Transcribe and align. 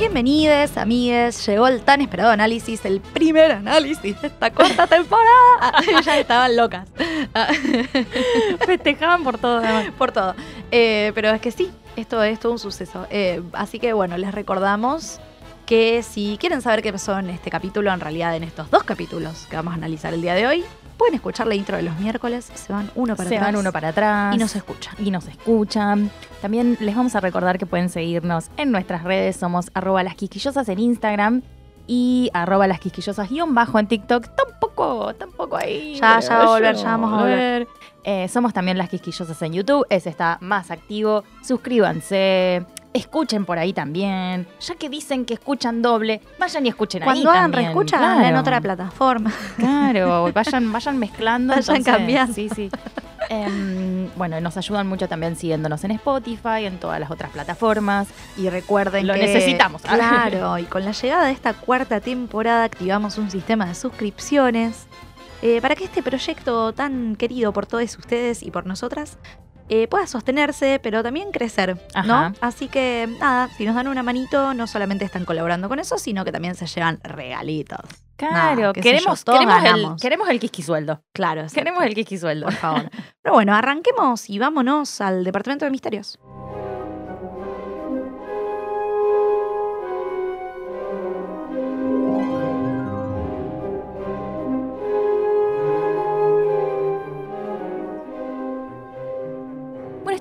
Bienvenidos, 0.00 0.78
amigues. 0.78 1.46
Llegó 1.46 1.68
el 1.68 1.82
tan 1.82 2.00
esperado 2.00 2.30
análisis, 2.30 2.86
el 2.86 3.02
primer 3.02 3.52
análisis 3.52 4.18
de 4.18 4.28
esta 4.28 4.50
cuarta 4.50 4.86
temporada. 4.86 5.74
ya 6.02 6.18
estaban 6.18 6.56
locas. 6.56 6.88
Festejaban 8.64 9.22
por 9.22 9.36
todo. 9.36 9.58
además. 9.58 9.92
Por 9.98 10.10
todo. 10.10 10.34
Eh, 10.70 11.12
pero 11.14 11.28
es 11.28 11.42
que 11.42 11.50
sí, 11.50 11.70
esto 11.96 12.22
es 12.22 12.40
todo 12.40 12.52
un 12.52 12.58
suceso. 12.58 13.06
Eh, 13.10 13.42
así 13.52 13.78
que 13.78 13.92
bueno, 13.92 14.16
les 14.16 14.32
recordamos 14.32 15.20
que 15.66 16.02
si 16.02 16.38
quieren 16.40 16.62
saber 16.62 16.80
qué 16.80 16.92
pasó 16.92 17.18
en 17.18 17.28
este 17.28 17.50
capítulo, 17.50 17.92
en 17.92 18.00
realidad 18.00 18.34
en 18.34 18.44
estos 18.44 18.70
dos 18.70 18.84
capítulos 18.84 19.46
que 19.50 19.56
vamos 19.56 19.72
a 19.72 19.76
analizar 19.76 20.14
el 20.14 20.22
día 20.22 20.32
de 20.32 20.46
hoy, 20.46 20.64
pueden 21.00 21.14
escuchar 21.14 21.46
la 21.46 21.54
intro 21.54 21.78
de 21.78 21.82
los 21.82 21.98
miércoles, 21.98 22.50
se 22.54 22.72
van 22.74 22.90
uno 22.94 23.16
para 23.16 23.26
Se 23.30 23.36
atrás. 23.36 23.48
van 23.52 23.56
uno 23.58 23.72
para 23.72 23.88
atrás. 23.88 24.34
y 24.34 24.38
nos 24.38 24.54
escuchan. 24.54 24.94
y 24.98 25.10
nos 25.10 25.26
escuchan. 25.28 26.10
También 26.42 26.76
les 26.78 26.94
vamos 26.94 27.14
a 27.14 27.20
recordar 27.20 27.56
que 27.58 27.64
pueden 27.64 27.88
seguirnos 27.88 28.50
en 28.58 28.70
nuestras 28.70 29.02
redes. 29.02 29.36
Somos 29.36 29.70
arroba 29.72 30.02
las 30.02 30.14
quisquillosas 30.14 30.68
en 30.68 30.78
Instagram 30.78 31.40
y 31.86 32.28
arroba 32.34 32.66
las 32.66 32.80
quisquillosas 32.80 33.30
guion 33.30 33.54
bajo 33.54 33.78
en 33.78 33.86
TikTok. 33.88 34.26
Tampoco, 34.36 35.14
tampoco 35.14 35.56
ahí. 35.56 35.94
Ya, 35.98 36.20
ya 36.20 36.36
va 36.36 36.42
a 36.44 36.46
volver, 36.48 36.76
ya 36.76 36.84
vamos 36.84 37.12
a 37.14 37.16
volver. 37.22 37.66
Eh, 38.04 38.28
somos 38.28 38.52
también 38.52 38.76
las 38.76 38.90
quisquillosas 38.90 39.40
en 39.40 39.54
YouTube. 39.54 39.86
Ese 39.88 40.10
está 40.10 40.36
más 40.42 40.70
activo. 40.70 41.24
Suscríbanse. 41.42 42.66
Escuchen 42.92 43.44
por 43.44 43.58
ahí 43.58 43.72
también. 43.72 44.48
Ya 44.60 44.74
que 44.74 44.88
dicen 44.88 45.24
que 45.24 45.34
escuchan 45.34 45.80
doble, 45.80 46.20
vayan 46.38 46.66
y 46.66 46.70
escuchen 46.70 47.02
ahí 47.02 47.06
Cuando 47.06 47.30
hagan 47.30 47.52
reescucha, 47.52 47.98
claro. 47.98 48.26
en 48.26 48.36
otra 48.36 48.60
plataforma. 48.60 49.32
Claro, 49.56 50.32
vayan, 50.34 50.72
vayan 50.72 50.98
mezclando. 50.98 51.54
Vayan 51.54 51.76
entonces, 51.76 51.94
cambiando. 51.94 52.34
Sí, 52.34 52.48
sí. 52.48 52.70
Em, 53.28 54.10
bueno, 54.16 54.40
nos 54.40 54.56
ayudan 54.56 54.88
mucho 54.88 55.06
también 55.06 55.36
siguiéndonos 55.36 55.84
en 55.84 55.92
Spotify, 55.92 56.64
en 56.64 56.78
todas 56.78 56.98
las 56.98 57.12
otras 57.12 57.30
plataformas. 57.30 58.08
Y 58.36 58.48
recuerden 58.48 59.06
Lo 59.06 59.14
que 59.14 59.20
necesitamos. 59.20 59.82
Claro, 59.90 60.58
y 60.58 60.64
con 60.64 60.84
la 60.84 60.92
llegada 60.92 61.26
de 61.26 61.32
esta 61.32 61.54
cuarta 61.54 62.00
temporada 62.00 62.64
activamos 62.64 63.18
un 63.18 63.30
sistema 63.30 63.66
de 63.66 63.74
suscripciones 63.76 64.86
eh, 65.42 65.60
para 65.60 65.76
que 65.76 65.84
este 65.84 66.02
proyecto 66.02 66.72
tan 66.72 67.14
querido 67.16 67.52
por 67.52 67.66
todos 67.66 67.96
ustedes 67.96 68.42
y 68.42 68.50
por 68.50 68.66
nosotras 68.66 69.16
eh, 69.72 69.86
pueda 69.86 70.06
sostenerse, 70.08 70.80
pero 70.82 71.04
también 71.04 71.30
crecer, 71.30 71.78
¿no? 72.04 72.32
Así 72.40 72.66
que 72.66 73.08
nada, 73.20 73.48
si 73.56 73.64
nos 73.64 73.76
dan 73.76 73.86
una 73.86 74.02
manito, 74.02 74.52
no 74.52 74.66
solamente 74.66 75.04
están 75.04 75.24
colaborando 75.24 75.68
con 75.68 75.78
eso, 75.78 75.96
sino 75.96 76.24
que 76.24 76.32
también 76.32 76.56
se 76.56 76.66
llevan 76.66 76.98
regalitos. 77.04 77.78
Claro, 78.16 78.72
queremos, 78.72 79.24
yo, 79.24 79.32
queremos, 79.32 79.64
el, 79.64 80.00
queremos 80.02 80.28
el 80.28 80.40
quisquisueldo. 80.40 81.04
Claro, 81.12 81.42
exacto. 81.42 81.60
Queremos 81.60 81.84
el 81.84 81.94
quisquisueldo. 81.94 82.46
por 82.46 82.54
favor. 82.54 82.90
Pero 83.22 83.32
bueno, 83.32 83.54
arranquemos 83.54 84.28
y 84.28 84.40
vámonos 84.40 85.00
al 85.00 85.22
departamento 85.22 85.64
de 85.64 85.70
misterios. 85.70 86.18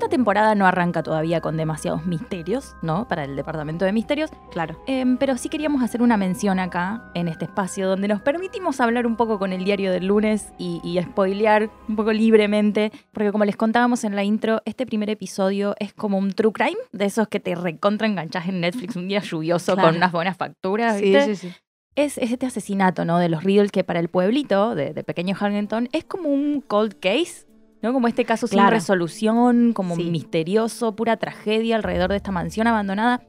Esta 0.09 0.15
temporada 0.17 0.55
no 0.55 0.65
arranca 0.65 1.03
todavía 1.03 1.39
con 1.39 1.55
demasiados 1.55 2.05
misterios, 2.07 2.75
¿no? 2.81 3.07
Para 3.07 3.25
el 3.25 3.35
departamento 3.35 3.85
de 3.85 3.91
misterios. 3.91 4.31
Claro. 4.49 4.81
Em, 4.87 5.17
pero 5.17 5.37
sí 5.37 5.49
queríamos 5.49 5.83
hacer 5.83 6.01
una 6.01 6.17
mención 6.17 6.57
acá, 6.59 7.11
en 7.13 7.27
este 7.27 7.45
espacio, 7.45 7.87
donde 7.87 8.07
nos 8.07 8.19
permitimos 8.21 8.79
hablar 8.81 9.05
un 9.05 9.15
poco 9.15 9.37
con 9.37 9.53
el 9.53 9.63
diario 9.63 9.91
del 9.91 10.07
lunes 10.07 10.51
y, 10.57 10.81
y 10.83 10.99
spoilear 10.99 11.69
un 11.87 11.95
poco 11.95 12.11
libremente, 12.11 12.91
porque 13.13 13.31
como 13.31 13.45
les 13.45 13.55
contábamos 13.55 14.03
en 14.03 14.15
la 14.15 14.23
intro, 14.23 14.63
este 14.65 14.87
primer 14.87 15.11
episodio 15.11 15.75
es 15.79 15.93
como 15.93 16.17
un 16.17 16.31
true 16.31 16.51
crime, 16.53 16.77
de 16.91 17.05
esos 17.05 17.27
que 17.27 17.39
te 17.39 17.53
recontra 17.53 18.07
enganchás 18.07 18.47
en 18.47 18.61
Netflix 18.61 18.95
un 18.95 19.07
día 19.07 19.19
lluvioso 19.21 19.73
Claro. 19.75 19.89
con 19.89 19.97
unas 19.97 20.11
buenas 20.11 20.37
facturas, 20.37 20.97
Sí, 20.97 21.13
sí, 21.23 21.35
sí. 21.35 21.53
Es, 21.95 22.17
es 22.17 22.31
este 22.31 22.45
asesinato, 22.47 23.03
¿no? 23.05 23.19
De 23.19 23.29
los 23.29 23.43
Riddle 23.43 23.69
que 23.69 23.83
para 23.83 23.99
el 23.99 24.07
pueblito 24.09 24.73
de, 24.73 24.93
de 24.93 25.03
Pequeño 25.03 25.35
Harrington 25.39 25.89
es 25.91 26.03
como 26.05 26.29
un 26.29 26.61
cold 26.61 26.95
case, 26.99 27.45
¿no? 27.81 27.93
Como 27.93 28.07
este 28.07 28.25
caso 28.25 28.47
sin 28.47 28.59
resolución, 28.69 29.73
como 29.73 29.95
Sí. 29.95 30.09
misterioso, 30.09 30.95
pura 30.95 31.17
tragedia 31.17 31.75
alrededor 31.75 32.09
de 32.11 32.17
esta 32.17 32.31
mansión 32.31 32.67
abandonada. 32.67 33.21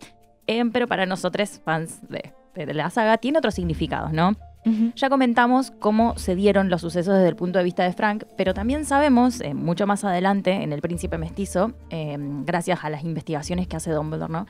Em, 0.47 0.71
pero 0.73 0.87
para 0.89 1.07
nosotros, 1.07 1.61
fans 1.65 2.01
de, 2.09 2.33
de 2.55 2.75
la 2.75 2.91
saga, 2.91 3.19
tiene 3.19 3.39
otros 3.39 3.55
significados, 3.55 4.13
¿no? 4.13 4.37
Ya 4.95 5.09
comentamos 5.09 5.71
cómo 5.71 6.19
se 6.19 6.35
dieron 6.35 6.69
los 6.69 6.83
sucesos 6.83 7.15
desde 7.15 7.29
el 7.29 7.37
punto 7.37 7.59
de 7.59 7.65
vista 7.65 7.83
de 7.85 7.95
Frank, 7.95 8.25
pero 8.37 8.53
también 8.53 8.85
sabemos, 8.85 9.41
eh, 9.41 9.55
mucho 9.55 9.87
más 9.87 10.05
adelante, 10.05 10.53
en 10.53 10.75
El 10.75 10.83
Príncipe 10.83 11.17
Mestizo, 11.17 11.73
eh, 11.89 12.19
gracias 12.45 12.85
a 12.85 12.91
las 12.91 13.03
investigaciones 13.03 13.67
que 13.69 13.77
hace 13.77 13.91
Dumbledore, 13.91 14.31
¿no? 14.31 14.47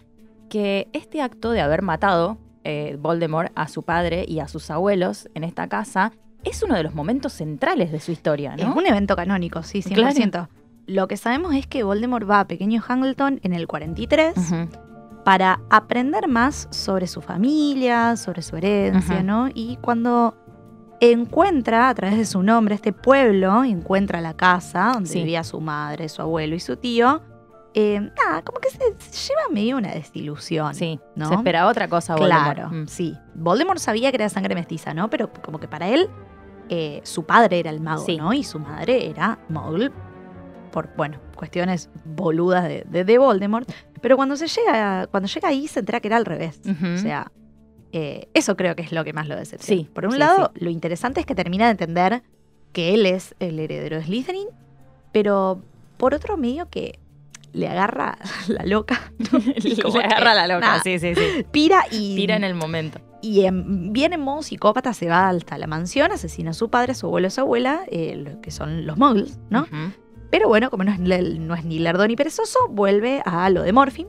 que 0.49 0.89
este 0.93 1.23
acto 1.23 1.53
de 1.53 1.61
haber 1.61 1.83
matado 1.83 2.39
eh, 2.65 2.97
Voldemort 3.01 3.53
a 3.55 3.69
su 3.69 3.85
padre 3.85 4.25
y 4.27 4.41
a 4.41 4.49
sus 4.49 4.69
abuelos 4.73 5.29
en 5.35 5.45
esta 5.45 5.69
casa 5.69 6.11
es 6.45 6.63
uno 6.63 6.75
de 6.75 6.83
los 6.83 6.95
momentos 6.95 7.33
centrales 7.33 7.93
de 7.93 8.01
su 8.01 8.13
historia, 8.13 8.55
Es 8.57 8.67
¿no? 8.67 8.75
un 8.75 8.87
evento 8.87 9.17
canónico, 9.17 9.63
sí, 9.63 9.83
100%. 9.83 10.49
Lo 10.87 11.07
que 11.09 11.17
sabemos 11.17 11.55
es 11.55 11.67
que 11.67 11.83
Voldemort 11.83 12.29
va 12.29 12.41
a 12.41 12.49
Pequeño 12.49 12.83
Hamilton 12.87 13.41
en 13.43 13.53
el 13.53 13.67
43 13.67 14.37
Ujú. 14.37 14.69
para 15.25 15.61
aprender 15.71 16.27
más 16.29 16.67
sobre 16.71 17.07
su 17.07 17.21
familia, 17.21 18.17
sobre 18.17 18.43
su 18.43 18.57
herencia. 18.57 19.23
¿no? 19.23 19.49
Y 19.55 19.77
cuando 19.83 20.35
encuentra 21.01 21.89
a 21.89 21.95
través 21.95 22.19
de 22.19 22.27
su 22.27 22.43
nombre 22.43 22.75
este 22.75 22.93
pueblo, 22.93 23.65
encuentra 23.65 24.21
la 24.21 24.35
casa 24.35 24.91
donde 24.95 25.09
Sí. 25.09 25.19
vivía 25.21 25.45
su 25.45 25.61
madre, 25.61 26.09
su 26.09 26.21
abuelo 26.23 26.55
y 26.55 26.61
su 26.61 26.77
tío, 26.77 27.23
eh, 27.73 28.01
nada, 28.01 28.43
como 28.43 28.59
que 28.59 28.69
se, 28.71 28.79
lleva 29.29 29.43
medio 29.53 29.77
una 29.77 29.93
desilusión. 29.93 30.75
Sí, 30.75 30.99
¿no? 31.15 31.29
se 31.29 31.35
esperaba 31.35 31.71
otra 31.71 31.87
cosa, 31.89 32.17
Voldemort. 32.17 32.55
Claro, 32.57 32.71
Mm. 32.71 32.87
sí. 32.89 33.17
Voldemort 33.35 33.79
sabía 33.79 34.11
que 34.11 34.17
era 34.17 34.29
sangre 34.29 34.55
mestiza, 34.55 34.93
¿no? 34.93 35.09
Pero 35.09 35.31
como 35.33 35.59
que 35.61 35.69
para 35.69 35.89
él, 35.89 36.11
eh, 36.71 37.01
su 37.03 37.25
padre 37.25 37.59
era 37.59 37.71
el 37.71 37.81
mago, 37.81 38.05
Sí. 38.07 38.17
¿no? 38.17 38.33
Y 38.33 38.45
su 38.45 38.59
madre 38.59 39.09
era 39.11 39.39
Muggle. 39.49 39.91
Por, 40.71 40.89
bueno, 40.97 41.19
cuestiones 41.35 41.91
boludas 42.05 42.63
de, 42.69 42.85
de- 42.89 43.05
de 43.05 43.19
Voldemort. 43.19 43.69
Pero 44.01 44.17
cuando 44.17 44.37
se 44.37 44.47
llega, 44.47 45.09
cuando 45.09 45.29
llega 45.29 45.49
ahí 45.49 45.67
se 45.67 45.81
entera 45.81 45.99
que 46.01 46.07
era 46.09 46.17
al 46.17 46.25
revés. 46.25 46.61
O 46.65 46.97
sea, 46.99 47.31
eh, 47.93 48.29
eso 48.35 48.57
creo 48.57 48.77
que 48.77 48.83
es 48.83 48.93
lo 48.93 49.03
que 49.05 49.13
más 49.13 49.27
lo 49.27 49.35
decepciona. 49.37 49.83
Sí, 49.83 49.89
Por 49.93 50.07
un 50.07 50.13
sí, 50.13 50.19
lado, 50.19 50.53
lo 50.55 50.71
interesante 50.71 51.19
es 51.21 51.27
que 51.27 51.35
termina 51.35 51.65
de 51.65 51.73
entender 51.73 52.23
que 52.73 52.95
él 52.95 53.05
es 53.05 53.35
el 53.41 53.59
heredero 53.59 53.97
de 53.97 54.05
Slytherin, 54.05 54.47
pero 55.13 55.61
por 55.97 56.15
otro 56.15 56.37
medio 56.37 56.69
que 56.71 57.01
le 57.53 57.67
agarra 57.67 58.17
la 58.47 58.65
loca, 58.65 59.13
Le 59.33 59.75
que, 59.75 59.83
agarra 60.05 60.35
la 60.35 60.47
loca, 60.47 60.81
sí, 60.85 61.01
sí, 61.01 61.15
sí. 61.17 61.45
pira 61.51 61.83
y 61.91 62.15
Tira 62.15 62.37
en 62.37 62.45
el 62.45 62.55
momento. 62.55 63.01
Y 63.23 63.45
en- 63.45 63.93
bien 63.93 64.13
en 64.13 64.21
modo 64.21 64.43
psicópata 64.43 64.93
se 64.95 65.09
va 65.09 65.29
hasta 65.29 65.59
la 65.59 65.67
mansión, 65.67 66.11
asesina 66.13 66.51
a 66.51 66.55
su 66.55 66.71
padre, 66.71 66.93
a 66.93 66.95
su 66.95 67.07
abuelo, 67.07 67.29
a 67.29 67.31
su 67.31 67.41
abuela, 67.41 67.81
eh, 67.89 68.37
que 68.43 68.51
son 68.51 68.87
los 68.87 68.97
muggles, 68.97 69.39
¿no? 69.51 69.67
Pero 70.31 70.49
bueno, 70.49 70.71
como 70.71 70.85
no 70.85 70.93
es, 70.93 71.01
le- 71.01 71.39
no 71.39 71.55
es 71.55 71.65
ni 71.65 71.79
lerdo 71.81 72.07
ni 72.07 72.17
perezoso, 72.17 72.59
vuelve 72.71 73.21
a 73.25 73.51
lo 73.51 73.63
de 73.63 73.73
Morphin 73.73 74.07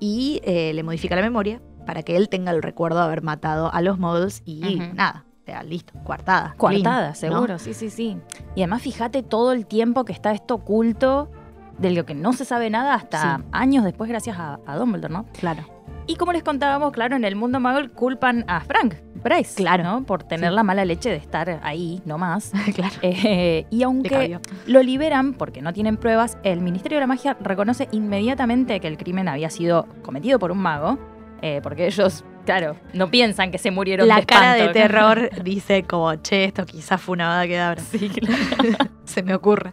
y 0.00 0.40
eh, 0.44 0.72
le 0.74 0.82
modifica 0.82 1.14
la 1.16 1.22
memoria 1.22 1.60
para 1.86 2.02
que 2.02 2.16
él 2.16 2.28
tenga 2.28 2.50
el 2.50 2.62
recuerdo 2.62 2.98
de 2.98 3.04
haber 3.04 3.22
matado 3.22 3.72
a 3.72 3.80
los 3.80 3.98
muggles 3.98 4.42
y 4.44 4.76
Ujú. 4.76 4.94
nada, 4.94 5.24
o 5.42 5.44
sea, 5.46 5.62
listo, 5.62 5.92
coartada. 6.04 6.54
Coartada, 6.56 7.12
clean, 7.12 7.32
¿no? 7.32 7.36
seguro, 7.38 7.58
sí, 7.58 7.74
sí, 7.74 7.90
sí. 7.90 8.16
Y 8.54 8.62
además 8.62 8.82
fíjate 8.82 9.22
todo 9.22 9.52
el 9.52 9.66
tiempo 9.66 10.04
que 10.04 10.12
está 10.12 10.32
esto 10.32 10.54
oculto, 10.56 11.30
de 11.78 11.90
lo 11.90 12.06
que 12.06 12.14
no 12.14 12.32
se 12.32 12.44
sabe 12.46 12.70
nada 12.70 12.94
hasta 12.94 13.36
Sí. 13.36 13.44
años 13.52 13.84
después 13.84 14.08
gracias 14.08 14.38
a, 14.38 14.58
a 14.66 14.76
Dumbledore, 14.78 15.12
¿no? 15.12 15.26
Claro. 15.38 15.64
Y 16.06 16.16
como 16.16 16.32
les 16.32 16.42
contábamos, 16.42 16.92
claro, 16.92 17.16
en 17.16 17.24
el 17.24 17.34
mundo 17.36 17.58
Muggle 17.60 17.88
culpan 17.90 18.44
a 18.46 18.60
Frank 18.60 18.94
Bryce, 19.16 19.56
Claro. 19.56 19.82
¿no? 19.82 20.04
Por 20.04 20.22
tener 20.22 20.50
Sí. 20.50 20.54
la 20.56 20.62
mala 20.62 20.84
leche 20.84 21.10
de 21.10 21.16
estar 21.16 21.58
ahí 21.64 22.00
nomás. 22.04 22.52
claro. 22.74 22.94
Eh, 23.02 23.66
y 23.70 23.82
aunque 23.82 24.38
lo 24.66 24.82
liberan 24.82 25.34
porque 25.34 25.62
no 25.62 25.72
tienen 25.72 25.96
pruebas, 25.96 26.38
el 26.44 26.60
Ministerio 26.60 26.96
de 26.96 27.00
la 27.00 27.06
Magia 27.08 27.36
reconoce 27.40 27.88
inmediatamente 27.90 28.78
que 28.78 28.86
el 28.86 28.96
crimen 28.98 29.26
había 29.28 29.50
sido 29.50 29.86
cometido 30.02 30.38
por 30.38 30.52
un 30.52 30.58
mago, 30.58 30.98
eh, 31.42 31.60
porque 31.62 31.86
ellos 31.86 32.24
Claro, 32.44 32.76
no 32.92 33.10
piensan 33.10 33.50
que 33.50 33.58
se 33.58 33.72
murieron 33.72 34.06
La 34.06 34.20
de 34.20 34.26
cara 34.26 34.54
de 34.54 34.68
terror 34.68 35.30
dice 35.42 35.82
como, 35.82 36.14
che, 36.14 36.44
esto 36.44 36.64
quizás 36.64 37.00
fue 37.00 37.14
una 37.14 37.26
bada 37.26 37.74
que. 37.74 37.80
Sí, 37.98 38.08
claro. 38.20 38.90
Se 39.04 39.24
me 39.24 39.34
ocurre. 39.34 39.72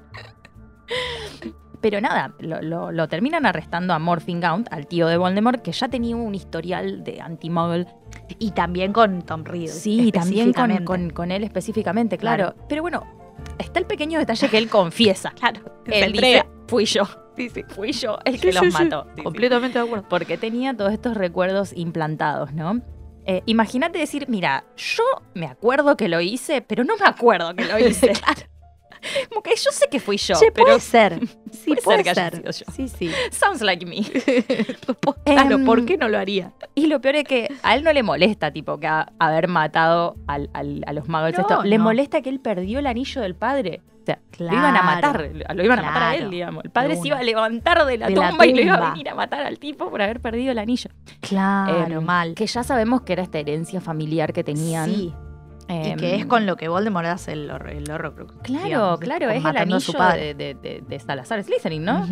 Pero 1.83 1.99
nada, 2.01 2.33
lo, 2.39 2.61
lo- 2.61 2.91
lo 2.91 3.07
terminan 3.09 3.45
arrestando 3.45 3.93
a 3.93 3.99
Morphing 3.99 4.39
Gaunt, 4.39 4.67
al 4.71 4.87
tío 4.87 5.05
de 5.07 5.17
Voldemort, 5.17 5.61
que 5.61 5.71
ya 5.73 5.87
tenía 5.89 6.15
un 6.15 6.33
historial 6.33 7.03
de 7.03 7.19
anti-muggle. 7.21 7.85
Y 8.39 8.51
también 8.51 8.93
con 8.93 9.21
Tom 9.21 9.43
Riddle. 9.43 9.67
Sí, 9.67 10.11
también 10.13 10.53
con, 10.53 10.85
con- 10.85 11.09
con 11.11 11.31
él 11.31 11.43
específicamente, 11.43 12.17
claro. 12.17 12.53
Claro. 12.53 12.65
Pero 12.69 12.81
bueno, 12.81 13.03
está 13.59 13.79
el 13.79 13.85
pequeño 13.85 14.17
detalle 14.17 14.47
que 14.49 14.57
él 14.57 14.69
confiesa. 14.69 15.33
Claro. 15.39 15.59
Él 15.85 16.13
dice, 16.13 16.45
fui 16.67 16.85
yo, 16.85 17.03
fui 17.75 17.91
yo 17.91 18.17
el 18.23 18.39
que 18.39 18.53
Sí, 18.53 18.57
los 18.57 18.63
sí, 18.63 18.71
sí. 18.71 18.83
mató. 18.85 19.03
Sí, 19.09 19.11
sí. 19.17 19.23
Completamente 19.23 19.77
de 19.79 19.85
acuerdo. 19.85 20.05
Porque 20.07 20.37
tenía 20.37 20.73
todos 20.77 20.93
estos 20.93 21.17
recuerdos 21.17 21.73
implantados, 21.75 22.53
¿no? 22.53 22.81
Eh, 23.25 23.41
Imagínate 23.45 23.99
decir, 23.99 24.27
mira, 24.29 24.63
yo 24.77 25.03
me 25.33 25.47
acuerdo 25.47 25.97
que 25.97 26.07
lo 26.07 26.21
hice, 26.21 26.61
pero 26.61 26.85
no 26.85 26.95
me 26.95 27.05
acuerdo 27.05 27.53
que 27.55 27.65
lo 27.65 27.77
hice. 27.85 28.13
Como 29.29 29.41
que 29.43 29.51
yo 29.55 29.71
sé 29.71 29.87
que 29.91 29.99
fui 29.99 30.17
yo, 30.17 30.35
Che, 30.39 30.51
pero 30.51 30.65
puede 30.67 30.79
ser. 30.79 31.19
Sí, 31.53 31.69
puede 31.69 31.81
puede, 31.83 31.97
ser 31.97 32.03
que 32.03 32.09
haya 32.09 32.29
ser. 32.31 32.35
sido 32.39 32.51
yo. 32.51 32.73
Sí, 32.75 32.87
sí. 32.87 33.11
sounds 33.31 33.61
like 33.61 33.85
me. 33.85 34.01
claro, 35.25 35.59
¿por 35.63 35.85
qué 35.85 35.97
no 35.97 36.09
lo 36.09 36.17
haría? 36.17 36.51
Y 36.75 36.87
lo 36.87 36.99
peor 36.99 37.17
es 37.17 37.23
que 37.25 37.47
a 37.61 37.75
él 37.75 37.83
no 37.83 37.93
le 37.93 38.01
molesta, 38.03 38.51
tipo, 38.51 38.79
que 38.79 38.87
a- 38.87 39.11
haber 39.19 39.47
matado 39.47 40.15
al- 40.27 40.49
al- 40.53 40.83
a 40.87 40.93
los 40.93 41.07
magos. 41.07 41.33
No, 41.33 41.41
esto. 41.41 41.63
Le 41.63 41.77
no. 41.77 41.83
molesta 41.85 42.21
que 42.21 42.29
él 42.29 42.39
perdió 42.39 42.79
el 42.79 42.87
anillo 42.87 43.21
del 43.21 43.35
padre. 43.35 43.81
O 44.01 44.05
sea, 44.05 44.19
lo 44.39 44.47
iban 44.51 44.75
a 44.75 44.81
matar, 44.81 45.29
lo 45.55 45.63
iban 45.63 45.79
a 45.79 45.81
matar 45.83 46.03
a 46.03 46.15
él, 46.15 46.29
digamos. 46.29 46.65
El 46.65 46.71
padre 46.71 46.97
se 46.97 47.07
iba 47.07 47.17
a 47.19 47.23
levantar 47.23 47.85
de 47.85 47.97
la, 47.97 48.07
De 48.07 48.15
la 48.15 48.29
tumba, 48.31 48.45
y 48.45 48.53
lo 48.53 48.61
iba 48.61 48.75
a 48.75 48.89
venir 48.91 49.07
a 49.09 49.15
matar 49.15 49.43
al 49.45 49.59
tipo 49.59 49.89
por 49.89 50.01
haber 50.01 50.19
perdido 50.19 50.51
el 50.51 50.59
anillo. 50.59 50.89
Claro, 51.21 51.99
Em, 51.99 52.03
mal. 52.03 52.33
Que 52.35 52.45
ya 52.45 52.63
sabemos 52.63 53.03
que 53.03 53.13
era 53.13 53.23
esta 53.23 53.39
herencia 53.39 53.79
familiar 53.79 54.33
que 54.33 54.43
tenían. 54.43 54.89
Sí, 54.89 55.13
y 55.69 55.73
Em, 55.91 55.97
que 55.99 56.15
es 56.15 56.25
con 56.25 56.45
lo 56.45 56.55
que 56.55 56.67
Voldemort 56.67 57.05
hace 57.07 57.33
el, 57.33 57.49
horror, 57.49 57.69
el 57.71 57.89
Horrocrux. 57.89 58.33
Claro, 58.43 58.65
digamos, 58.65 58.99
claro, 58.99 59.29
es 59.29 59.45
el 59.45 59.57
anillo 59.57 59.79
su 59.79 59.93
padre. 59.93 60.33
de, 60.33 60.55
de- 60.55 60.83
de- 60.87 60.99
Salazar 60.99 61.41
Slytherin, 61.43 61.83
¿no? 61.85 62.05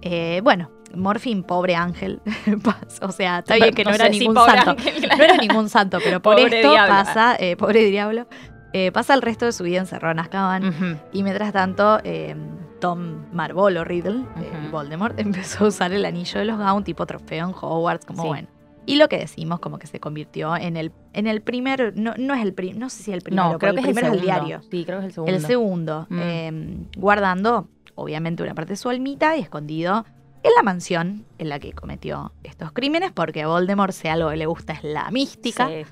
Eh, 0.00 0.40
bueno, 0.44 0.70
Morphin, 0.94 1.42
pobre 1.42 1.74
ángel. 1.74 2.20
o 3.02 3.12
sea, 3.12 3.40
está 3.40 3.56
bien 3.56 3.74
que 3.74 3.84
no, 3.84 3.90
era 3.90 4.08
ningún 4.08 4.34
santo. 4.36 4.70
ángel, 4.70 5.08
No 5.18 5.24
era 5.24 5.36
ningún 5.36 5.68
santo, 5.68 5.98
pero 6.02 6.20
por 6.22 6.36
Pobre 6.36 6.60
esto 6.60 6.70
diablo. 6.70 6.94
pasa, 6.94 7.36
eh, 7.38 7.56
pobre 7.56 7.84
diablo, 7.84 8.26
eh, 8.72 8.92
pasa 8.92 9.14
el 9.14 9.22
resto 9.22 9.44
de 9.44 9.52
su 9.52 9.64
vida 9.64 9.78
encerrado 9.80 10.12
en 10.12 10.20
Azkaban. 10.20 10.68
Ujú. 10.68 10.96
Y 11.12 11.22
mientras 11.24 11.52
tanto, 11.52 11.98
eh, 12.04 12.36
Tom 12.80 13.24
Marvolo 13.32 13.82
Riddle. 13.84 14.24
Voldemort, 14.70 15.18
empezó 15.20 15.64
a 15.64 15.68
usar 15.68 15.92
el 15.92 16.04
anillo 16.04 16.38
de 16.38 16.46
los 16.46 16.58
Gaunt 16.58 16.86
tipo 16.86 17.04
trofeo 17.06 17.48
en 17.48 17.54
Hogwarts, 17.60 18.04
como 18.06 18.22
Sí. 18.22 18.28
bueno. 18.28 18.48
Y 18.88 18.96
lo 18.96 19.08
que 19.08 19.18
decimos, 19.18 19.60
como 19.60 19.78
que 19.78 19.86
se 19.86 20.00
convirtió 20.00 20.56
en 20.56 20.76
el, 20.76 20.92
en 21.12 21.26
el 21.26 21.42
primer, 21.42 21.92
no, 21.96 22.14
no 22.16 22.34
es 22.34 22.42
el 22.42 22.54
primer, 22.54 22.76
no 22.78 22.88
sé 22.90 23.02
si 23.02 23.12
el 23.12 23.20
primero, 23.22 23.52
No, 23.52 23.58
creo 23.58 23.74
que 23.74 23.80
es 23.80 23.84
el 23.84 23.90
el 23.90 23.94
primero 23.94 24.14
segundo. 24.14 24.32
es 24.32 24.36
el 24.38 24.44
diario. 24.46 24.62
Sí, 24.70 24.84
creo 24.84 24.98
que 25.00 25.04
es 25.04 25.08
el 25.08 25.12
segundo. 25.14 25.34
El 25.36 25.40
segundo, 25.42 26.06
Mm. 26.08 26.18
eh, 26.22 26.76
guardando, 26.96 27.68
obviamente, 27.94 28.42
una 28.42 28.54
parte 28.54 28.72
de 28.72 28.76
su 28.76 28.88
almita 28.88 29.36
y 29.36 29.40
escondido 29.40 30.04
en 30.42 30.52
la 30.56 30.62
mansión 30.62 31.24
en 31.38 31.48
la 31.48 31.58
que 31.58 31.72
cometió 31.72 32.32
estos 32.44 32.72
crímenes, 32.72 33.12
porque 33.12 33.42
a 33.42 33.48
Voldemort, 33.48 33.92
si 33.92 34.08
algo 34.08 34.30
que 34.30 34.36
le 34.36 34.46
gusta 34.46 34.72
es 34.72 34.84
la 34.84 35.10
mística. 35.10 35.68
Sí, 35.68 35.84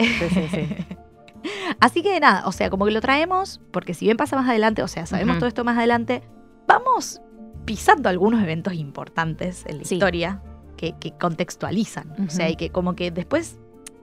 sí, 0.00 0.28
sí. 0.30 0.48
sí. 0.50 0.66
Así 1.80 2.02
que 2.02 2.18
nada, 2.20 2.46
o 2.46 2.52
sea, 2.52 2.68
como 2.70 2.84
que 2.84 2.90
lo 2.90 3.00
traemos, 3.00 3.60
porque 3.70 3.94
si 3.94 4.04
bien 4.06 4.16
pasa 4.16 4.36
más 4.36 4.48
adelante, 4.48 4.82
o 4.82 4.88
sea, 4.88 5.06
sabemos 5.06 5.38
todo 5.38 5.46
esto 5.48 5.64
más 5.64 5.76
adelante, 5.78 6.22
vamos 6.66 7.20
pisando 7.64 8.08
algunos 8.08 8.42
eventos 8.42 8.74
importantes 8.74 9.64
en 9.66 9.78
la 9.78 9.84
Sí. 9.84 9.94
historia 9.96 10.42
que, 10.78 10.94
que 10.98 11.10
contextualizan. 11.12 12.14
O 12.26 12.30
sea, 12.30 12.48
y 12.48 12.56
que 12.56 12.70
como 12.70 12.94
que 12.94 13.10
después, 13.10 13.58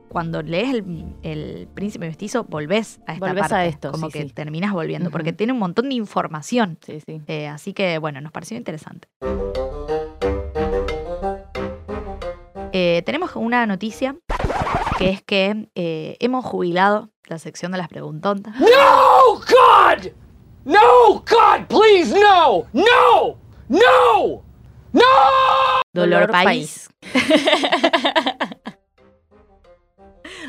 cuando 0.09 0.41
lees 0.43 0.73
el, 0.75 1.05
el 1.23 1.67
Príncipe 1.73 2.05
Mestizo, 2.07 2.43
volvés 2.43 2.99
a 3.07 3.13
esta 3.13 3.25
Volvés 3.27 3.45
a 3.45 3.49
parte. 3.49 3.67
esto, 3.69 3.91
Como 3.91 4.07
sí, 4.07 4.13
que 4.13 4.23
sí. 4.27 4.29
terminas 4.29 4.71
volviendo, 4.73 5.09
porque 5.09 5.33
tiene 5.33 5.53
un 5.53 5.59
montón 5.59 5.89
de 5.89 5.95
información. 5.95 6.77
Sí, 6.85 6.99
sí. 7.03 7.21
Eh, 7.27 7.47
así 7.47 7.73
que, 7.73 7.97
bueno, 7.97 8.21
nos 8.21 8.31
pareció 8.31 8.57
interesante. 8.57 9.07
Eh, 12.77 13.01
tenemos 13.05 13.35
una 13.35 13.65
noticia 13.65 14.17
que 14.97 15.09
es 15.09 15.21
que 15.23 15.69
eh, 15.75 16.17
hemos 16.19 16.45
jubilado 16.45 17.09
la 17.27 17.39
sección 17.39 17.71
de 17.71 17.77
las 17.77 17.87
preguntontas. 17.87 18.53
No, 18.59 19.35
God! 19.35 20.11
No, 20.65 21.13
God, 21.19 21.67
please, 21.67 22.13
no! 22.13 22.65
No! 22.73 23.37
No! 23.69 24.43
No! 24.91 25.01
Dolor, 26.01 26.31
país, 26.31 26.89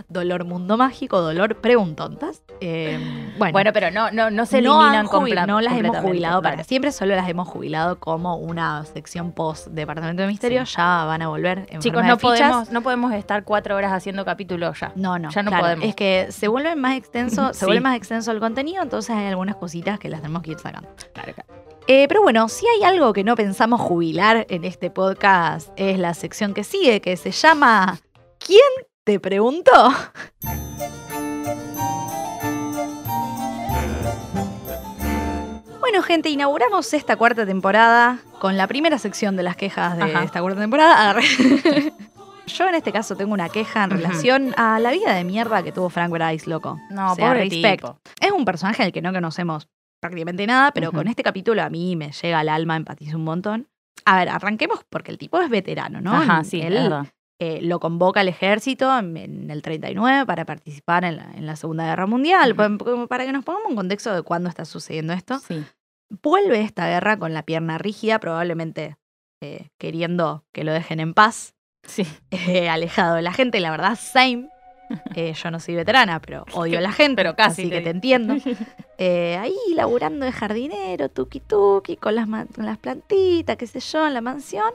dolor 0.08 0.44
mundo 0.44 0.76
mágico, 0.76 1.20
dolor 1.20 1.56
preguntontas. 1.60 2.42
Eh, 2.60 2.98
bueno, 3.38 3.52
Bueno, 3.52 3.72
pero 3.72 3.90
no, 3.90 4.10
no, 4.10 4.30
no 4.30 4.46
se 4.46 4.62
no, 4.62 4.80
eliminan 4.80 5.00
han 5.00 5.06
jubi- 5.08 5.34
comple- 5.34 5.46
no 5.46 5.60
las 5.60 5.72
hemos 5.72 5.82
completamente, 5.82 6.08
jubilado 6.08 6.42
para 6.42 6.54
claro. 6.56 6.68
siempre, 6.68 6.92
solo 6.92 7.14
las 7.14 7.28
hemos 7.28 7.48
jubilado 7.48 7.98
como 8.00 8.36
una 8.36 8.84
sección 8.86 9.32
post 9.32 9.68
Departamento 9.68 10.22
de 10.22 10.28
Misterio. 10.28 10.64
Ya 10.64 11.04
van 11.04 11.22
a 11.22 11.28
volver 11.28 11.66
en 11.70 11.80
Chicos, 11.80 12.04
no 12.04 12.16
podemos, 12.18 12.70
no 12.70 12.82
podemos 12.82 13.12
estar 13.12 13.44
cuatro 13.44 13.76
horas 13.76 13.92
haciendo 13.92 14.24
capítulos 14.24 14.80
ya. 14.80 14.92
No, 14.96 15.18
no, 15.18 15.30
Ya 15.30 15.42
no 15.42 15.50
claro, 15.50 15.64
podemos. 15.64 15.84
Es 15.84 15.94
que 15.94 16.28
se 16.30 16.48
vuelve 16.48 16.74
más 16.76 16.96
extenso, 16.96 17.50
se 17.52 17.66
vuelve 17.66 17.80
más 17.82 17.96
extenso 17.96 18.32
el 18.32 18.40
contenido, 18.40 18.82
entonces 18.82 19.14
hay 19.14 19.26
algunas 19.26 19.56
cositas 19.56 19.98
que 19.98 20.08
las 20.08 20.20
tenemos 20.22 20.42
que 20.42 20.52
ir 20.52 20.58
sacando. 20.58 20.88
Claro, 21.12 21.32
claro. 21.34 21.65
Eh, 21.88 22.06
pero 22.08 22.22
bueno, 22.22 22.48
si 22.48 22.66
hay 22.66 22.82
algo 22.82 23.12
que 23.12 23.22
no 23.22 23.36
pensamos 23.36 23.80
jubilar 23.80 24.46
en 24.50 24.64
este 24.64 24.90
podcast, 24.90 25.68
es 25.76 25.98
la 25.98 26.14
sección 26.14 26.52
que 26.52 26.64
sigue, 26.64 27.00
que 27.00 27.16
se 27.16 27.30
llama 27.30 28.00
¿Quién 28.38 28.60
te 29.04 29.20
preguntó? 29.20 29.72
Bueno, 35.80 36.02
gente, 36.02 36.28
inauguramos 36.28 36.92
esta 36.94 37.16
cuarta 37.16 37.46
temporada 37.46 38.18
con 38.40 38.56
la 38.56 38.66
primera 38.66 38.98
sección 38.98 39.36
de 39.36 39.42
las 39.44 39.56
quejas 39.56 39.96
de 39.96 40.02
Ajá. 40.04 40.24
esta 40.24 40.40
cuarta 40.40 40.60
temporada. 40.60 41.16
Yo 42.46 42.68
en 42.68 42.74
este 42.76 42.92
caso 42.92 43.16
tengo 43.16 43.32
una 43.32 43.48
queja 43.48 43.84
en 43.84 43.90
relación 43.90 44.54
a 44.56 44.78
la 44.78 44.90
vida 44.92 45.14
de 45.14 45.24
mierda 45.24 45.62
que 45.62 45.72
tuvo 45.72 45.88
Frank 45.88 46.10
Bryce, 46.10 46.48
loco. 46.48 46.78
No, 46.90 47.12
O 47.12 47.14
sea, 47.14 47.26
pobre 47.28 47.40
respect. 47.44 47.82
tipo. 47.82 47.98
Es 48.20 48.30
un 48.30 48.44
personaje 48.44 48.82
al 48.82 48.92
que 48.92 49.02
no 49.02 49.12
conocemos 49.12 49.68
prácticamente 50.00 50.46
nada, 50.46 50.72
pero 50.72 50.92
con 50.92 51.08
este 51.08 51.22
capítulo 51.22 51.62
a 51.62 51.70
mí 51.70 51.96
me 51.96 52.12
llega 52.12 52.40
al 52.40 52.48
alma, 52.48 52.76
empatizo 52.76 53.16
un 53.16 53.24
montón. 53.24 53.68
A 54.04 54.18
ver, 54.18 54.28
arranquemos 54.28 54.84
porque 54.88 55.10
el 55.10 55.18
tipo 55.18 55.40
es 55.40 55.50
veterano, 55.50 56.00
¿no? 56.00 56.12
Ajá, 56.14 56.44
sí, 56.44 56.60
Él 56.60 56.78
eh, 57.38 57.60
lo 57.62 57.80
convoca 57.80 58.20
al 58.20 58.28
ejército 58.28 58.96
en, 58.98 59.16
en 59.16 59.50
el 59.50 59.62
39 59.62 60.26
para 60.26 60.44
participar 60.44 61.04
en 61.04 61.16
la, 61.16 61.32
en 61.34 61.46
la 61.46 61.56
Segunda 61.56 61.84
Guerra 61.86 62.06
Mundial, 62.06 62.54
para 63.08 63.26
que 63.26 63.32
nos 63.32 63.44
pongamos 63.44 63.70
en 63.70 63.76
contexto 63.76 64.14
de 64.14 64.22
cuándo 64.22 64.48
está 64.48 64.64
sucediendo 64.64 65.12
esto. 65.12 65.38
Sí. 65.40 65.64
Vuelve 66.22 66.60
esta 66.60 66.86
guerra 66.86 67.18
con 67.18 67.34
la 67.34 67.42
pierna 67.42 67.78
rígida, 67.78 68.20
probablemente 68.20 68.96
eh, 69.42 69.68
queriendo 69.78 70.44
que 70.52 70.64
lo 70.64 70.72
dejen 70.72 71.00
en 71.00 71.14
paz, 71.14 71.54
Sí. 71.86 72.06
eh, 72.30 72.68
alejado 72.68 73.14
de 73.16 73.22
la 73.22 73.32
gente. 73.32 73.60
La 73.60 73.70
verdad, 73.70 73.96
same. 73.96 74.48
Eh, 75.14 75.32
yo 75.32 75.50
no 75.50 75.58
soy 75.60 75.74
veterana, 75.74 76.20
pero 76.20 76.44
odio 76.54 76.78
a 76.78 76.80
la 76.80 76.92
gente. 76.92 77.16
Pero 77.16 77.34
casi 77.36 77.62
Así 77.62 77.70
te 77.70 77.76
que 77.78 77.82
te 77.82 77.90
entiendo. 77.90 78.34
Eh, 78.98 79.36
ahí 79.38 79.54
laburando 79.74 80.24
de 80.24 80.32
jardinero, 80.32 81.10
tuki 81.10 81.40
tuki, 81.40 81.96
con 81.98 82.14
las, 82.14 82.26
con 82.54 82.64
las 82.64 82.78
plantitas, 82.78 83.56
qué 83.58 83.66
sé 83.66 83.78
yo, 83.80 84.06
en 84.06 84.14
la 84.14 84.22
mansión. 84.22 84.72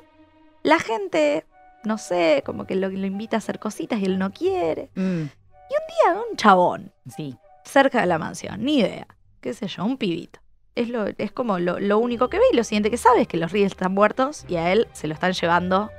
La 0.61 0.77
gente, 0.77 1.43
no 1.85 1.97
sé, 1.97 2.43
como 2.45 2.67
que 2.67 2.75
lo, 2.75 2.89
lo 2.89 3.07
invita 3.07 3.37
a 3.37 3.39
hacer 3.39 3.57
cositas 3.57 3.99
y 3.99 4.05
él 4.05 4.19
no 4.19 4.31
quiere. 4.31 4.91
Mm, 4.93 5.23
Y 5.23 6.07
un 6.31 6.35
chabón 6.37 6.91
sí. 7.15 7.35
cerca 7.63 8.01
de 8.01 8.05
la 8.05 8.19
mansión, 8.19 8.63
ni 8.63 8.77
idea. 8.77 9.07
Qué 9.41 9.55
sé 9.55 9.67
yo, 9.67 9.83
un 9.85 9.97
pibito. 9.97 10.39
Es, 10.75 10.87
lo, 10.89 11.07
es 11.17 11.31
como 11.31 11.57
lo, 11.57 11.79
lo 11.79 11.97
único 11.97 12.29
que 12.29 12.37
ve 12.37 12.45
y 12.53 12.55
lo 12.55 12.63
siguiente 12.63 12.91
que 12.91 12.97
sabe 12.97 13.21
es 13.21 13.27
que 13.27 13.37
los 13.37 13.51
Riddles 13.51 13.71
están 13.71 13.91
muertos 13.93 14.45
y 14.47 14.57
a 14.57 14.71
él 14.71 14.87
se 14.93 15.07
lo 15.07 15.15
están 15.15 15.33
llevando 15.33 15.89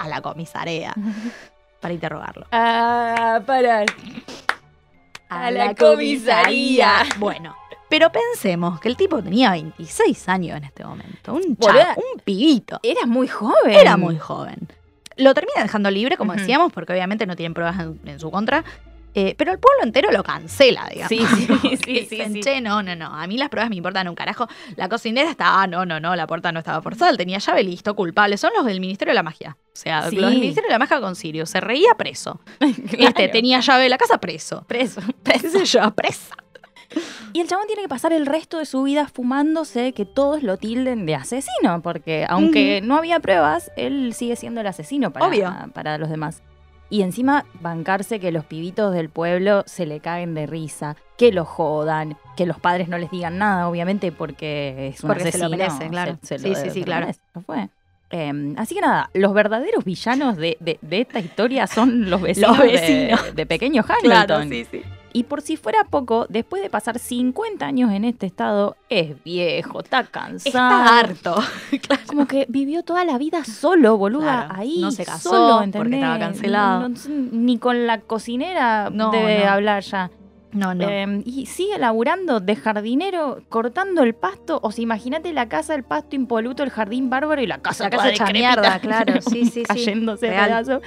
a 0.00 0.08
la 0.08 0.20
comisaría 0.22 0.92
para 1.80 1.94
interrogarlo. 1.94 2.46
Ah, 2.52 3.40
parar. 3.46 3.86
A 5.28 5.50
la 5.50 5.74
comisaría. 5.74 7.04
Bueno, 7.18 7.54
pero 7.88 8.10
pensemos 8.10 8.80
que 8.80 8.88
el 8.88 8.96
tipo 8.96 9.22
tenía 9.22 9.52
26 9.52 10.28
años 10.28 10.56
en 10.56 10.64
este 10.64 10.84
momento. 10.84 11.34
Un, 11.34 11.56
Boluda. 11.58 11.94
cha- 11.94 11.96
un 11.96 12.20
pibito. 12.20 12.80
Era 12.82 13.06
muy 13.06 13.28
joven. 13.28 13.72
Era 13.74 13.96
muy 13.96 14.18
joven. 14.18 14.58
Lo 15.16 15.34
termina 15.34 15.62
dejando 15.62 15.90
libre, 15.90 16.16
como 16.16 16.32
decíamos, 16.32 16.72
porque 16.72 16.92
obviamente 16.92 17.26
no 17.26 17.36
tienen 17.36 17.54
pruebas 17.54 17.78
en, 17.78 18.00
en 18.06 18.18
su 18.18 18.30
contra. 18.30 18.64
Eh, 19.14 19.34
pero 19.36 19.50
el 19.52 19.58
pueblo 19.58 19.82
entero 19.82 20.10
lo 20.12 20.22
cancela, 20.22 20.88
digamos. 20.92 21.08
Sí, 21.08 21.18
sí, 21.18 21.76
sí, 21.84 21.92
dicen, 21.92 22.32
sí. 22.34 22.40
Che, 22.40 22.60
no, 22.60 22.82
no, 22.82 22.94
no. 22.94 23.06
A 23.06 23.26
mí 23.26 23.36
las 23.36 23.48
pruebas 23.48 23.68
me 23.70 23.76
importan 23.76 24.08
un 24.08 24.14
carajo. 24.14 24.46
La 24.76 24.88
cocinera 24.88 25.30
estaba, 25.30 25.62
ah, 25.62 25.66
no, 25.66 25.84
no, 25.84 25.98
no, 26.00 26.14
la 26.14 26.26
puerta 26.26 26.52
no 26.52 26.60
estaba 26.60 26.80
forzada, 26.80 27.10
él 27.10 27.16
tenía 27.16 27.38
llave, 27.38 27.62
listo, 27.64 27.94
culpable. 27.96 28.36
Son 28.36 28.50
los 28.56 28.64
del 28.64 28.80
Ministerio 28.80 29.10
de 29.10 29.16
la 29.16 29.22
Magia. 29.24 29.56
O 29.66 29.76
sea, 29.76 30.08
Sí. 30.10 30.16
los 30.16 30.30
del 30.30 30.38
Ministerio 30.40 30.68
de 30.68 30.72
la 30.74 30.78
Magia 30.78 31.00
con 31.00 31.16
Sirius. 31.16 31.50
Se 31.50 31.60
reía 31.60 31.94
preso. 31.96 32.40
Este 32.60 33.28
tenía 33.28 33.60
llave 33.60 33.82
de 33.84 33.88
la 33.88 33.98
casa 33.98 34.18
preso. 34.18 34.64
preso. 34.68 35.00
¿Qué 35.24 35.38
sé 35.40 35.64
yo? 35.64 35.90
Presa. 35.94 36.36
Y 37.32 37.40
el 37.40 37.46
chabón 37.46 37.66
tiene 37.68 37.82
que 37.82 37.88
pasar 37.88 38.12
el 38.12 38.26
resto 38.26 38.58
de 38.58 38.66
su 38.66 38.82
vida 38.82 39.06
fumándose 39.06 39.92
que 39.92 40.04
todos 40.04 40.42
lo 40.42 40.56
tilden 40.56 41.06
de 41.06 41.14
asesino, 41.14 41.82
porque 41.82 42.26
aunque 42.28 42.80
no 42.82 42.96
había 42.96 43.20
pruebas, 43.20 43.70
él 43.76 44.12
sigue 44.12 44.34
siendo 44.34 44.60
el 44.60 44.66
asesino 44.66 45.12
para, 45.12 45.26
Obvio. 45.26 45.54
para 45.72 45.98
los 45.98 46.10
demás. 46.10 46.42
Y 46.90 47.02
encima 47.02 47.44
bancarse 47.60 48.18
que 48.18 48.32
los 48.32 48.44
pibitos 48.44 48.92
del 48.92 49.08
pueblo 49.10 49.62
se 49.66 49.86
le 49.86 50.00
caen 50.00 50.34
de 50.34 50.46
risa, 50.46 50.96
que 51.16 51.30
lo 51.32 51.44
jodan, 51.44 52.16
que 52.36 52.46
los 52.46 52.58
padres 52.58 52.88
no 52.88 52.98
les 52.98 53.10
digan 53.12 53.38
nada, 53.38 53.68
obviamente, 53.68 54.10
porque 54.10 54.88
es 54.88 55.02
un 55.04 55.08
Porque 55.08 55.30
se 55.30 55.38
lo 55.38 55.48
merece, 55.50 55.88
claro. 55.88 56.18
Se- 56.22 56.38
se 56.38 56.38
Sí, 56.40 56.48
lo- 56.48 56.54
sí, 56.56 56.70
sí, 56.70 56.82
claro. 56.82 57.06
merece, 57.06 57.20
no 57.34 57.42
fue. 57.42 57.68
Eh, 58.10 58.54
así 58.56 58.74
que 58.74 58.80
nada, 58.80 59.08
los 59.14 59.32
verdaderos 59.32 59.84
villanos 59.84 60.36
de, 60.36 60.56
de- 60.58 60.78
de 60.82 61.00
esta 61.02 61.20
historia 61.20 61.68
son 61.68 62.10
los 62.10 62.20
vecinos, 62.20 62.58
Los 62.58 62.66
de- 62.66 62.72
vecinos. 62.72 63.34
De, 63.36 63.46
Pequeño 63.46 63.84
Hamilton. 63.88 64.48
sí. 64.50 64.82
Y 65.12 65.24
por 65.24 65.42
si 65.42 65.56
fuera 65.56 65.84
poco, 65.90 66.26
después 66.28 66.62
de 66.62 66.70
pasar 66.70 66.98
50 66.98 67.66
años 67.66 67.90
en 67.92 68.04
este 68.04 68.26
estado, 68.26 68.76
es 68.88 69.22
viejo, 69.24 69.80
está 69.80 70.04
cansado. 70.04 70.48
Está 70.48 70.98
harto. 71.00 71.34
claro. 71.82 72.02
Como 72.06 72.26
que 72.26 72.46
vivió 72.48 72.82
toda 72.84 73.04
la 73.04 73.18
vida 73.18 73.44
solo, 73.44 73.96
boluda, 73.98 74.46
Claro, 74.46 74.54
ahí. 74.60 74.78
no 74.80 74.90
se 74.92 75.04
casó 75.04 75.30
solo, 75.30 75.72
porque 75.72 75.96
estaba 75.96 76.18
cancelado. 76.18 76.80
No- 76.80 76.88
no- 76.90 77.28
ni 77.32 77.58
con 77.58 77.86
la 77.86 78.00
cocinera 78.00 78.90
No, 78.90 79.10
debe 79.10 79.44
hablar 79.46 79.82
ya. 79.82 80.10
No, 80.52 80.74
no. 80.74 80.88
Eh, 80.88 81.22
y 81.24 81.46
sigue 81.46 81.78
laburando 81.78 82.40
de 82.40 82.56
jardinero, 82.56 83.40
cortando 83.48 84.02
el 84.02 84.14
pasto. 84.14 84.58
O 84.64 84.72
sea, 84.72 84.82
imagínate 84.82 85.32
la 85.32 85.48
casa, 85.48 85.76
el 85.76 85.84
pasto 85.84 86.16
impoluto, 86.16 86.64
el 86.64 86.70
jardín 86.70 87.08
bárbaro 87.08 87.40
y 87.40 87.46
la 87.46 87.58
casa, 87.58 87.84
La 87.84 87.90
casa 87.90 88.06
decrépita, 88.08 88.32
mierda, 88.32 88.78
claro. 88.80 89.14
Sí, 89.22 89.44
sí, 89.44 89.50
sí. 89.50 89.62
cayéndose 89.62 90.26
a 90.36 90.46
Real. 90.46 90.80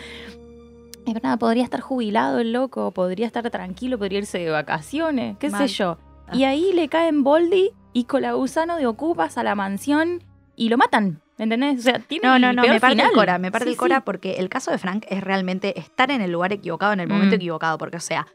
Es 1.06 1.14
verdad, 1.14 1.38
podría 1.38 1.64
estar 1.64 1.82
jubilado 1.82 2.40
el 2.40 2.54
loco, 2.54 2.92
podría 2.92 3.26
estar 3.28 3.50
tranquilo, 3.50 3.98
podría 3.98 4.20
irse 4.20 4.40
de 4.40 4.50
vacaciones, 4.50 5.38
qué 5.38 5.50
Mal. 5.50 5.68
sé 5.68 5.76
yo. 5.76 5.98
Ah. 6.28 6.36
Y 6.36 6.46
ahí 6.46 6.72
le 6.74 6.88
caen 6.88 7.24
Boldy 7.24 7.72
y 7.92 8.06
Colagusano 8.06 8.78
de 8.78 8.88
Ocupas 8.88 9.38
a 9.38 9.44
la 9.44 9.56
mansión 9.56 10.24
y 10.56 10.70
lo 10.70 10.78
matan. 10.78 11.20
¿Entendés? 11.38 11.80
O 11.80 11.82
sea, 11.82 12.00
tiene 12.00 12.28
No, 12.28 12.38
no, 12.40 12.54
no, 12.54 12.62
me 12.62 12.80
parte 12.80 12.96
final. 12.96 13.08
el 13.10 13.14
cora, 13.14 13.38
me 13.40 13.52
parte 13.52 13.66
Sí, 13.66 13.72
el 13.72 13.78
cora 13.78 13.96
sí. 13.98 14.02
porque 14.06 14.34
el 14.36 14.50
caso 14.50 14.70
de 14.72 14.78
Frank 14.78 15.06
es 15.10 15.22
realmente 15.24 15.78
estar 15.80 16.12
en 16.12 16.22
el 16.22 16.32
lugar 16.32 16.54
equivocado 16.54 16.94
en 16.94 17.00
el 17.00 17.08
momento 17.08 17.34
Mm. 17.36 17.40
equivocado, 17.40 17.78
porque 17.80 17.98
o 17.98 18.02
sea, 18.02 18.28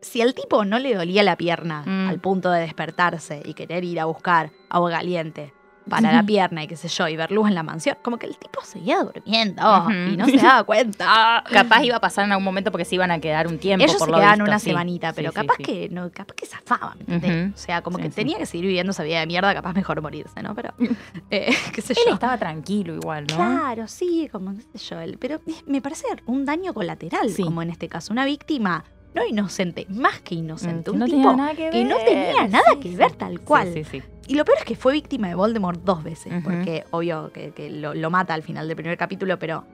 si 0.00 0.22
al 0.22 0.34
tipo 0.34 0.64
no 0.64 0.78
le 0.78 0.94
dolía 0.94 1.24
la 1.24 1.36
pierna 1.36 1.82
Mm. 1.84 2.08
al 2.08 2.20
punto 2.20 2.50
de 2.52 2.60
despertarse 2.60 3.42
y 3.44 3.54
querer 3.54 3.82
ir 3.84 3.98
a 3.98 4.04
buscar 4.04 4.50
agua 4.70 4.90
caliente 4.92 5.52
para 5.88 6.12
la 6.12 6.22
pierna 6.22 6.62
y 6.64 6.66
qué 6.66 6.76
sé 6.76 6.88
yo, 6.88 7.08
y 7.08 7.16
ver 7.16 7.30
luz 7.32 7.48
en 7.48 7.54
la 7.54 7.62
mansión, 7.62 7.96
como 8.02 8.18
que 8.18 8.26
el 8.26 8.36
tipo 8.38 8.60
seguía 8.62 8.98
durmiendo 9.02 9.86
y 10.12 10.16
no 10.16 10.26
se 10.26 10.36
daba 10.36 10.64
cuenta. 10.64 11.42
Capaz 11.50 11.82
iba 11.84 11.96
a 11.96 12.00
pasar 12.00 12.24
en 12.24 12.32
algún 12.32 12.44
momento 12.44 12.70
porque 12.70 12.84
se 12.84 12.94
iban 12.94 13.10
a 13.10 13.18
quedar 13.20 13.46
un 13.46 13.58
tiempo. 13.58 13.84
Ellos 13.84 13.96
por 13.96 14.06
se 14.06 14.12
lo 14.12 14.18
quedaban 14.18 14.38
visto, 14.38 14.50
una 14.50 14.58
sí. 14.58 14.70
semanita, 14.70 15.12
pero 15.12 15.30
Sí, 15.30 15.34
capaz 15.34 15.54
sí. 15.58 15.62
que 15.64 15.88
no, 15.90 16.10
capaz 16.10 16.34
que 16.34 16.46
zafaban, 16.46 16.98
¿entendés? 17.00 17.46
Ujú. 17.46 17.54
O 17.54 17.58
sea, 17.58 17.82
como 17.82 17.98
que 17.98 18.10
tenía 18.10 18.38
que 18.38 18.46
seguir 18.46 18.66
viviendo 18.66 18.90
esa 18.92 19.02
vida 19.02 19.20
de 19.20 19.26
mierda, 19.26 19.54
capaz 19.54 19.72
mejor 19.74 20.00
morirse, 20.02 20.42
¿no? 20.42 20.54
Pero, 20.54 20.74
eh, 21.30 21.54
qué 21.74 21.80
sé 21.82 21.92
Él 21.94 21.98
yo. 22.08 22.14
estaba 22.14 22.38
tranquilo 22.38 22.94
igual, 22.94 23.26
¿no? 23.28 23.36
Claro, 23.36 23.88
sí, 23.88 24.28
como 24.30 24.54
qué 24.72 24.78
sé 24.78 24.94
yo, 24.94 25.18
pero 25.18 25.40
me- 25.66 25.80
parece 25.80 26.04
un 26.26 26.44
daño 26.44 26.74
colateral, 26.74 27.30
como 27.42 27.62
en 27.62 27.70
este 27.70 27.88
caso, 27.88 28.12
una 28.12 28.24
víctima 28.24 28.84
no 29.18 29.26
inocente, 29.26 29.86
más 29.90 30.20
que 30.20 30.34
inocente, 30.36 30.90
Mm, 30.90 30.94
un 30.94 30.98
no 31.00 31.06
tipo 31.06 31.30
tenía 31.30 31.54
que 31.70 31.84
no 31.84 31.96
tenía 31.96 32.48
nada 32.48 32.64
sí, 32.74 32.80
que 32.80 32.96
ver 32.96 33.12
tal 33.12 33.40
cual. 33.40 33.72
Sí, 33.74 33.84
sí, 33.84 34.00
sí. 34.00 34.02
Y 34.28 34.34
lo 34.34 34.44
peor 34.44 34.58
es 34.58 34.64
que 34.64 34.76
fue 34.76 34.92
víctima 34.92 35.28
de 35.28 35.34
Voldemort 35.34 35.80
dos 35.84 36.02
veces, 36.04 36.32
porque 36.44 36.84
obvio 36.90 37.30
que, 37.32 37.50
que 37.52 37.70
lo, 37.70 37.94
lo 37.94 38.10
mata 38.10 38.34
al 38.34 38.42
final 38.42 38.66
del 38.68 38.76
primer 38.76 38.96
capítulo, 38.98 39.38
pero 39.38 39.64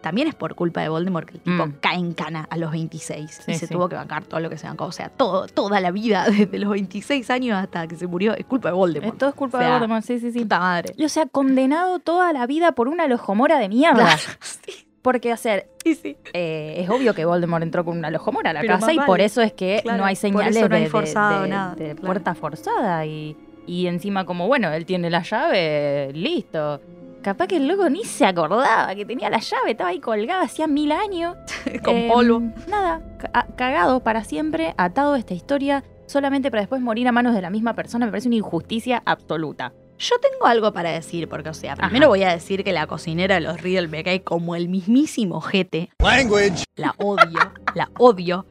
también 0.00 0.28
es 0.28 0.36
por 0.36 0.54
culpa 0.54 0.82
de 0.82 0.88
Voldemort 0.88 1.26
que 1.28 1.34
el 1.38 1.40
tipo 1.40 1.66
Mm. 1.66 1.72
cae 1.80 1.96
en 1.96 2.12
cana 2.14 2.46
a 2.48 2.56
los 2.56 2.70
26 2.70 3.42
y 3.48 3.54
se 3.54 3.66
tuvo 3.66 3.88
que 3.88 3.96
bancar 3.96 4.22
todo 4.24 4.38
lo 4.38 4.48
que 4.48 4.56
se 4.56 4.68
bancó. 4.68 4.84
O 4.84 4.92
sea, 4.92 5.08
todo, 5.08 5.48
toda 5.48 5.80
la 5.80 5.90
vida, 5.90 6.26
desde 6.30 6.58
los 6.60 6.70
26 6.70 7.28
años 7.30 7.58
hasta 7.58 7.88
que 7.88 7.96
se 7.96 8.06
murió, 8.06 8.34
es 8.36 8.44
culpa 8.46 8.68
de 8.68 8.74
Voldemort. 8.76 9.14
Es 9.14 9.18
todo 9.18 9.30
es 9.30 9.34
culpa 9.34 9.58
O 9.58 9.60
sea, 9.60 9.66
de 9.68 9.72
Voldemort, 9.74 10.04
sí, 10.04 10.20
sí, 10.20 10.30
sí. 10.30 10.38
Puta 10.40 10.60
madre. 10.60 10.94
Y, 10.96 11.04
O 11.04 11.08
sea, 11.08 11.26
condenado 11.26 11.98
toda 11.98 12.32
la 12.32 12.46
vida 12.46 12.70
por 12.72 12.86
una 12.86 13.08
lojomora 13.08 13.58
de 13.58 13.68
mierda. 13.68 14.04
Claro, 14.04 14.22
sí, 14.40 14.85
Porque, 15.06 15.32
o 15.32 15.36
sea, 15.36 15.62
sí, 15.84 15.94
sí. 15.94 16.16
eh, 16.32 16.74
es 16.78 16.90
obvio 16.90 17.14
que 17.14 17.24
Voldemort 17.24 17.62
entró 17.62 17.84
con 17.84 17.96
una 17.96 18.10
lojomora 18.10 18.50
a 18.50 18.52
la 18.54 18.60
Pero 18.62 18.74
casa 18.74 18.92
y 18.92 18.96
vale. 18.96 19.06
por 19.06 19.20
eso 19.20 19.40
es 19.40 19.52
que 19.52 19.78
Claro, 19.84 19.98
no 19.98 20.04
hay 20.04 20.16
señales 20.16 20.68
no 20.68 20.74
hay 20.74 20.82
de- 20.82 20.88
forzado, 20.90 21.42
de- 21.44 21.48
nada, 21.48 21.74
de 21.76 21.84
claro. 21.92 22.02
puerta 22.02 22.34
forzada. 22.34 23.06
Y, 23.06 23.36
y 23.68 23.86
encima, 23.86 24.24
como 24.26 24.48
bueno, 24.48 24.72
él 24.72 24.84
tiene 24.84 25.08
la 25.08 25.22
llave, 25.22 26.10
listo. 26.12 26.80
Capaz 27.22 27.46
que 27.46 27.56
el 27.58 27.68
loco 27.68 27.88
ni 27.88 28.02
se 28.02 28.26
acordaba 28.26 28.92
que 28.96 29.04
tenía 29.04 29.30
la 29.30 29.38
llave, 29.38 29.70
estaba 29.70 29.90
ahí 29.90 30.00
colgada 30.00 30.42
hacía 30.42 30.66
mil 30.66 30.90
años. 30.90 31.36
Con 31.84 31.94
Eh, 31.94 32.08
polvo. 32.12 32.40
Nada, 32.68 33.00
ca- 33.18 33.30
a- 33.32 33.46
cagado 33.54 34.00
para 34.00 34.24
siempre, 34.24 34.74
atado 34.76 35.14
a 35.14 35.18
esta 35.20 35.34
historia, 35.34 35.84
solamente 36.06 36.50
para 36.50 36.62
después 36.62 36.80
morir 36.80 37.06
a 37.06 37.12
manos 37.12 37.32
de 37.32 37.42
la 37.42 37.50
misma 37.50 37.74
persona, 37.74 38.06
me 38.06 38.10
parece 38.10 38.26
una 38.26 38.38
injusticia 38.38 39.02
absoluta. 39.06 39.72
Yo 39.98 40.16
tengo 40.20 40.46
algo 40.46 40.72
para 40.72 40.90
decir, 40.90 41.28
porque, 41.28 41.48
o 41.48 41.54
sea, 41.54 41.74
primero 41.74 42.04
Ajá. 42.04 42.08
voy 42.08 42.22
a 42.22 42.30
decir 42.30 42.62
que 42.64 42.72
la 42.72 42.86
cocinera 42.86 43.36
de 43.36 43.40
los 43.40 43.60
Riddle 43.62 43.88
me 43.88 44.04
cae 44.04 44.22
como 44.22 44.54
el 44.54 44.68
mismísimo 44.68 45.40
jete. 45.40 45.90
Language. 45.98 46.64
La 46.76 46.94
odio, 46.98 47.52
la 47.74 47.88
odio. 47.98 48.46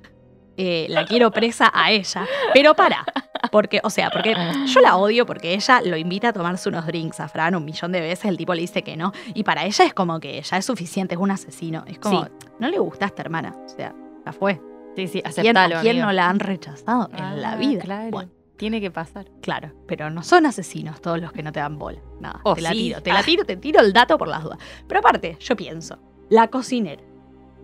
Eh, 0.58 0.88
la 0.90 1.06
quiero 1.06 1.32
presa 1.32 1.70
a 1.74 1.92
ella. 1.92 2.26
Pero 2.54 2.74
para. 2.76 3.04
Porque, 3.52 3.80
o 3.84 3.90
sea, 3.90 4.10
porque 4.10 4.34
yo 4.68 4.80
la 4.82 4.96
odio 4.96 5.26
porque 5.26 5.54
ella 5.54 5.82
lo 5.86 5.98
invita 5.98 6.30
a 6.30 6.34
tomarse 6.34 6.68
unos 6.70 6.88
drinks 6.88 7.20
a 7.20 7.28
Fran 7.28 7.56
un 7.56 7.64
millón 7.66 7.92
de 7.92 8.02
veces, 8.02 8.26
el 8.26 8.38
tipo 8.38 8.54
le 8.56 8.62
dice 8.62 8.82
que 8.82 8.96
no. 8.98 9.12
Y 9.34 9.44
para 9.44 9.66
ella 9.66 9.86
es 9.86 9.94
como 9.94 10.20
que 10.20 10.42
ya 10.42 10.58
es 10.58 10.66
suficiente, 10.66 11.14
es 11.16 11.22
un 11.22 11.30
asesino. 11.30 11.84
Es 11.88 12.00
como, 12.00 12.24
Sí. 12.24 12.32
no 12.60 12.70
le 12.70 12.80
gustaste, 12.80 13.22
hermana. 13.22 13.54
O 13.66 13.70
sea, 13.70 13.94
ya 14.26 14.32
fue. 14.32 14.60
Sí, 14.96 15.08
sí, 15.08 15.22
¿Quién, 15.22 15.28
aceptalo, 15.28 15.78
¿a 15.78 15.82
quién 15.82 15.92
amigo. 15.98 16.06
no 16.08 16.14
la 16.14 16.30
han 16.30 16.40
rechazado 16.40 17.10
en 17.14 17.42
la 17.42 17.52
Ah, 17.52 17.56
vida? 17.58 17.82
Claro, 17.84 18.10
Bueno, 18.12 18.32
tiene 18.58 18.80
que 18.82 18.90
pasar. 18.92 19.26
Claro, 19.42 19.72
pero 19.88 20.10
no 20.10 20.24
son 20.24 20.46
asesinos 20.46 21.02
todos 21.02 21.20
los 21.20 21.32
que 21.32 21.44
no 21.44 21.52
te 21.52 21.60
dan 21.60 21.78
bola. 21.78 22.00
Nada, 22.20 22.40
Oh, 22.44 22.56
te 22.56 22.62
la 22.62 22.72
sí. 22.72 22.78
tiro, 22.78 23.02
te 23.02 23.12
la 23.14 23.20
Ah. 23.20 23.24
tiro, 23.24 23.46
te 23.46 23.58
tiro 23.58 23.82
el 23.82 23.92
dato 23.94 24.18
por 24.18 24.28
las 24.28 24.44
dudas. 24.44 24.60
Pero 24.88 25.00
aparte, 25.00 25.38
yo 25.40 25.56
pienso, 25.56 25.98
la 26.30 26.48
cocinera 26.48 27.02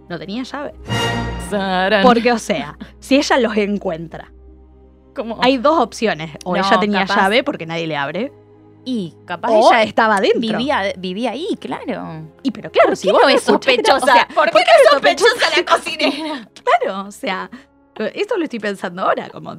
no 0.10 0.20
tenía 0.20 0.44
llave. 0.44 0.74
Porque, 2.04 2.32
o 2.32 2.40
sea, 2.40 2.78
si 3.00 3.16
ella 3.18 3.38
los 3.40 3.56
encuentra, 3.58 4.32
hay 5.42 5.58
dos 5.58 5.80
opciones. 5.80 6.32
O 6.46 6.56
No, 6.56 6.64
ella 6.66 6.80
tenía 6.80 7.06
capaz- 7.06 7.16
llave 7.16 7.44
porque 7.44 7.66
nadie 7.66 7.88
le 7.88 7.98
abre, 7.98 8.32
y 8.86 9.14
capaz 9.26 9.52
o 9.52 9.70
ella 9.72 9.84
estaba 9.84 10.16
adentro. 10.18 10.40
vivía, 10.58 10.94
vivía 10.98 11.32
ahí, 11.32 11.58
claro. 11.60 12.24
Y 12.44 12.52
pero 12.52 12.72
claro, 12.72 12.90
¿Por 12.90 12.98
si 12.98 13.08
qué 13.08 13.12
vos 13.14 13.22
no 13.24 13.30
es 13.30 13.42
sospechosa? 13.44 13.98
o 13.98 14.06
sea, 14.06 14.28
¿Por 14.34 14.46
qué 14.46 14.52
¿por 14.52 14.62
no 14.62 14.68
es 14.84 14.90
sospechosa 14.92 15.58
la 15.58 15.66
cocinera? 15.66 16.50
Claro, 16.82 17.08
o 17.08 17.12
sea, 17.12 17.50
esto 17.96 18.38
lo 18.38 18.44
estoy 18.46 18.60
pensando 18.60 19.04
ahora, 19.04 19.30
como, 19.30 19.56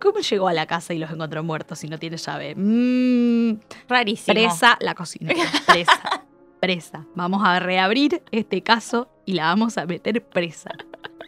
¿cómo 0.00 0.18
llegó 0.18 0.48
a 0.48 0.52
la 0.52 0.66
casa 0.66 0.92
y 0.94 0.98
los 0.98 1.10
encontró 1.10 1.42
muertos 1.42 1.78
si 1.78 1.88
no 1.88 1.98
tiene 1.98 2.16
llave? 2.16 2.54
Mmm, 2.56 3.58
Rarísimo. 3.88 4.34
Presa 4.34 4.76
la 4.80 4.94
cocinera. 4.94 5.44
Presa. 5.66 6.00
presa. 6.60 7.06
Vamos 7.14 7.42
a 7.44 7.60
reabrir 7.60 8.22
este 8.32 8.62
caso 8.62 9.08
y 9.24 9.34
la 9.34 9.44
vamos 9.44 9.78
a 9.78 9.86
meter 9.86 10.22
presa. 10.22 10.70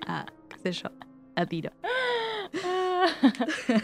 Ah, 0.07 0.27
qué 0.49 0.59
sé 0.59 0.73
yo. 0.83 0.91
La 1.35 1.47
tiro. 1.47 1.71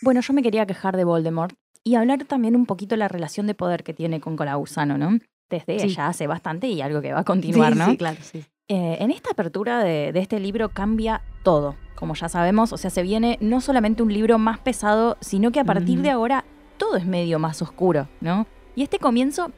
Bueno, 0.00 0.20
yo 0.20 0.32
me 0.32 0.42
quería 0.42 0.64
quejar 0.64 0.96
de 0.96 1.02
Voldemort 1.04 1.54
y 1.82 1.96
hablar 1.96 2.24
también 2.24 2.54
un 2.54 2.66
poquito 2.66 2.94
de 2.94 2.98
la 2.98 3.08
relación 3.08 3.46
de 3.48 3.54
poder 3.54 3.82
que 3.82 3.92
tiene 3.94 4.20
con 4.20 4.36
Colagusano, 4.36 4.96
¿no? 4.96 5.18
Desde 5.50 5.78
Sí. 5.80 5.88
ya 5.88 6.06
hace 6.06 6.26
bastante 6.28 6.68
y 6.68 6.80
algo 6.82 7.00
que 7.02 7.12
va 7.12 7.20
a 7.20 7.24
continuar, 7.24 7.72
sí, 7.72 7.78
¿no? 7.80 7.86
sí, 7.90 7.96
claro, 7.96 8.18
sí. 8.22 8.44
Eh, 8.68 8.98
en 9.00 9.10
esta 9.10 9.30
apertura 9.30 9.82
de, 9.82 10.12
de 10.12 10.20
este 10.20 10.38
libro 10.40 10.68
cambia 10.68 11.22
todo, 11.42 11.76
como 11.94 12.14
ya 12.14 12.28
sabemos. 12.28 12.72
O 12.72 12.76
sea, 12.76 12.90
se 12.90 13.02
viene 13.02 13.38
no 13.40 13.60
solamente 13.62 14.02
un 14.02 14.12
libro 14.12 14.38
más 14.38 14.58
pesado, 14.58 15.16
sino 15.20 15.50
que 15.52 15.60
a 15.60 15.64
partir 15.64 16.02
de 16.02 16.10
ahora 16.10 16.44
todo 16.76 16.96
es 16.96 17.06
medio 17.06 17.38
más 17.38 17.62
oscuro, 17.62 18.08
¿no? 18.20 18.46
Y 18.76 18.82
este 18.82 18.98
comienzo 18.98 19.50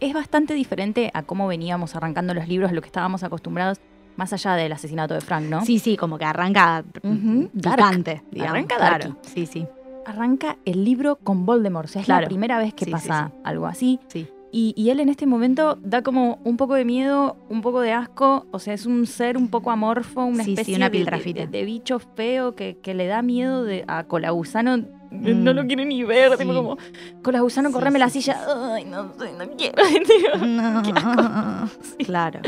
es 0.00 0.14
bastante 0.14 0.54
diferente 0.54 1.10
a 1.14 1.22
cómo 1.22 1.46
veníamos 1.46 1.94
arrancando 1.94 2.32
los 2.34 2.48
libros, 2.48 2.70
a 2.70 2.74
lo 2.74 2.80
que 2.80 2.86
estábamos 2.86 3.22
acostumbrados, 3.22 3.78
más 4.16 4.32
allá 4.32 4.54
del 4.54 4.72
asesinato 4.72 5.12
de 5.14 5.20
Frank, 5.20 5.44
¿no? 5.44 5.64
Sí, 5.64 5.78
sí, 5.78 5.96
como 5.96 6.18
que 6.18 6.24
arranca 6.24 6.84
dark. 7.52 7.76
picante, 7.76 8.22
digamos. 8.30 8.54
Arranca 8.54 8.76
claro. 8.76 9.16
Sí, 9.22 9.46
sí. 9.46 9.66
Arranca 10.06 10.56
el 10.64 10.84
libro 10.84 11.16
con 11.16 11.46
Voldemort, 11.46 11.86
o 11.88 11.92
sea, 11.92 12.02
es 12.02 12.08
la 12.08 12.22
primera 12.22 12.58
vez 12.58 12.74
que 12.74 12.84
Sí, 12.86 12.90
sí, 12.90 12.92
pasa 12.92 13.30
algo 13.44 13.66
así. 13.66 14.00
Sí. 14.08 14.26
Y, 14.56 14.72
y 14.76 14.90
él 14.90 15.00
en 15.00 15.08
este 15.08 15.26
momento 15.26 15.78
da 15.82 16.02
como 16.02 16.38
un 16.44 16.56
poco 16.56 16.74
de 16.74 16.84
miedo, 16.84 17.36
un 17.48 17.60
poco 17.60 17.80
de 17.80 17.92
asco, 17.92 18.46
o 18.52 18.60
sea, 18.60 18.72
es 18.72 18.86
un 18.86 19.04
ser 19.04 19.36
un 19.36 19.48
poco 19.48 19.72
amorfo, 19.72 20.24
una 20.24 20.44
Sí, 20.44 20.50
sí, 20.50 20.52
especie 20.52 20.76
una 20.76 20.90
de- 20.90 21.04
de, 21.04 21.46
de- 21.48 21.64
bicho 21.64 21.98
feo 21.98 22.54
que, 22.54 22.78
que 22.80 22.94
le 22.94 23.08
da 23.08 23.20
miedo 23.22 23.64
de, 23.64 23.84
a 23.88 24.04
Colagusano. 24.04 24.76
Mm. 25.10 25.42
No 25.42 25.52
lo 25.54 25.66
quiere 25.66 25.84
ni 25.84 26.04
ver, 26.04 26.36
tipo 26.36 26.52
Sí. 26.52 26.56
como, 26.56 26.76
Colagusano, 27.22 27.72
correme 27.72 27.98
la 27.98 28.08
silla. 28.10 28.38
Ay, 28.74 28.84
no 28.84 29.04
no 29.06 29.12
quiero. 29.56 29.82
No. 30.46 30.82
Claro. 32.04 32.40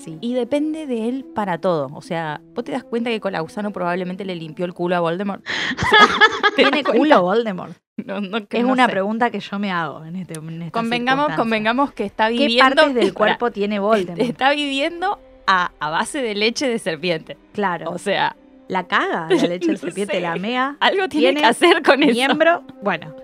Sí. 0.00 0.16
Y 0.20 0.34
depende 0.34 0.86
de 0.86 1.08
él 1.08 1.24
para 1.34 1.58
todo. 1.58 1.90
O 1.94 2.00
sea, 2.02 2.40
vos 2.54 2.64
te 2.64 2.72
das 2.72 2.82
cuenta 2.84 3.10
que 3.10 3.20
Colagusano 3.20 3.70
probablemente 3.70 4.24
le 4.24 4.34
limpió 4.34 4.64
el 4.64 4.72
culo 4.74 4.96
a 4.96 5.00
Voldemort. 5.00 5.44
¿Tiene 6.56 6.82
culo 6.82 7.22
Voldemort? 7.22 7.76
No, 7.96 8.20
no, 8.20 8.46
que 8.46 8.58
Es 8.58 8.64
no 8.64 8.72
una 8.72 8.86
sé. 8.86 8.92
pregunta 8.92 9.30
que 9.30 9.40
yo 9.40 9.58
me 9.58 9.70
hago 9.70 10.04
en 10.04 10.16
este 10.16 10.38
en 10.38 10.70
Convengamos, 10.70 11.34
convengamos 11.36 11.92
que 11.92 12.04
está 12.06 12.28
¿Qué 12.28 12.38
viviendo. 12.38 12.76
partes 12.76 12.94
del 12.94 13.12
cuerpo 13.14 13.50
tiene 13.50 13.78
Voldemort? 13.78 14.20
Está 14.20 14.50
viviendo 14.52 15.18
a, 15.46 15.72
a 15.78 15.90
base 15.90 16.22
de 16.22 16.34
leche 16.34 16.66
de 16.66 16.78
serpiente. 16.78 17.36
Claro. 17.52 17.90
O 17.90 17.98
sea, 17.98 18.36
La 18.68 18.86
caga, 18.86 19.26
la 19.28 19.36
leche 19.48 19.72
de 19.72 19.76
serpiente, 19.76 20.14
sé. 20.14 20.20
la 20.20 20.36
mea. 20.36 20.76
algo 20.80 21.08
tiene 21.08 21.26
Tiene 21.26 21.40
que 21.42 21.46
hacer 21.46 21.82
con 21.82 22.02
eso. 22.02 22.12
Miembro. 22.12 22.62
Bueno, 22.82 23.14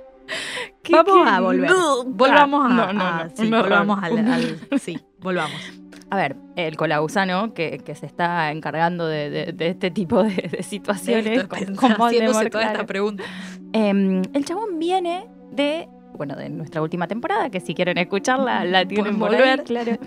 ¿Qué- 0.82 0.92
vamos 0.92 1.24
qué? 1.24 1.30
a 1.30 1.40
volver. 1.40 1.70
Volvamos 2.08 2.70
a. 2.70 3.28
sí, 3.34 3.48
volvamos 3.50 4.02
al, 4.02 4.18
al- 4.18 4.58
Sí, 4.78 4.98
volvamos. 5.26 5.60
A 6.08 6.16
ver, 6.16 6.36
el 6.54 6.76
colagusano 6.76 7.52
que, 7.52 7.78
que 7.84 7.94
se 7.96 8.06
está 8.06 8.52
encargando 8.52 9.06
de, 9.08 9.28
de- 9.28 9.52
de 9.52 9.68
este 9.68 9.90
tipo 9.90 10.22
de, 10.22 10.34
de 10.34 10.62
situaciones 10.62 11.38
Esto, 11.42 11.48
con, 11.48 11.58
con 11.74 11.90
haciéndose 11.90 11.98
Voldemort, 11.98 12.50
toda 12.52 12.62
claro. 12.62 12.72
esta 12.76 12.86
pregunta. 12.86 13.24
Em, 13.72 14.22
el 14.32 14.44
chabón 14.44 14.78
viene 14.78 15.26
de, 15.50 15.88
bueno, 16.14 16.36
de 16.36 16.48
nuestra 16.48 16.80
última 16.80 17.08
temporada, 17.08 17.50
que 17.50 17.58
si 17.60 17.74
quieren 17.74 17.98
escucharla, 17.98 18.64
la 18.64 18.86
tienen 18.86 19.14
ahí, 19.14 19.18
volver. 19.20 19.64
claro. 19.64 19.98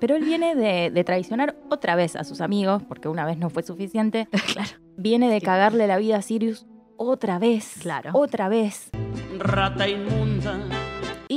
Pero 0.00 0.16
él 0.16 0.24
viene 0.24 0.56
de, 0.56 0.90
de 0.90 1.04
traicionar 1.04 1.54
otra 1.70 1.94
vez 1.94 2.16
a 2.16 2.24
sus 2.24 2.40
amigos, 2.40 2.82
porque 2.88 3.08
una 3.08 3.24
vez 3.24 3.38
no 3.38 3.48
fue 3.48 3.62
suficiente. 3.62 4.26
claro. 4.52 4.70
Viene 4.96 5.30
de 5.30 5.38
Sí. 5.38 5.46
cagarle 5.46 5.86
la 5.86 5.96
vida 5.98 6.16
a 6.16 6.22
Sirius 6.22 6.66
otra 6.96 7.38
vez. 7.38 7.76
Claro. 7.80 8.10
Otra 8.12 8.48
vez. 8.48 8.90
rata 9.38 9.88
inmunda. 9.88 10.58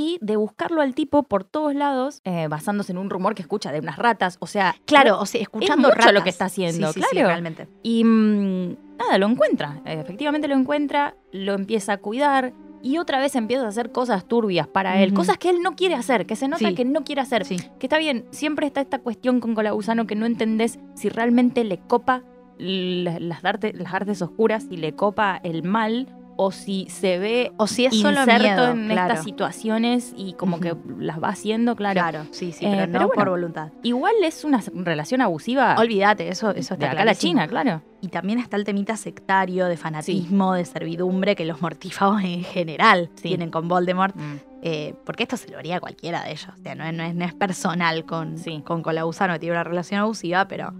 Y 0.00 0.18
de 0.20 0.36
buscarlo 0.36 0.80
al 0.80 0.94
tipo 0.94 1.24
por 1.24 1.42
todos 1.42 1.74
lados, 1.74 2.20
eh, 2.24 2.46
basándose 2.48 2.92
en 2.92 2.98
un 2.98 3.10
rumor 3.10 3.34
que 3.34 3.42
escucha 3.42 3.72
de 3.72 3.80
unas 3.80 3.96
ratas. 3.96 4.36
O 4.40 4.46
sea, 4.46 4.76
Claro, 4.84 5.18
o 5.18 5.26
sea, 5.26 5.40
escuchando 5.40 5.88
mucho 5.88 5.98
ratas. 5.98 6.12
lo 6.14 6.22
que 6.22 6.30
está 6.30 6.44
haciendo, 6.44 6.92
Sí, 6.92 7.00
sí, 7.00 7.06
sí, 7.08 7.16
claro. 7.16 7.28
realmente. 7.28 7.66
Y 7.82 8.04
mm, 8.04 8.76
nada, 8.98 9.18
lo 9.18 9.26
encuentra. 9.26 9.80
Efectivamente 9.84 10.46
lo 10.46 10.54
encuentra, 10.54 11.16
lo 11.32 11.54
empieza 11.54 11.94
a 11.94 11.96
cuidar 11.96 12.52
y 12.80 12.98
otra 12.98 13.18
vez 13.18 13.34
empieza 13.34 13.64
a 13.64 13.68
hacer 13.68 13.90
cosas 13.90 14.24
turbias 14.28 14.68
para 14.68 15.02
él. 15.02 15.12
Cosas 15.12 15.36
que 15.36 15.50
él 15.50 15.62
no 15.62 15.74
quiere 15.74 15.96
hacer, 15.96 16.26
que 16.26 16.36
se 16.36 16.46
nota 16.46 16.72
que 16.74 16.84
no 16.84 17.02
quiere 17.02 17.20
hacer. 17.22 17.44
Que 17.44 17.66
está 17.86 17.98
bien, 17.98 18.24
siempre 18.30 18.66
está 18.68 18.80
esta 18.80 19.00
cuestión 19.00 19.40
con 19.40 19.56
Colagusano 19.56 20.06
que 20.06 20.14
no 20.14 20.26
entendés 20.26 20.78
si 20.94 21.08
realmente 21.08 21.64
le 21.64 21.78
copa 21.78 22.22
la- 22.56 23.18
las, 23.18 23.44
arte- 23.44 23.72
las 23.72 23.92
artes 23.94 24.22
oscuras, 24.22 24.64
si 24.68 24.76
le 24.76 24.92
copa 24.94 25.40
el 25.42 25.62
mal 25.64 26.06
o 26.40 26.52
si 26.52 26.86
se 26.88 27.18
ve 27.18 27.50
O 27.56 27.66
si 27.66 27.84
es 27.86 28.00
solo 28.00 28.24
miedo, 28.24 28.68
en 28.70 28.86
claro. 28.88 29.12
estas 29.12 29.24
situaciones 29.24 30.14
y 30.16 30.34
como 30.34 30.60
que 30.60 30.76
las 30.98 31.20
va 31.20 31.30
haciendo, 31.30 31.74
claro. 31.74 31.94
Claro, 32.00 32.26
sí, 32.30 32.52
sí, 32.52 32.64
Eh, 32.64 32.70
pero 32.70 32.86
no 32.86 32.92
pero 32.92 33.06
bueno. 33.08 33.14
por 33.22 33.30
voluntad. 33.30 33.68
Igual 33.82 34.14
es 34.22 34.44
una 34.44 34.60
relación 34.72 35.20
abusiva 35.20 35.74
Olvídate, 35.78 36.28
eso, 36.28 36.50
eso 36.50 36.76
de 36.76 36.84
está 36.84 36.92
acá 36.92 37.02
a 37.02 37.04
la. 37.04 37.14
China, 37.16 37.48
claro. 37.48 37.82
Y 38.00 38.08
también 38.08 38.38
está 38.38 38.56
el 38.56 38.62
temita 38.64 38.96
sectario, 38.96 39.66
de 39.66 39.76
fanatismo, 39.76 40.54
de 40.54 40.64
servidumbre 40.64 41.34
que 41.34 41.44
los 41.44 41.60
mortífagos 41.60 42.22
en 42.22 42.44
general 42.44 43.10
Sí. 43.16 43.22
tienen 43.28 43.50
con 43.50 43.66
Voldemort. 43.66 44.14
Mm. 44.14 44.36
eh, 44.62 44.94
porque 45.04 45.22
esto 45.24 45.36
se 45.36 45.48
lo 45.50 45.58
haría 45.58 45.76
a 45.76 45.80
cualquiera 45.80 46.22
de 46.24 46.30
ellos. 46.32 46.48
O 46.56 46.62
sea, 46.62 46.74
no 46.76 46.84
es, 46.84 46.92
no 46.94 47.02
es, 47.02 47.14
no 47.14 47.24
es 47.24 47.34
personal 47.34 48.04
con, 48.04 48.38
Sí. 48.38 48.62
con 48.64 48.82
Colagusano, 48.82 49.32
que 49.34 49.38
tiene 49.40 49.54
una 49.54 49.64
relación 49.64 50.00
abusiva, 50.00 50.46
pero 50.48 50.72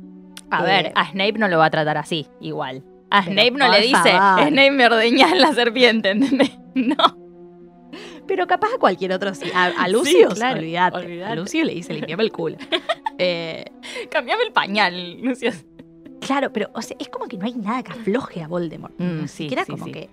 A 0.51 0.63
Eh, 0.63 0.67
ver, 0.67 0.93
a 0.95 1.05
Snape 1.11 1.35
no 1.35 1.47
lo 1.49 1.59
va 1.59 1.67
a 1.67 1.71
tratar 1.71 1.99
así, 1.99 2.27
igual. 2.41 2.83
A 3.11 3.23
Snape 3.23 3.53
no 3.53 3.71
le 3.71 3.81
dice, 3.81 3.95
favor. 4.13 4.49
Snape 4.49 4.71
me 4.71 4.87
ordeñás 4.87 5.37
la 5.37 5.53
serpiente, 5.55 6.11
¿entendés? 6.11 6.51
No. 6.75 6.97
Pero 8.27 8.47
capaz 8.47 8.69
a 8.75 8.79
cualquier 8.79 9.13
otro 9.13 9.35
sí. 9.35 9.51
A, 9.55 9.65
a 9.67 9.89
Lucio, 9.89 10.29
claro, 10.29 10.59
olvídate. 10.59 10.97
olvídate. 10.99 11.33
A 11.33 11.35
Lucio 11.35 11.65
le 11.65 11.75
dice, 11.75 11.95
limpiame 11.95 12.23
el 12.23 12.33
culo. 12.33 12.57
Eh, 13.21 13.65
Cambiame 14.13 14.45
el 14.45 14.53
pañal, 14.53 15.21
Lucio. 15.21 15.51
claro, 16.21 16.53
pero 16.53 16.71
o 16.73 16.81
sea, 16.83 16.97
es 17.01 17.09
como 17.09 17.27
que 17.27 17.37
no 17.37 17.47
hay 17.47 17.55
nada 17.55 17.83
que 17.83 17.91
afloje 17.91 18.43
a 18.45 18.47
Voldemort. 18.47 18.95
Mm, 18.97 19.23
sí, 19.23 19.45
siquiera 19.45 19.65
sí, 19.65 19.73
como 19.73 19.87
sí. 19.87 19.91
que 19.91 20.09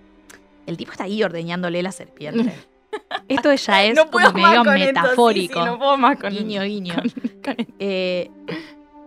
el 0.66 0.76
tipo 0.76 0.90
está 0.90 1.04
ahí 1.04 1.22
ordeñándole 1.22 1.80
la 1.84 1.92
serpiente. 1.92 2.52
Esto 3.28 3.54
ya 3.54 3.84
es 3.84 3.94
no 3.94 4.10
como 4.10 4.32
medio 4.32 4.62
esto, 4.62 4.72
sí, 4.72 4.78
metafórico. 4.86 5.60
sí, 5.60 5.66
no 5.66 5.78
puedo 5.78 5.96
más 5.98 6.18
con 6.18 6.32
guiño, 6.32 6.62
guiño. 6.64 6.94
con 7.44 7.54
esto. 7.58 7.74
Eh, 7.78 8.28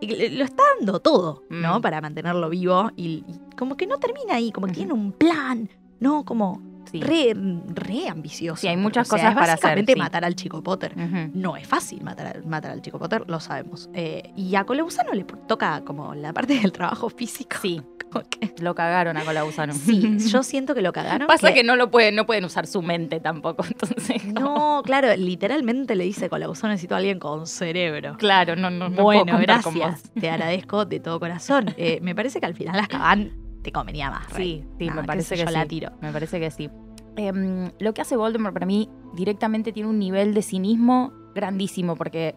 y 0.01 0.29
lo 0.29 0.43
está 0.43 0.63
dando 0.77 0.99
todo, 0.99 1.43
¿no? 1.49 1.79
Mm. 1.79 1.81
Para 1.81 2.01
mantenerlo 2.01 2.49
vivo. 2.49 2.91
Y, 2.95 3.23
y 3.27 3.55
como 3.57 3.75
que 3.77 3.87
no 3.87 3.97
termina 3.97 4.35
ahí, 4.35 4.51
como 4.51 4.67
que 4.67 4.73
tiene 4.73 4.93
un 4.93 5.11
plan, 5.11 5.69
¿no? 5.99 6.25
Como 6.25 6.68
Sí. 6.91 7.01
re, 7.01 7.33
re 7.35 8.07
ambicioso. 8.09 8.61
Sí, 8.61 8.67
hay 8.67 8.77
muchas 8.77 9.07
O 9.07 9.17
sea, 9.17 9.17
cosas 9.19 9.33
para 9.33 9.53
hacer, 9.53 9.63
básicamente 9.63 9.93
sí. 9.93 9.99
matar 9.99 10.25
al 10.25 10.35
chico 10.35 10.61
Potter. 10.63 10.93
No 11.33 11.55
es 11.57 11.67
fácil 11.67 12.01
matar, 12.03 12.27
al- 12.37 12.45
matar 12.45 12.71
al 12.71 12.81
chico 12.81 12.99
Potter, 12.99 13.23
lo 13.27 13.39
sabemos. 13.39 13.89
Eh, 13.93 14.31
y 14.35 14.55
a 14.55 14.63
Colebusano 14.63 15.13
le 15.13 15.23
toca 15.47 15.81
como 15.85 16.15
la 16.15 16.33
parte 16.33 16.59
del 16.59 16.71
trabajo 16.71 17.09
físico. 17.09 17.55
Sí, 17.61 17.81
que- 18.29 18.53
lo 18.61 18.73
cagaron 18.75 19.17
a 19.17 19.23
Colagusano. 19.23 19.73
sí, 19.73 20.17
yo 20.29 20.43
siento 20.43 20.73
que 20.75 20.81
lo 20.81 20.91
cagaron. 20.93 21.27
Pasa 21.27 21.53
que 21.53 21.63
no 21.63 21.75
lo 21.75 21.91
pueden, 21.91 22.15
no 22.15 22.25
pueden 22.25 22.43
usar 22.45 22.65
su 22.67 22.81
mente 22.81 23.19
tampoco, 23.19 23.63
entonces. 23.67 24.25
No, 24.25 24.81
claro, 24.83 25.15
literalmente 25.15 25.95
le 25.95 26.03
dice 26.03 26.29
Colebusano 26.29 26.71
necesito 26.73 26.95
a 26.95 26.97
alguien 26.97 27.19
con 27.19 27.45
cerebro. 27.47 28.15
Claro, 28.17 28.55
no, 28.55 28.69
no, 28.69 28.89
no 28.89 28.95
puedo 28.95 29.23
Bueno, 29.23 29.37
contar 29.37 29.61
con 29.61 29.75
gracias. 29.75 30.11
Te 30.19 30.29
agradezco 30.29 30.85
de 30.85 30.99
todo 30.99 31.19
corazón. 31.19 31.73
Eh, 31.77 31.99
me 32.01 32.15
parece 32.15 32.39
que 32.39 32.45
al 32.45 32.55
final 32.55 32.79
Azkaban 32.79 33.31
te 33.61 33.71
convenía 33.71 34.09
más. 34.09 34.29
Rey. 34.33 34.63
Sí, 34.79 34.85
sí, 34.87 34.89
me 34.91 35.03
parece 35.03 35.35
que 35.35 35.41
yo 35.41 35.47
sí. 35.47 35.53
la 35.53 35.65
tiro. 35.65 35.91
Me 36.01 36.11
parece 36.11 36.39
que 36.39 36.49
sí. 36.49 36.69
Em, 37.19 37.71
lo 37.79 37.93
que 37.93 38.01
hace 38.01 38.15
Voldemort 38.15 38.53
para 38.53 38.65
mí 38.65 38.89
directamente 39.13 39.73
tiene 39.73 39.89
un 39.89 39.99
nivel 39.99 40.33
de 40.33 40.41
cinismo 40.41 41.11
grandísimo, 41.35 41.97
porque 41.97 42.33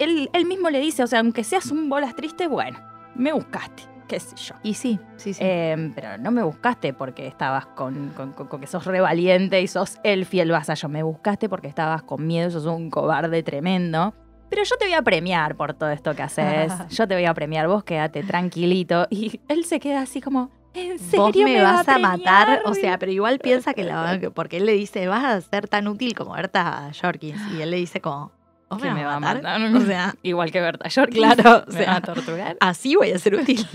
él, 0.00 0.28
él 0.32 0.44
mismo 0.46 0.68
le 0.68 0.80
dice, 0.80 1.04
o 1.04 1.06
sea, 1.06 1.20
aunque 1.20 1.44
seas 1.44 1.70
un 1.70 1.88
bolas 1.88 2.16
triste, 2.16 2.48
bueno, 2.48 2.78
me 3.14 3.32
buscaste, 3.32 3.84
qué 4.08 4.18
sé 4.18 4.34
yo. 4.34 4.54
Y 4.64 4.74
sí, 4.74 4.98
sí, 5.16 5.32
sí. 5.32 5.40
Em, 5.44 5.92
pero 5.94 6.18
no 6.18 6.32
me 6.32 6.42
buscaste 6.42 6.92
porque 6.92 7.28
estabas 7.28 7.66
con, 7.66 8.08
con- 8.16 8.32
con- 8.32 8.48
con 8.48 8.60
que 8.60 8.66
sos 8.66 8.84
re 8.84 9.00
valiente 9.00 9.60
y 9.62 9.68
sos 9.68 9.98
el 10.02 10.26
fiel 10.26 10.50
vasallo. 10.50 10.88
Me 10.88 11.04
buscaste 11.04 11.48
porque 11.48 11.68
estabas 11.68 12.02
con 12.02 12.26
miedo 12.26 12.48
y 12.48 12.52
sos 12.52 12.66
un 12.66 12.90
cobarde 12.90 13.44
tremendo. 13.44 14.12
Pero 14.48 14.64
yo 14.64 14.76
te 14.76 14.86
voy 14.86 14.94
a 14.94 15.02
premiar 15.02 15.54
por 15.54 15.74
todo 15.74 15.90
esto 15.90 16.12
que 16.16 16.22
haces. 16.22 16.72
Yo 16.90 17.06
te 17.06 17.14
voy 17.14 17.26
a 17.26 17.32
premiar, 17.34 17.68
vos 17.68 17.84
quédate 17.84 18.24
tranquilito. 18.24 19.06
Y 19.08 19.38
él 19.46 19.64
se 19.64 19.78
queda 19.78 20.00
así 20.00 20.20
como, 20.20 20.50
¿en 20.74 20.98
serio 20.98 21.24
Vos 21.24 21.36
me, 21.36 21.62
va 21.62 21.72
vas 21.72 21.88
a, 21.88 21.98
matar, 21.98 22.62
o 22.64 22.74
sea, 22.74 22.98
pero 22.98 23.12
igual 23.12 23.38
piensa 23.38 23.74
que 23.74 23.84
la 23.84 24.20
porque 24.34 24.58
él 24.58 24.66
le 24.66 24.72
dice, 24.72 25.06
vas 25.08 25.24
a 25.24 25.40
ser 25.40 25.68
tan 25.68 25.88
útil 25.88 26.14
como 26.14 26.34
Berta 26.34 26.90
Jorkins. 27.00 27.40
Y 27.54 27.62
él 27.62 27.70
le 27.70 27.76
dice 27.76 28.00
como, 28.00 28.32
¿vos 28.68 28.80
que 28.80 28.90
me 28.90 29.04
vas 29.04 29.16
a 29.16 29.20
matar? 29.20 29.74
O 29.74 29.80
sea, 29.80 30.14
igual 30.22 30.50
que 30.50 30.60
Berta 30.60 30.88
York. 30.88 31.12
Claro, 31.12 31.64
o 31.68 31.72
me 31.72 31.86
va 31.86 31.96
a 31.96 32.00
torturar. 32.00 32.56
así 32.60 32.94
voy 32.96 33.10
a 33.12 33.18
ser 33.18 33.34
útil. 33.34 33.66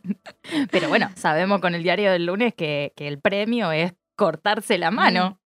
Pero 0.70 0.88
bueno, 0.88 1.10
sabemos 1.16 1.60
con 1.60 1.74
el 1.74 1.82
diario 1.82 2.12
del 2.12 2.26
lunes 2.26 2.54
que, 2.54 2.92
que 2.96 3.08
el 3.08 3.20
premio 3.20 3.72
es 3.72 3.94
cortarse 4.16 4.78
la 4.78 4.90
mano. 4.90 5.40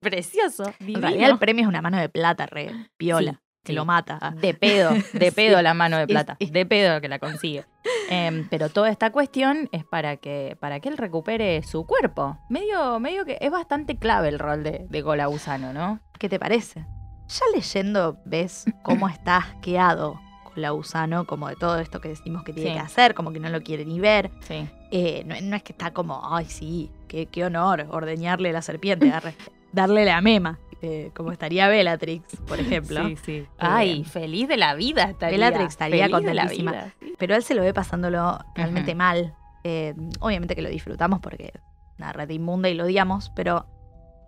Precioso. 0.00 0.72
En 0.80 1.00
realidad 1.00 1.30
el 1.30 1.38
premio 1.38 1.62
es 1.62 1.68
una 1.68 1.80
mano 1.80 1.98
de 1.98 2.08
plata, 2.08 2.46
re 2.46 2.70
piola, 2.96 3.32
Sí, 3.32 3.38
que 3.64 3.72
lo 3.72 3.84
mata. 3.84 4.34
De 4.40 4.54
pedo, 4.54 4.90
de 5.12 5.32
pedo 5.34 5.56
Sí, 5.58 5.62
la 5.62 5.74
mano 5.74 5.96
de 5.98 6.06
plata. 6.06 6.36
sí. 6.38 6.46
De 6.50 6.66
pedo 6.66 7.00
que 7.00 7.08
la 7.08 7.18
consigue. 7.18 7.64
Em, 8.10 8.46
pero 8.48 8.68
toda 8.68 8.90
esta 8.90 9.10
cuestión 9.10 9.68
es 9.72 9.84
para 9.84 10.16
que, 10.16 10.56
para 10.60 10.80
que 10.80 10.88
él 10.88 10.96
recupere 10.98 11.62
su 11.62 11.86
cuerpo. 11.86 12.38
Medio, 12.48 13.00
medio 13.00 13.24
que 13.24 13.38
es 13.40 13.50
bastante 13.50 13.96
clave 13.96 14.28
el 14.28 14.38
rol 14.38 14.62
de, 14.62 14.86
de 14.88 15.02
Golagusano, 15.02 15.72
¿no? 15.72 16.00
¿Qué 16.18 16.28
te 16.28 16.38
parece? 16.38 16.86
Ya 17.28 17.44
leyendo 17.54 18.18
ves 18.26 18.66
cómo 18.82 19.08
está 19.08 19.38
asqueado 19.38 20.20
con 20.44 20.60
la 20.60 20.70
gusano, 20.70 21.26
como 21.26 21.48
de 21.48 21.56
todo 21.56 21.78
esto 21.78 22.00
que 22.00 22.08
decimos 22.10 22.44
que 22.44 22.52
tiene 22.52 22.74
que 22.74 22.78
hacer, 22.78 23.14
como 23.14 23.32
que 23.32 23.40
no 23.40 23.48
lo 23.48 23.62
quiere 23.62 23.84
ni 23.86 23.98
ver. 23.98 24.30
Sí. 24.46 24.68
Eh, 24.90 25.24
no, 25.26 25.34
no 25.42 25.56
es 25.56 25.62
que 25.62 25.72
está 25.72 25.92
como, 25.92 26.20
ay, 26.34 26.44
sí, 26.44 26.90
qué, 27.08 27.26
qué 27.26 27.44
honor 27.44 27.86
ordeñarle 27.90 28.52
la 28.52 28.60
serpiente, 28.62 29.10
darle 29.72 30.04
la 30.04 30.20
mema, 30.20 30.58
eh, 30.84 31.10
como 31.14 31.32
estaría 31.32 31.66
Bellatrix, 31.68 32.36
por 32.46 32.60
ejemplo. 32.60 33.06
Sí, 33.08 33.16
sí. 33.24 33.46
Ay, 33.58 34.04
feliz 34.04 34.46
de 34.48 34.56
la 34.56 34.74
vida 34.74 35.04
estaría. 35.04 35.38
Bellatrix 35.38 35.70
estaría 35.70 36.10
contentísima. 36.10 36.72
vida, 36.72 36.94
sí. 37.00 37.14
Pero 37.18 37.34
él 37.34 37.42
se 37.42 37.54
lo 37.54 37.62
ve 37.62 37.72
pasándolo 37.72 38.38
realmente 38.54 38.94
mal. 38.94 39.34
Eh, 39.64 39.94
obviamente 40.20 40.54
que 40.54 40.62
lo 40.62 40.68
disfrutamos 40.68 41.20
porque 41.20 41.52
es 41.54 41.60
una 41.98 42.12
red 42.12 42.28
inmunda 42.30 42.68
y 42.68 42.74
lo 42.74 42.84
odiamos, 42.84 43.30
pero 43.34 43.66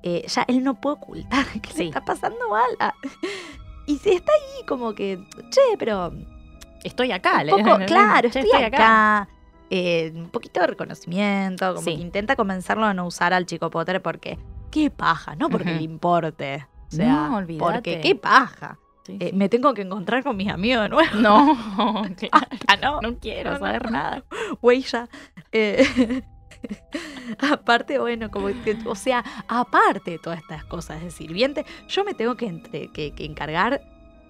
eh, 0.02 0.24
ya 0.26 0.44
él 0.48 0.64
no 0.64 0.80
puede 0.80 0.96
ocultar 0.96 1.44
que 1.60 1.70
Sí. 1.72 1.78
le 1.80 1.84
está 1.88 2.04
pasando 2.04 2.48
mal. 2.48 2.70
Ah, 2.80 2.94
Y 3.86 3.98
si 3.98 4.10
está 4.14 4.32
ahí 4.32 4.66
como 4.66 4.94
que, 4.94 5.18
che, 5.50 5.60
pero 5.78 6.12
Estoy 6.84 7.12
acá. 7.12 7.42
un 7.42 7.48
poco, 7.64 7.78
le- 7.78 7.86
claro, 7.86 8.30
che, 8.30 8.40
estoy, 8.40 8.62
acá. 8.62 9.28
Eh, 9.70 10.12
un 10.14 10.28
poquito 10.30 10.60
de 10.60 10.68
reconocimiento, 10.68 11.74
como 11.74 11.84
que 11.84 11.90
intenta 11.90 12.36
convencerlo 12.36 12.84
a 12.86 12.94
no 12.94 13.04
usar 13.06 13.32
al 13.34 13.46
chico 13.46 13.68
Potter 13.70 14.00
porque 14.00 14.38
qué 14.76 14.90
paja, 14.90 15.34
no 15.36 15.48
porque 15.48 15.72
le 15.74 15.82
importe. 15.82 16.66
O 16.88 16.94
sea, 16.96 17.28
No, 17.28 17.36
olvídate. 17.38 17.72
porque 17.72 18.00
qué 18.02 18.14
paja. 18.14 18.78
Sí, 19.04 19.16
Eh, 19.20 19.30
me 19.32 19.48
tengo 19.48 19.72
que 19.72 19.82
encontrar 19.82 20.22
con 20.24 20.36
mis 20.36 20.48
amigos 20.50 20.82
de 20.82 20.88
nuevo. 20.90 21.16
No, 21.16 21.56
claro, 22.16 22.46
Ah, 22.68 22.76
no. 22.82 23.00
no 23.00 23.18
quiero 23.18 23.52
No, 23.52 23.58
saber 23.58 23.90
nada. 23.90 24.24
Güey, 24.60 24.82
ya. 24.82 25.08
Eh, 25.52 26.22
aparte, 27.52 27.98
bueno, 27.98 28.30
como 28.30 28.48
que, 28.48 28.76
o 28.84 28.94
sea, 28.94 29.24
aparte 29.48 30.12
de 30.12 30.18
todas 30.18 30.40
estas 30.40 30.64
cosas 30.64 31.02
de 31.02 31.10
sirviente, 31.10 31.64
yo 31.88 32.04
me 32.04 32.14
tengo 32.14 32.36
que, 32.36 32.46
entre- 32.46 32.88
que, 32.92 33.14
que 33.14 33.24
encargar 33.24 33.80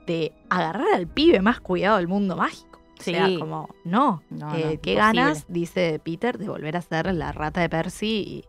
de 0.07 0.33
agarrar 0.51 0.87
al 0.95 1.07
pibe 1.09 1.41
más 1.41 1.61
cuidado 1.61 1.97
del 1.97 2.09
mundo 2.09 2.37
mágico. 2.37 2.81
O 2.99 3.03
sea, 3.03 3.29
como, 3.39 3.69
no, 3.85 4.23
No, 4.31 4.55
eh, 4.55 4.77
no, 4.77 4.81
qué 4.81 4.93
imposible. 4.93 4.95
ganas, 4.95 5.45
dice 5.49 6.01
Peter, 6.03 6.39
de 6.39 6.49
volver 6.49 6.77
a 6.77 6.83
ser 6.83 7.13
la 7.15 7.31
rata 7.33 7.61
de 7.61 7.69
Percy 7.69 8.07
y, 8.27 8.45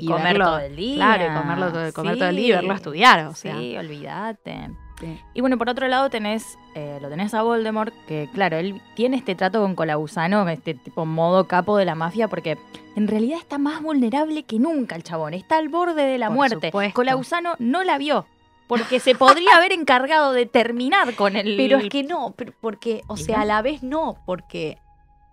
Y, 0.00 0.04
y 0.04 0.06
comer 0.06 0.36
verlo- 0.36 0.44
todo 0.44 0.58
el 0.60 0.76
día. 0.76 0.94
claro, 0.96 1.24
y 1.24 1.36
comerlo 1.36 1.72
todo- 1.72 1.92
comer 1.92 2.18
todo 2.18 2.28
el 2.28 2.36
día 2.36 2.46
y 2.48 2.52
verlo 2.52 2.74
estudiar, 2.74 3.26
o 3.26 3.34
sea. 3.34 3.56
Sí, 3.56 3.76
olvídate. 3.76 4.70
Sí. 5.00 5.20
Y 5.34 5.40
bueno, 5.42 5.58
por 5.58 5.68
otro 5.68 5.88
lado 5.88 6.08
tenés, 6.08 6.58
eh, 6.74 6.98
lo 7.02 7.10
tenés 7.10 7.34
a 7.34 7.42
Voldemort, 7.42 7.92
que 8.08 8.30
claro, 8.32 8.56
él 8.56 8.80
tiene 8.94 9.18
este 9.18 9.34
trato 9.34 9.60
con 9.60 9.74
Colagusano, 9.74 10.48
este 10.48 10.72
tipo 10.72 11.04
modo 11.04 11.46
capo 11.46 11.76
de 11.76 11.84
la 11.84 11.94
mafia, 11.94 12.28
porque 12.28 12.56
en 12.96 13.06
realidad 13.06 13.38
está 13.38 13.58
más 13.58 13.82
vulnerable 13.82 14.44
que 14.44 14.58
nunca 14.58 14.96
el 14.96 15.02
chabón, 15.02 15.34
está 15.34 15.58
al 15.58 15.68
borde 15.68 16.02
de 16.06 16.16
la 16.16 16.28
Por 16.28 16.36
muerte. 16.36 16.68
supuesto. 16.68 16.94
Colagusano 16.94 17.56
no 17.58 17.84
la 17.84 17.98
vio, 17.98 18.24
Porque 18.68 18.98
se 18.98 19.14
podría 19.14 19.54
haber 19.56 19.72
encargado 19.72 20.32
de 20.32 20.46
terminar 20.46 21.14
con 21.14 21.36
el. 21.36 21.56
Pero 21.58 21.76
es 21.76 21.88
que 21.90 22.02
no, 22.02 22.34
porque, 22.60 23.02
o 23.06 23.16
¿Y 23.16 23.22
sea, 23.22 23.42
a 23.42 23.44
la 23.44 23.60
vez 23.60 23.82
no, 23.82 24.16
porque 24.24 24.78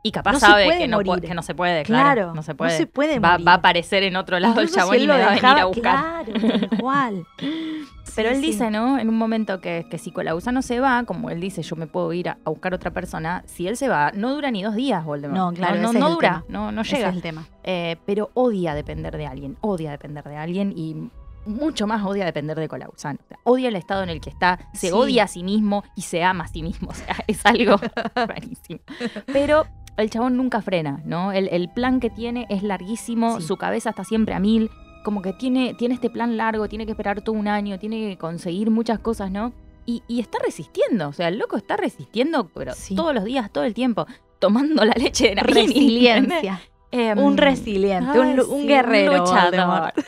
Y 0.05 0.11
capaz 0.11 0.33
no 0.33 0.39
sabe 0.39 0.77
que 0.77 0.87
no, 0.87 0.99
que 0.99 1.33
no 1.33 1.41
se 1.41 1.55
puede, 1.55 1.83
claro. 1.83 2.03
Claro, 2.13 2.33
no 2.35 2.43
se 2.43 2.51
no 2.51 2.57
puede. 2.57 2.77
se 2.77 2.87
puede 2.87 3.19
va, 3.19 3.31
morir. 3.31 3.47
va 3.47 3.51
a 3.53 3.55
aparecer 3.55 4.03
en 4.03 4.17
otro 4.17 4.37
lado 4.39 4.53
incluso 4.61 4.75
el 4.75 4.79
chabón 4.81 4.97
si 4.97 5.03
y 5.03 5.07
me 5.07 5.13
va 5.17 5.25
a 5.25 5.29
venir 5.29 5.45
a 5.45 5.65
buscar. 5.65 6.25
Claro, 6.25 6.59
tal 6.69 6.69
cual. 6.81 7.25
Pero 7.37 8.29
Sí, 8.29 8.35
él 8.35 8.41
sí. 8.41 8.41
dice, 8.41 8.69
¿no? 8.69 8.99
En 8.99 9.07
un 9.09 9.17
momento 9.17 9.59
que, 9.61 9.87
que 9.89 9.97
si 9.97 10.11
Colausano 10.11 10.61
se 10.61 10.79
va, 10.81 11.03
como 11.05 11.29
él 11.29 11.39
dice, 11.39 11.63
yo 11.63 11.75
me 11.77 11.87
puedo 11.87 12.11
ir 12.13 12.29
a, 12.29 12.37
a 12.45 12.49
buscar 12.49 12.73
otra 12.73 12.91
persona, 12.91 13.43
si 13.47 13.65
él 13.67 13.77
se 13.77 13.87
va, 13.87 14.11
no 14.13 14.33
dura 14.33 14.51
ni 14.51 14.61
dos 14.61 14.75
días, 14.75 15.03
Voldemort. 15.05 15.37
No, 15.37 15.53
claro, 15.53 15.81
no, 15.81 15.89
ese 15.91 15.99
no 15.99 16.09
dura, 16.11 16.43
no, 16.49 16.71
no 16.73 16.81
Ese 16.81 16.97
llega. 16.97 17.09
es 17.09 17.15
el 17.15 17.21
tema. 17.21 17.45
Eh, 17.63 17.95
pero 18.05 18.29
odia 18.33 18.75
depender 18.75 19.15
de 19.17 19.25
alguien, 19.25 19.57
odia 19.61 19.89
depender 19.91 20.23
de 20.25 20.35
alguien 20.35 20.73
y 20.75 21.09
mucho 21.45 21.87
más 21.87 22.05
odia 22.05 22.25
depender 22.25 22.57
de. 22.59 22.67
O 22.67 22.93
sea, 22.97 23.15
odia 23.45 23.69
el 23.69 23.75
estado 23.77 24.03
en 24.03 24.09
el 24.09 24.19
que 24.21 24.29
está, 24.29 24.59
se 24.73 24.87
Sí. 24.87 24.93
odia 24.93 25.23
a 25.23 25.27
sí 25.27 25.43
mismo 25.43 25.83
y 25.95 26.01
se 26.01 26.23
ama 26.23 26.43
a 26.43 26.47
sí 26.49 26.61
mismo. 26.61 26.89
O 26.89 26.93
sea, 26.93 27.15
es 27.25 27.43
algo 27.45 27.77
rarísimo. 28.15 28.81
Pero 29.33 29.65
el 29.97 30.10
chabón 30.10 30.38
nunca 30.38 30.62
frena, 30.62 31.01
¿no? 31.06 31.32
El, 31.32 31.47
el 31.49 31.69
plan 31.69 31.99
que 31.99 32.10
tiene 32.10 32.45
es 32.49 32.63
larguísimo, 32.63 33.39
Sí. 33.39 33.47
su 33.47 33.58
cabeza 33.58 33.91
está 33.91 34.03
siempre 34.03 34.34
a 34.34 34.39
mil, 34.39 34.69
como 35.03 35.21
que 35.21 35.34
tiene, 35.34 35.73
tiene 35.73 35.93
este 35.95 36.10
plan 36.10 36.38
largo, 36.38 36.67
tiene 36.69 36.86
que 36.86 36.91
esperar 36.91 37.21
todo 37.21 37.36
un 37.36 37.47
año, 37.47 37.77
tiene 37.77 38.10
que 38.10 38.17
conseguir 38.17 38.69
muchas 38.71 38.99
cosas, 38.99 39.29
¿no? 39.32 39.53
Y, 39.86 40.01
y 40.08 40.21
está 40.21 40.38
resistiendo, 40.43 41.10
o 41.10 41.13
sea, 41.13 41.27
el 41.27 41.38
loco 41.38 41.58
está 41.58 41.75
resistiendo, 41.75 42.47
pero 42.53 42.73
Sí. 42.73 42.95
todos 42.95 43.13
los 43.13 43.23
días, 43.25 43.51
todo 43.51 43.65
el 43.65 43.73
tiempo, 43.73 44.06
tomando 44.39 44.86
la 44.86 44.93
leche 44.93 45.25
de 45.25 45.32
¿entendés? 45.41 45.65
Resiliencia. 45.67 46.62
Em, 46.91 47.17
un 47.17 47.38
resiliente, 47.38 48.19
un, 48.19 48.39
sí, 48.62 48.67
guerrero. 48.67 49.17
luchador. 49.17 49.93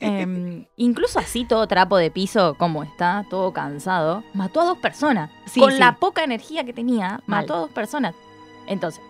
Em, 0.00 0.64
incluso 0.76 1.18
así, 1.18 1.44
todo 1.44 1.66
trapo 1.66 1.96
de 1.96 2.10
piso, 2.12 2.54
como 2.56 2.84
está, 2.84 3.26
todo 3.28 3.52
cansado, 3.52 4.22
mató 4.32 4.60
a 4.60 4.64
dos 4.64 4.78
personas. 4.78 5.30
Sí, 5.46 5.58
Con 5.60 5.78
la 5.80 5.96
poca 5.96 6.22
energía 6.22 6.62
que 6.64 6.72
tenía, 6.72 7.20
Mal. 7.26 7.42
mató 7.42 7.54
a 7.54 7.58
dos 7.58 7.70
personas. 7.70 8.14
Entonces, 8.68 9.02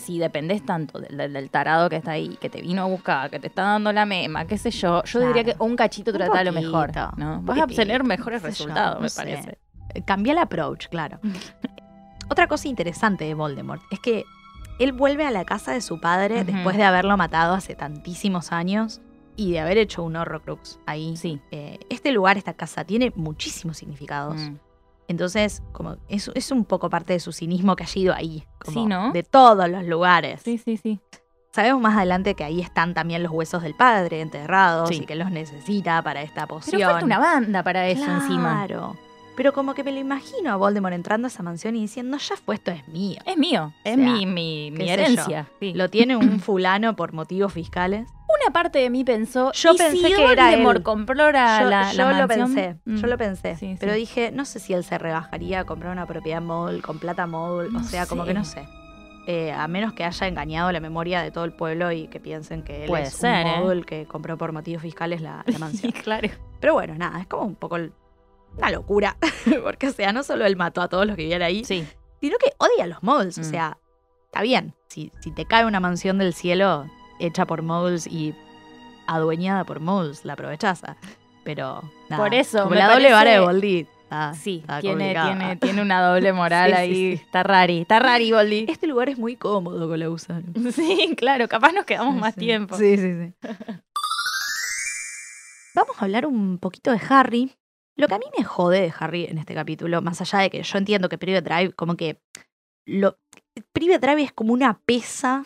si 0.00 0.18
dependés 0.18 0.64
tanto 0.66 0.98
del, 0.98 1.32
del- 1.32 1.50
tarado 1.50 1.88
que 1.88 1.96
está 1.96 2.10
ahí, 2.12 2.36
que 2.40 2.50
te 2.50 2.60
vino 2.60 2.82
a 2.82 2.86
buscar, 2.86 3.30
que 3.30 3.38
te 3.38 3.46
está 3.46 3.62
dando 3.62 3.92
la 3.92 4.04
mema, 4.06 4.44
qué 4.46 4.58
sé 4.58 4.72
yo, 4.72 5.04
yo 5.04 5.20
diría 5.20 5.44
que 5.44 5.54
un 5.60 5.76
cachito 5.76 6.12
trata 6.12 6.42
lo 6.42 6.52
mejor. 6.52 6.90
¿no? 7.16 7.40
Vas 7.42 7.58
a 7.58 7.64
obtener 7.64 8.02
mejores 8.02 8.42
yo, 8.42 8.48
resultados, 8.48 8.96
no 8.96 9.00
me 9.02 9.08
sé. 9.08 9.16
parece. 9.20 9.58
Cambia 10.04 10.32
el 10.32 10.38
approach, 10.38 10.88
claro. 10.88 11.20
Otra 12.28 12.46
cosa 12.46 12.68
interesante 12.68 13.24
de 13.24 13.34
Voldemort 13.34 13.82
es 13.90 13.98
que 14.00 14.24
él 14.78 14.92
vuelve 14.92 15.26
a 15.26 15.30
la 15.30 15.44
casa 15.44 15.72
de 15.72 15.80
su 15.80 16.00
padre 16.00 16.44
después 16.44 16.76
de 16.76 16.84
haberlo 16.84 17.16
matado 17.16 17.54
hace 17.54 17.74
tantísimos 17.74 18.52
años 18.52 19.00
y 19.36 19.52
de 19.52 19.60
haber 19.60 19.78
hecho 19.78 20.02
un 20.02 20.16
Horrocrux 20.16 20.78
ahí. 20.86 21.16
Sí. 21.16 21.40
Eh, 21.50 21.78
este 21.90 22.12
lugar, 22.12 22.38
esta 22.38 22.54
casa, 22.54 22.84
tiene 22.84 23.12
muchísimos 23.16 23.76
significados. 23.78 24.36
Mm. 24.36 24.56
Entonces, 25.10 25.60
como 25.72 25.96
es, 26.08 26.30
es 26.36 26.52
un 26.52 26.64
poco 26.64 26.88
parte 26.88 27.12
de 27.14 27.18
su 27.20 27.32
cinismo 27.32 27.74
que 27.74 27.82
haya 27.82 28.00
ido 28.00 28.14
ahí. 28.14 28.44
como 28.64 28.80
Sí, 28.82 28.86
¿no? 28.86 29.10
De 29.12 29.24
todos 29.24 29.68
los 29.68 29.84
lugares. 29.84 30.40
Sí, 30.44 30.56
sí, 30.56 30.76
sí. 30.76 31.00
Sabemos 31.52 31.82
más 31.82 31.96
adelante 31.96 32.34
que 32.36 32.44
ahí 32.44 32.60
están 32.60 32.94
también 32.94 33.24
los 33.24 33.32
huesos 33.32 33.64
del 33.64 33.74
padre 33.74 34.20
enterrados 34.20 34.88
Sí. 34.90 35.00
y 35.02 35.06
que 35.06 35.16
los 35.16 35.32
necesita 35.32 36.00
para 36.02 36.22
esta 36.22 36.46
poción. 36.46 36.78
Pero 36.78 36.90
falta 36.92 37.04
una 37.06 37.18
banda 37.18 37.64
para 37.64 37.88
eso 37.88 38.04
encima. 38.08 38.64
Claro. 38.66 38.96
Pero 39.36 39.52
como 39.52 39.74
que 39.74 39.82
me 39.82 39.90
lo 39.90 39.98
imagino 39.98 40.52
a 40.52 40.56
Voldemort 40.56 40.94
entrando 40.94 41.26
a 41.26 41.28
esa 41.28 41.42
mansión 41.42 41.74
y 41.74 41.80
diciendo, 41.80 42.16
ya 42.18 42.36
fue, 42.36 42.54
esto 42.54 42.70
es 42.70 42.86
mío. 42.86 43.18
Es 43.26 43.36
mío, 43.36 43.72
es 43.82 43.96
sea, 43.96 44.04
mi, 44.12 44.26
mi, 44.26 44.70
mi 44.70 44.88
herencia. 44.88 45.48
sí. 45.58 45.72
Lo 45.74 45.88
tiene 45.90 46.16
un 46.16 46.38
fulano 46.40 46.94
por 46.94 47.12
motivos 47.14 47.52
fiscales. 47.52 48.08
Una 48.44 48.52
parte 48.52 48.78
de 48.78 48.90
mí 48.90 49.04
pensó, 49.04 49.52
Yo 49.52 49.72
¿y 49.74 49.76
pensé 49.76 49.96
si 50.08 50.14
que 50.14 50.32
era 50.32 50.52
él? 50.54 50.82
compró 50.82 51.30
la, 51.32 51.60
yo 51.62 51.68
la- 51.70 51.92
yo 51.92 52.10
la 52.10 52.20
lo 52.22 52.28
pensé, 52.28 52.76
Mm. 52.84 52.96
yo 52.96 53.06
lo 53.06 53.18
pensé. 53.18 53.56
Sí, 53.56 53.76
pero 53.78 53.92
sí. 53.92 53.98
dije, 54.00 54.30
no 54.32 54.44
sé 54.44 54.60
si 54.60 54.72
él 54.72 54.84
se 54.84 54.98
rebajaría 54.98 55.60
a 55.60 55.64
comprar 55.64 55.92
una 55.92 56.06
propiedad 56.06 56.40
móvil 56.40 56.82
con 56.82 56.98
plata. 56.98 57.26
No 57.26 57.44
o 57.54 57.82
sea, 57.82 58.06
como 58.06 58.24
que 58.24 58.34
no 58.34 58.44
sé. 58.44 58.66
Eh, 59.26 59.52
a 59.52 59.68
menos 59.68 59.92
que 59.92 60.04
haya 60.04 60.26
engañado 60.26 60.72
la 60.72 60.80
memoria 60.80 61.20
de 61.22 61.30
todo 61.30 61.44
el 61.44 61.52
pueblo 61.52 61.92
y 61.92 62.08
que 62.08 62.18
piensen 62.20 62.62
que 62.62 62.84
él 62.84 62.88
Puede 62.88 63.04
es 63.04 63.12
ser, 63.14 63.44
un 63.46 63.52
¿eh? 63.52 63.60
móvil 63.60 63.86
que 63.86 64.06
compró 64.06 64.36
por 64.38 64.52
motivos 64.52 64.82
fiscales 64.82 65.20
la, 65.20 65.44
la 65.46 65.58
mansión. 65.58 65.92
claro. 65.92 66.28
Pero 66.60 66.72
bueno, 66.74 66.94
nada, 66.96 67.20
es 67.20 67.26
como 67.26 67.44
un 67.44 67.54
poco 67.54 67.76
una 68.56 68.70
locura. 68.70 69.16
Porque, 69.62 69.88
o 69.88 69.92
sea, 69.92 70.12
no 70.12 70.22
solo 70.22 70.46
él 70.46 70.56
mató 70.56 70.80
a 70.82 70.88
todos 70.88 71.06
los 71.06 71.16
que 71.16 71.22
vivían 71.22 71.42
ahí, 71.42 71.64
Sí, 71.64 71.86
sino 72.20 72.38
que 72.38 72.52
odia 72.58 72.84
a 72.84 72.86
los 72.86 73.02
moguls. 73.02 73.38
O 73.38 73.42
Mm. 73.42 73.44
sea, 73.44 73.78
está 74.24 74.42
bien. 74.42 74.74
Si, 74.88 75.12
si 75.20 75.30
te 75.30 75.44
cae 75.44 75.64
una 75.66 75.78
mansión 75.80 76.18
del 76.18 76.32
cielo 76.34 76.86
hecha 77.20 77.46
por 77.46 77.62
moguls 77.62 78.06
y 78.06 78.34
adueñada 79.06 79.64
por 79.64 79.80
moguls, 79.80 80.24
la 80.24 80.32
aprovechaza. 80.34 80.96
Pero, 81.44 81.82
nada, 82.08 82.22
Por 82.22 82.34
eso, 82.34 82.64
Como 82.64 82.74
la 82.74 82.92
doble 82.92 83.12
vara 83.12 83.30
de. 83.30 83.86
Está- 84.10 84.34
sí, 84.34 84.58
está 84.60 84.80
tiene, 84.80 85.14
complicada. 85.14 85.36
tiene, 85.38 85.56
tiene 85.56 85.82
una 85.82 86.02
doble 86.02 86.32
moral 86.34 86.70
Sí, 86.72 86.76
ahí. 86.76 86.94
sí. 86.94 87.12
Está 87.24 87.42
rari, 87.44 87.80
está 87.82 87.98
rari, 88.00 88.32
Boldi. 88.32 88.66
Este 88.68 88.86
lugar 88.88 89.08
es 89.08 89.16
muy 89.18 89.36
cómodo 89.36 89.88
con 89.88 89.98
la 90.00 90.10
usar. 90.10 90.42
Sí, 90.72 91.14
claro, 91.16 91.46
capaz 91.48 91.72
nos 91.72 91.84
quedamos 91.84 92.16
más 92.16 92.34
tiempo. 92.34 92.76
Sí, 92.76 92.96
sí, 92.96 93.14
sí. 93.14 93.48
Vamos 95.74 95.96
a 95.98 96.04
hablar 96.04 96.26
un 96.26 96.58
poquito 96.58 96.90
de 96.90 97.00
Harry. 97.08 97.52
Lo 97.96 98.08
que 98.08 98.14
a 98.14 98.18
mí 98.18 98.24
me 98.36 98.44
jode 98.44 98.80
de 98.80 98.92
Harry 98.98 99.26
en 99.26 99.38
este 99.38 99.54
capítulo, 99.54 100.02
más 100.02 100.20
allá 100.20 100.40
de 100.40 100.50
que 100.50 100.62
yo 100.62 100.78
entiendo 100.78 101.08
que 101.08 101.18
Private 101.18 101.42
Drive, 101.48 101.72
como 101.74 101.96
que. 101.96 102.20
Lo, 102.86 103.18
Private 103.72 103.98
Drive 104.06 104.22
es 104.22 104.32
como 104.32 104.52
una 104.52 104.80
pesa 104.84 105.44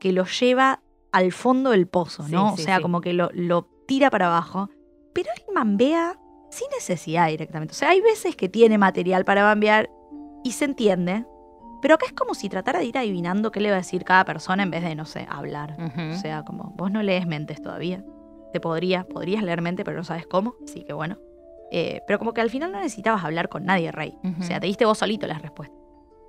que 0.00 0.12
lo 0.12 0.24
lleva 0.24 0.80
al 1.16 1.32
fondo 1.32 1.70
del 1.70 1.88
pozo, 1.88 2.22
¿no? 2.28 2.48
Sí, 2.48 2.54
o 2.54 2.56
sí, 2.56 2.62
sea, 2.64 2.76
sí. 2.76 2.82
como 2.82 3.00
que 3.00 3.12
lo, 3.12 3.30
lo 3.32 3.68
tira 3.86 4.10
para 4.10 4.26
abajo. 4.26 4.68
Pero 5.14 5.30
él 5.34 5.42
mambea 5.54 6.18
sin 6.50 6.68
necesidad 6.70 7.28
directamente. 7.28 7.72
O 7.72 7.74
sea, 7.74 7.90
hay 7.90 8.00
veces 8.00 8.36
que 8.36 8.48
tiene 8.48 8.76
material 8.76 9.24
para 9.24 9.42
bambear 9.42 9.88
y 10.44 10.52
se 10.52 10.66
entiende. 10.66 11.24
Pero 11.80 11.94
acá 11.94 12.06
es 12.06 12.12
como 12.12 12.34
si 12.34 12.48
tratara 12.48 12.80
de 12.80 12.84
ir 12.86 12.98
adivinando 12.98 13.50
qué 13.50 13.60
le 13.60 13.70
va 13.70 13.76
a 13.76 13.78
decir 13.78 14.04
cada 14.04 14.24
persona 14.24 14.62
en 14.62 14.70
vez 14.70 14.82
de, 14.82 14.94
no 14.94 15.04
sé, 15.06 15.26
hablar. 15.30 15.76
O 16.12 16.16
sea, 16.16 16.42
como 16.42 16.74
vos 16.76 16.90
no 16.90 17.02
lees 17.02 17.26
mentes 17.26 17.62
todavía. 17.62 18.04
Te 18.52 18.60
podría, 18.60 19.04
podrías 19.04 19.42
leer 19.42 19.62
mente, 19.62 19.84
pero 19.84 19.96
no 19.96 20.04
sabes 20.04 20.26
cómo. 20.26 20.56
Así 20.64 20.84
que 20.84 20.92
bueno. 20.92 21.18
Eh, 21.70 22.02
pero 22.06 22.18
como 22.18 22.32
que 22.32 22.40
al 22.40 22.50
final 22.50 22.72
no 22.72 22.78
necesitabas 22.78 23.24
hablar 23.24 23.48
con 23.48 23.64
nadie, 23.64 23.90
Rey. 23.92 24.16
O 24.38 24.42
sea, 24.42 24.60
te 24.60 24.66
diste 24.66 24.84
vos 24.84 24.98
solito 24.98 25.26
las 25.26 25.42
respuestas. 25.42 25.75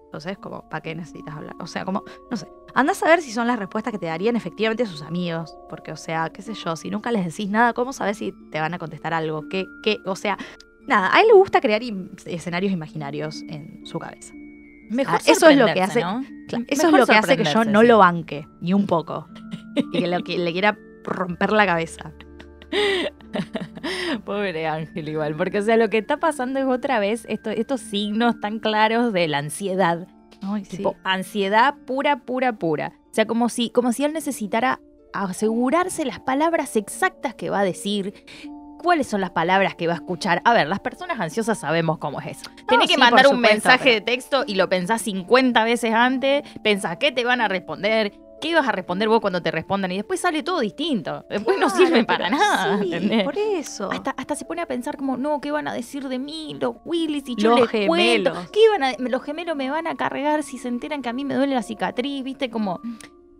Entonces, 0.07 0.37
como, 0.37 0.67
¿para 0.69 0.81
qué 0.81 0.95
necesitas 0.95 1.35
hablar? 1.35 1.55
O 1.59 1.67
sea, 1.67 1.83
como, 1.85 2.03
no 2.31 2.37
sé. 2.37 2.47
Andás 2.73 3.03
a 3.03 3.07
ver 3.07 3.21
si 3.21 3.31
son 3.31 3.45
las 3.47 3.59
respuestas 3.59 3.91
que 3.91 3.99
te 3.99 4.05
darían 4.05 4.35
efectivamente 4.35 4.85
sus 4.85 5.01
amigos. 5.01 5.57
Porque, 5.69 5.91
o 5.91 5.97
sea, 5.97 6.29
qué 6.29 6.41
sé 6.41 6.53
yo, 6.53 6.75
si 6.75 6.89
nunca 6.89 7.11
les 7.11 7.25
decís 7.25 7.49
nada, 7.49 7.73
¿cómo 7.73 7.91
sabes 7.93 8.17
si 8.17 8.33
te 8.51 8.59
van 8.59 8.73
a 8.73 8.79
contestar 8.79 9.13
algo? 9.13 9.47
¿Qué, 9.49 9.65
qué? 9.83 9.97
O 10.05 10.15
sea, 10.15 10.37
nada, 10.87 11.13
a 11.13 11.19
él 11.21 11.27
le 11.27 11.33
gusta 11.33 11.59
crear 11.59 11.81
escenarios 12.25 12.71
imaginarios 12.71 13.43
en 13.49 13.85
su 13.85 13.99
cabeza. 13.99 14.33
Mejor 14.89 15.15
Ah, 15.15 15.21
eso 15.25 15.49
es 15.49 15.57
lo 15.57 15.65
que 15.65 15.81
hace- 15.81 16.01
¿no? 16.01 16.23
Claro, 16.47 16.65
eso 16.69 16.87
es 16.87 16.93
lo 16.93 17.05
que 17.05 17.15
hace 17.15 17.35
que 17.35 17.43
yo 17.43 17.65
no 17.65 17.81
sí. 17.81 17.87
lo 17.87 17.97
banque, 17.97 18.47
ni 18.61 18.73
un 18.73 18.85
poco. 18.87 19.27
y 19.75 19.99
que, 19.99 20.07
lo 20.07 20.23
que 20.23 20.37
le 20.37 20.51
quiera 20.53 20.77
romper 21.03 21.51
la 21.51 21.65
cabeza. 21.65 22.13
Pobre 24.25 24.67
Ángel 24.67 25.09
igual, 25.09 25.35
porque 25.35 25.59
o 25.59 25.61
sea, 25.61 25.77
lo 25.77 25.89
que 25.89 25.97
está 25.99 26.17
pasando 26.17 26.59
es 26.59 26.65
otra 26.65 26.99
vez 26.99 27.25
esto- 27.29 27.49
estos 27.49 27.81
signos 27.81 28.39
tan 28.39 28.59
claros 28.59 29.13
de 29.13 29.27
la 29.27 29.37
ansiedad. 29.39 30.07
Ay, 30.41 30.65
sí. 30.65 30.77
Tipo, 30.77 30.95
ansiedad 31.03 31.75
pura, 31.85 32.17
pura, 32.19 32.53
pura. 32.53 32.93
O 33.09 33.13
sea, 33.13 33.25
como 33.25 33.49
si, 33.49 33.69
como 33.69 33.91
si 33.93 34.03
él 34.05 34.13
necesitara 34.13 34.79
asegurarse 35.13 36.05
las 36.05 36.19
palabras 36.19 36.75
exactas 36.75 37.33
que 37.33 37.49
va 37.49 37.59
a 37.61 37.63
decir. 37.63 38.13
¿Cuáles 38.83 39.07
son 39.07 39.21
las 39.21 39.31
palabras 39.31 39.73
que 39.73 39.87
va 39.87 39.93
a 39.93 39.95
escuchar? 39.95 40.39
A 40.45 40.53
ver, 40.53 40.67
las 40.67 40.79
personas 40.79 41.19
ansiosas 41.19 41.57
sabemos 41.59 41.97
cómo 41.97 42.21
es 42.21 42.27
eso. 42.37 42.51
Tenés 42.67 42.87
que 42.87 42.93
sí, 42.93 42.99
mandar 42.99 43.27
un 43.27 43.39
mensaje 43.39 43.83
pero- 43.85 43.95
de 43.95 44.01
texto 44.01 44.43
y 44.45 44.53
lo 44.53 44.69
pensás 44.69 45.01
50 45.01 45.63
veces 45.63 45.93
antes, 45.95 46.43
pensás 46.61 46.97
qué 46.97 47.11
te 47.11 47.23
van 47.25 47.41
a 47.41 47.47
responder, 47.47 48.13
qué 48.41 48.49
ibas 48.49 48.67
a 48.67 48.71
responder 48.71 49.07
vos 49.09 49.19
cuando 49.21 49.41
te 49.41 49.51
respondan 49.51 49.91
y 49.91 49.97
después 49.97 50.19
sale 50.19 50.43
todo 50.43 50.59
distinto. 50.59 51.25
Después 51.29 51.57
no 51.59 51.69
sirve 51.69 52.03
para 52.05 52.29
nada. 52.29 52.79
sí, 52.81 52.93
¿entendés? 52.93 53.23
por 53.23 53.37
eso. 53.37 53.91
Hasta, 53.91 54.11
hasta 54.11 54.35
se 54.35 54.45
pone 54.45 54.61
a 54.61 54.65
pensar 54.67 54.97
como, 54.97 55.17
no, 55.17 55.39
¿qué 55.41 55.51
van 55.51 55.67
a 55.67 55.73
decir 55.73 56.07
de 56.07 56.19
mí 56.19 56.55
los 56.59 56.75
Willis 56.85 57.27
y 57.27 57.35
yo 57.35 57.51
Los 57.57 57.71
les 57.71 57.87
cuento? 57.87 58.31
gemelos. 58.31 58.49
¿Qué 58.51 58.63
iban 58.65 58.83
a, 58.83 58.93
los 58.97 59.23
gemelos 59.23 59.55
me 59.55 59.69
van 59.69 59.87
a 59.87 59.95
cargar 59.95 60.43
si 60.43 60.57
se 60.57 60.67
enteran 60.67 61.01
que 61.01 61.09
a 61.09 61.13
mí 61.13 61.25
me 61.25 61.35
duele 61.35 61.55
la 61.55 61.63
cicatriz? 61.63 62.23
¿Viste? 62.23 62.49
Como, 62.49 62.79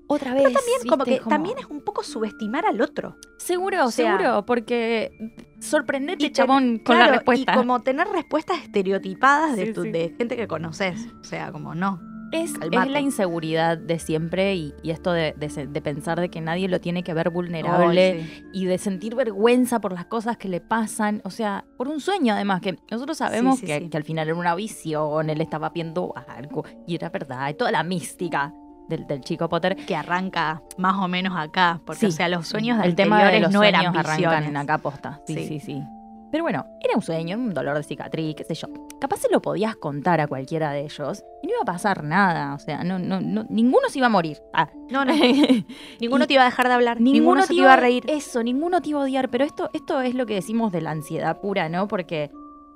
otra 0.08 0.34
vez. 0.34 0.44
Pero 0.44 0.56
también, 0.60 0.78
como 0.90 1.04
que 1.04 1.20
también 1.30 1.58
es 1.60 1.66
un 1.66 1.82
poco 1.82 2.02
subestimar 2.04 2.66
al 2.66 2.80
otro. 2.82 3.18
Seguro, 3.38 3.86
o 3.86 3.92
sea, 3.92 4.18
seguro, 4.18 4.46
porque 4.46 5.12
sorprendete, 5.60 6.24
y 6.24 6.28
ten- 6.28 6.34
chabón, 6.34 6.78
con 6.78 6.96
Claro, 6.96 7.06
la 7.12 7.12
respuesta. 7.18 7.54
Y 7.54 7.56
como 7.58 7.82
tener 7.82 8.08
respuestas 8.08 8.60
estereotipadas 8.64 9.56
de, 9.58 9.68
Sí, 9.68 9.74
tu- 9.74 9.84
sí. 9.84 9.92
de 9.92 10.16
gente 10.18 10.36
que 10.38 10.48
conoces. 10.48 11.08
O 11.22 11.24
sea, 11.24 11.52
como 11.52 11.76
no. 11.76 12.00
Es, 12.32 12.54
es 12.56 12.90
la 12.90 13.00
inseguridad 13.00 13.78
de 13.78 14.00
siempre 14.00 14.56
y, 14.56 14.74
y 14.84 14.92
esto 14.92 15.12
de, 15.12 15.34
de 15.34 15.82
pensar 15.82 16.20
de 16.20 16.30
que 16.30 16.42
nadie 16.42 16.68
lo 16.68 16.82
tiene 16.82 17.04
que 17.04 17.14
ver 17.14 17.30
vulnerable 17.30 18.24
sí. 18.24 18.44
y 18.54 18.66
de 18.66 18.78
sentir 18.78 19.16
vergüenza 19.16 19.80
por 19.80 19.94
las 19.94 20.06
cosas 20.06 20.38
que 20.38 20.50
le 20.50 20.60
pasan, 20.60 21.22
o 21.24 21.30
sea, 21.30 21.66
por 21.78 21.88
un 21.88 22.02
sueño 22.02 22.34
además, 22.34 22.62
que 22.62 22.78
nosotros 22.92 23.18
sabemos 23.18 23.60
Sí, 23.60 23.62
sí, 23.62 23.68
que, 23.68 23.90
que 23.90 23.98
al 23.98 24.04
final 24.04 24.28
era 24.28 24.38
una 24.38 24.56
visión, 24.56 25.30
él 25.30 25.42
estaba 25.42 25.70
viendo 25.70 26.14
algo 26.28 26.64
y 26.86 26.96
era 26.96 27.10
verdad, 27.10 27.50
y 27.50 27.54
toda 27.54 27.72
la 27.72 27.84
mística 27.84 28.54
del, 28.88 29.06
del 29.06 29.22
chico 29.22 29.50
Potter. 29.50 29.76
Que 29.76 29.96
arranca 29.96 30.62
más 30.78 30.96
o 30.96 31.08
menos 31.08 31.38
acá. 31.38 31.82
Porque, 31.86 32.08
o 32.08 32.12
sea, 32.12 32.28
los 32.30 32.48
sueños 32.48 32.80
de 32.80 32.86
el 32.86 32.96
tema 32.96 33.24
de 33.26 33.40
los 33.40 33.52
no 33.52 33.60
sueños 33.60 33.80
eran 33.82 33.98
arrancan 33.98 34.18
visiones. 34.18 34.50
en 34.50 34.58
acá 34.58 34.78
posta. 34.78 35.22
Sí. 35.28 35.48
sí, 35.48 35.60
sí. 35.60 35.84
Pero 36.32 36.44
bueno, 36.44 36.66
era 36.82 36.96
un 36.96 37.02
sueño, 37.02 37.38
un 37.38 37.54
dolor 37.54 37.78
de 37.78 37.84
cicatriz, 37.84 38.36
qué 38.36 38.44
sé 38.44 38.54
yo. 38.54 38.68
Capaz 39.00 39.18
se 39.18 39.30
lo 39.32 39.42
podías 39.42 39.76
contar 39.76 40.20
a 40.20 40.28
cualquiera 40.28 40.72
de 40.72 40.82
ellos 40.82 41.24
y 41.42 41.48
no 41.48 41.54
iba 41.54 41.62
a 41.62 41.66
pasar 41.66 42.04
nada. 42.04 42.54
O 42.54 42.60
sea, 42.60 42.84
no, 42.84 43.00
no, 43.00 43.22
no, 43.22 43.46
ninguno 43.50 43.88
se 43.90 44.00
iba 44.00 44.08
a 44.08 44.10
morir. 44.10 44.38
Ah. 44.54 44.70
No, 44.90 45.06
no. 45.06 45.14
ninguno 46.00 46.24
Y- 46.24 46.28
te 46.28 46.34
iba 46.34 46.42
a 46.44 46.46
dejar 46.46 46.68
de 46.68 46.74
hablar. 46.74 47.00
Ninguno, 47.00 47.42
se 47.44 47.50
te 47.50 47.54
iba 47.56 47.74
a 47.74 47.78
reír. 47.78 48.04
Eso, 48.08 48.44
ninguno 48.44 48.82
te 48.82 48.90
iba 48.90 49.00
a 49.00 49.04
odiar. 49.04 49.30
Pero 49.30 49.46
esto, 49.46 49.70
esto 49.74 50.02
es 50.02 50.16
lo 50.16 50.26
que 50.26 50.34
decimos 50.36 50.72
de 50.72 50.82
la 50.82 50.92
ansiedad 50.92 51.40
pura, 51.40 51.70
¿no? 51.70 51.88
Porque 51.88 52.30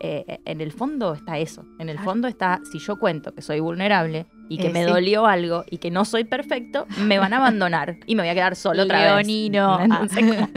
eh, 0.03 0.39
en 0.45 0.61
el 0.61 0.71
fondo 0.71 1.13
está 1.13 1.37
eso. 1.37 1.63
En 1.79 1.89
el 1.89 1.95
Claro. 1.97 2.11
fondo 2.11 2.27
está, 2.27 2.59
si 2.71 2.79
yo 2.79 2.97
cuento 2.97 3.33
que 3.35 3.41
soy 3.41 3.59
vulnerable 3.59 4.25
y 4.49 4.57
que 4.57 4.67
Eh, 4.67 4.73
me 4.73 4.83
sí. 4.83 4.89
dolió 4.89 5.25
algo 5.27 5.63
y 5.69 5.77
que 5.77 5.91
no 5.91 6.05
soy 6.05 6.23
perfecto, 6.23 6.87
me 7.05 7.19
van 7.19 7.33
a 7.33 7.37
abandonar 7.37 7.97
y 8.07 8.15
me 8.15 8.23
voy 8.23 8.29
a 8.29 8.33
quedar 8.33 8.55
solo 8.55 8.83
otra 8.83 8.97
vez. 8.99 9.07
Leonino. 9.27 9.79
Como, 10.13 10.49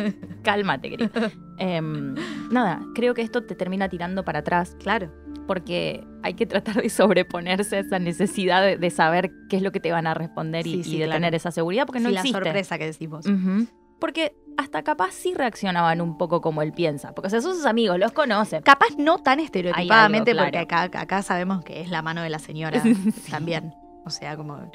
cálmate, 0.43 0.91
querido. 0.91 1.11
Em, 1.59 2.15
nada, 2.51 2.81
creo 2.95 3.15
que 3.15 3.23
esto 3.23 3.43
te 3.45 3.55
termina 3.55 3.89
tirando 3.89 4.25
para 4.25 4.39
atrás 4.41 4.77
Claro. 4.83 5.13
porque 5.47 6.03
hay 6.23 6.35
que 6.35 6.47
tratar 6.47 6.81
de 6.83 6.89
sobreponerse 6.89 7.77
a 7.77 7.81
esa 7.81 7.99
necesidad 7.99 8.63
de, 8.63 8.77
de 8.79 8.91
saber 8.91 9.31
qué 9.51 9.57
es 9.57 9.63
lo 9.63 9.71
que 9.73 9.79
te 9.81 9.93
van 9.93 10.07
a 10.07 10.15
responder 10.15 10.67
y, 10.67 10.77
Sí, 10.77 10.85
sí, 10.85 10.97
y 10.97 10.99
de 11.01 11.05
claro. 11.05 11.17
tener 11.19 11.35
esa 11.35 11.51
seguridad 11.51 11.85
porque 11.87 12.01
no 12.01 12.09
existe. 12.09 12.33
la 12.39 12.45
sorpresa 12.45 12.79
que 12.79 12.87
decimos. 12.87 13.27
Ujú. 13.27 13.67
Porque 14.05 14.37
hasta 14.59 14.83
capaz 14.83 15.12
sí 15.12 15.33
reaccionaban 15.33 16.03
un 16.03 16.19
poco 16.19 16.43
como 16.43 16.61
él 16.61 16.75
piensa. 16.75 17.14
Porque 17.14 17.29
o 17.29 17.31
sea, 17.31 17.40
son 17.40 17.55
sus 17.55 17.64
amigos, 17.64 17.99
los 17.99 18.12
conoce. 18.12 18.61
Capaz 18.61 18.88
no 18.99 19.17
tan 19.17 19.40
estereotipadamente, 19.40 20.33
algo, 20.33 20.43
porque 20.43 20.59
acá, 20.59 20.83
acá 20.93 21.23
sabemos 21.23 21.64
que 21.64 21.81
es 21.81 21.88
la 21.88 22.03
mano 22.03 22.21
de 22.21 22.29
la 22.29 22.38
señora 22.38 22.83
Sí. 22.83 23.31
también. 23.31 23.75
O 24.05 24.11
sea, 24.11 24.37
como 24.37 24.71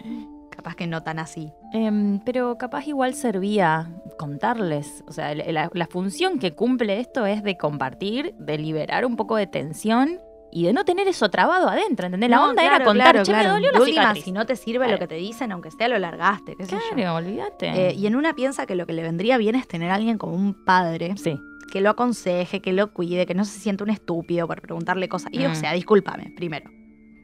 capaz 0.50 0.76
que 0.76 0.88
no 0.88 1.04
tan 1.04 1.20
así. 1.20 1.54
Em, 1.74 2.20
pero 2.22 2.58
capaz 2.58 2.88
igual 2.88 3.14
servía 3.14 3.92
contarles. 4.18 5.04
O 5.08 5.12
sea, 5.12 5.36
la 5.36 5.88
función 5.92 6.40
que 6.40 6.56
cumple 6.56 7.00
esto 7.00 7.28
es 7.28 7.44
de 7.44 7.56
compartir, 7.56 8.34
de 8.40 8.58
liberar 8.58 9.06
un 9.06 9.16
poco 9.16 9.36
de 9.36 9.46
tensión 9.46 10.20
y 10.52 10.66
de 10.66 10.74
no 10.74 10.86
tener 10.86 11.08
eso 11.08 11.30
trabado 11.30 11.70
adentro. 11.70 12.06
¿Entendés? 12.08 12.30
La 12.30 12.44
onda 12.44 12.64
era 12.64 12.84
contar, 12.84 13.12
claro, 13.12 13.24
che, 13.26 13.32
claro. 13.32 13.48
me 13.50 13.54
dolió 13.54 13.68
De 13.72 13.74
la 13.78 13.80
última, 13.84 14.02
cicatriz. 14.04 14.24
si 14.26 14.32
no 14.32 14.46
te 14.46 14.56
sirve 14.56 14.90
lo 14.92 14.98
que 14.98 15.08
te 15.08 15.16
dicen, 15.16 15.52
aunque 15.52 15.72
sea 15.72 15.88
lo 15.88 15.98
largaste, 16.00 16.56
qué 16.56 16.66
sé 16.66 16.72
yo. 16.76 16.96
Claro, 16.96 17.16
olvídate. 17.16 17.90
Eh, 17.90 17.94
y 17.96 18.08
en 18.08 18.16
una 18.16 18.34
piensa 18.34 18.66
que 18.66 18.76
lo 18.76 18.86
que 18.86 18.94
le 18.94 19.02
vendría 19.04 19.38
bien 19.38 19.56
es 19.56 19.68
tener 19.68 19.92
a 19.92 19.96
alguien 19.96 20.18
como 20.18 20.34
un 20.34 20.54
padre 20.66 21.16
sí. 21.18 21.40
que 21.72 21.82
lo 21.82 21.90
aconseje, 21.92 22.62
que 22.62 22.74
lo 22.74 22.92
cuide, 22.94 23.26
que 23.26 23.36
no 23.36 23.46
se 23.46 23.60
sienta 23.60 23.84
un 23.84 23.90
estúpido 23.92 24.48
por 24.48 24.62
preguntarle 24.62 25.08
cosas. 25.08 25.32
Y 25.34 25.46
o 25.46 25.50
Mm. 25.50 25.56
sea, 25.56 25.74
discúlpame, 25.74 26.34
primero. 26.36 26.70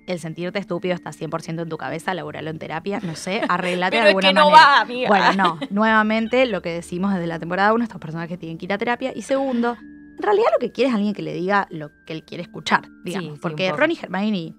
El 0.08 0.20
sentirte 0.20 0.60
estúpido 0.60 0.94
está 0.94 1.12
100% 1.12 1.64
en 1.64 1.68
tu 1.70 1.78
cabeza, 1.78 2.14
laburalo 2.14 2.52
en 2.52 2.60
terapia, 2.60 3.00
no 3.02 3.16
sé, 3.16 3.42
arreglate 3.50 3.98
Pero 3.98 4.04
de 4.04 4.10
es 4.12 4.16
alguna 4.16 4.28
que 4.28 4.34
no 4.36 4.52
manera. 4.52 4.68
va, 4.68 4.82
amiga. 4.82 5.08
Bueno, 5.10 5.34
no. 5.34 5.60
Nuevamente, 5.72 6.46
lo 6.46 6.62
que 6.62 6.70
decimos 6.70 7.12
desde 7.12 7.26
la 7.26 7.40
temporada 7.40 7.74
1, 7.74 7.84
estos 7.84 8.00
personajes 8.00 8.38
tienen 8.38 8.60
que 8.60 8.66
ir 8.66 8.74
a 8.74 8.78
terapia. 8.78 9.14
Y 9.16 9.24
segundo, 9.24 9.76
en 10.18 10.24
realidad 10.24 10.48
lo 10.54 10.60
que 10.60 10.72
quiere 10.72 10.90
es 10.90 10.96
alguien 10.96 11.14
que 11.14 11.22
le 11.22 11.34
diga 11.34 11.68
lo 11.72 11.92
que 12.06 12.14
él 12.14 12.24
quiere 12.24 12.44
escuchar, 12.44 12.88
digamos. 13.04 13.30
Sí, 13.32 13.36
sí, 13.36 13.40
porque 13.42 13.68
poco. 13.70 13.82
Ron 13.82 13.92
y 13.92 14.00
Hermione 14.02 14.54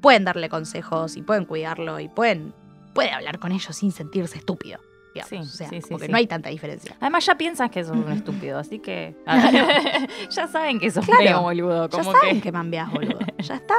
pueden 0.00 0.24
darle 0.24 0.48
consejos 0.48 1.16
y 1.16 1.22
pueden 1.22 1.44
cuidarlo 1.44 1.98
y 2.00 2.08
pueden 2.08 2.54
puede 2.94 3.10
hablar 3.10 3.38
con 3.38 3.52
ellos 3.52 3.76
sin 3.76 3.92
sentirse 3.92 4.38
estúpido. 4.38 4.80
Sí, 5.28 5.36
o 5.36 5.44
sea, 5.44 5.68
sí, 5.70 5.80
sí, 5.80 5.88
porque 5.90 6.06
sí. 6.06 6.12
no 6.12 6.18
hay 6.18 6.26
tanta 6.26 6.50
diferencia. 6.50 6.94
Además 7.00 7.24
ya 7.24 7.36
piensas 7.36 7.70
que 7.70 7.82
sos 7.84 7.96
un 7.96 8.10
estúpido, 8.12 8.58
así 8.58 8.78
que 8.80 9.16
ya 10.30 10.46
saben 10.46 10.78
que 10.78 10.90
sos 10.90 11.04
Claro. 11.04 11.22
medio 11.22 11.40
boludo, 11.42 11.88
Ya 11.88 11.98
como 11.98 12.12
saben 12.12 12.40
que 12.40 12.52
que 12.52 12.84
boludo. 12.92 13.18
Ya 13.38 13.54
está. 13.56 13.76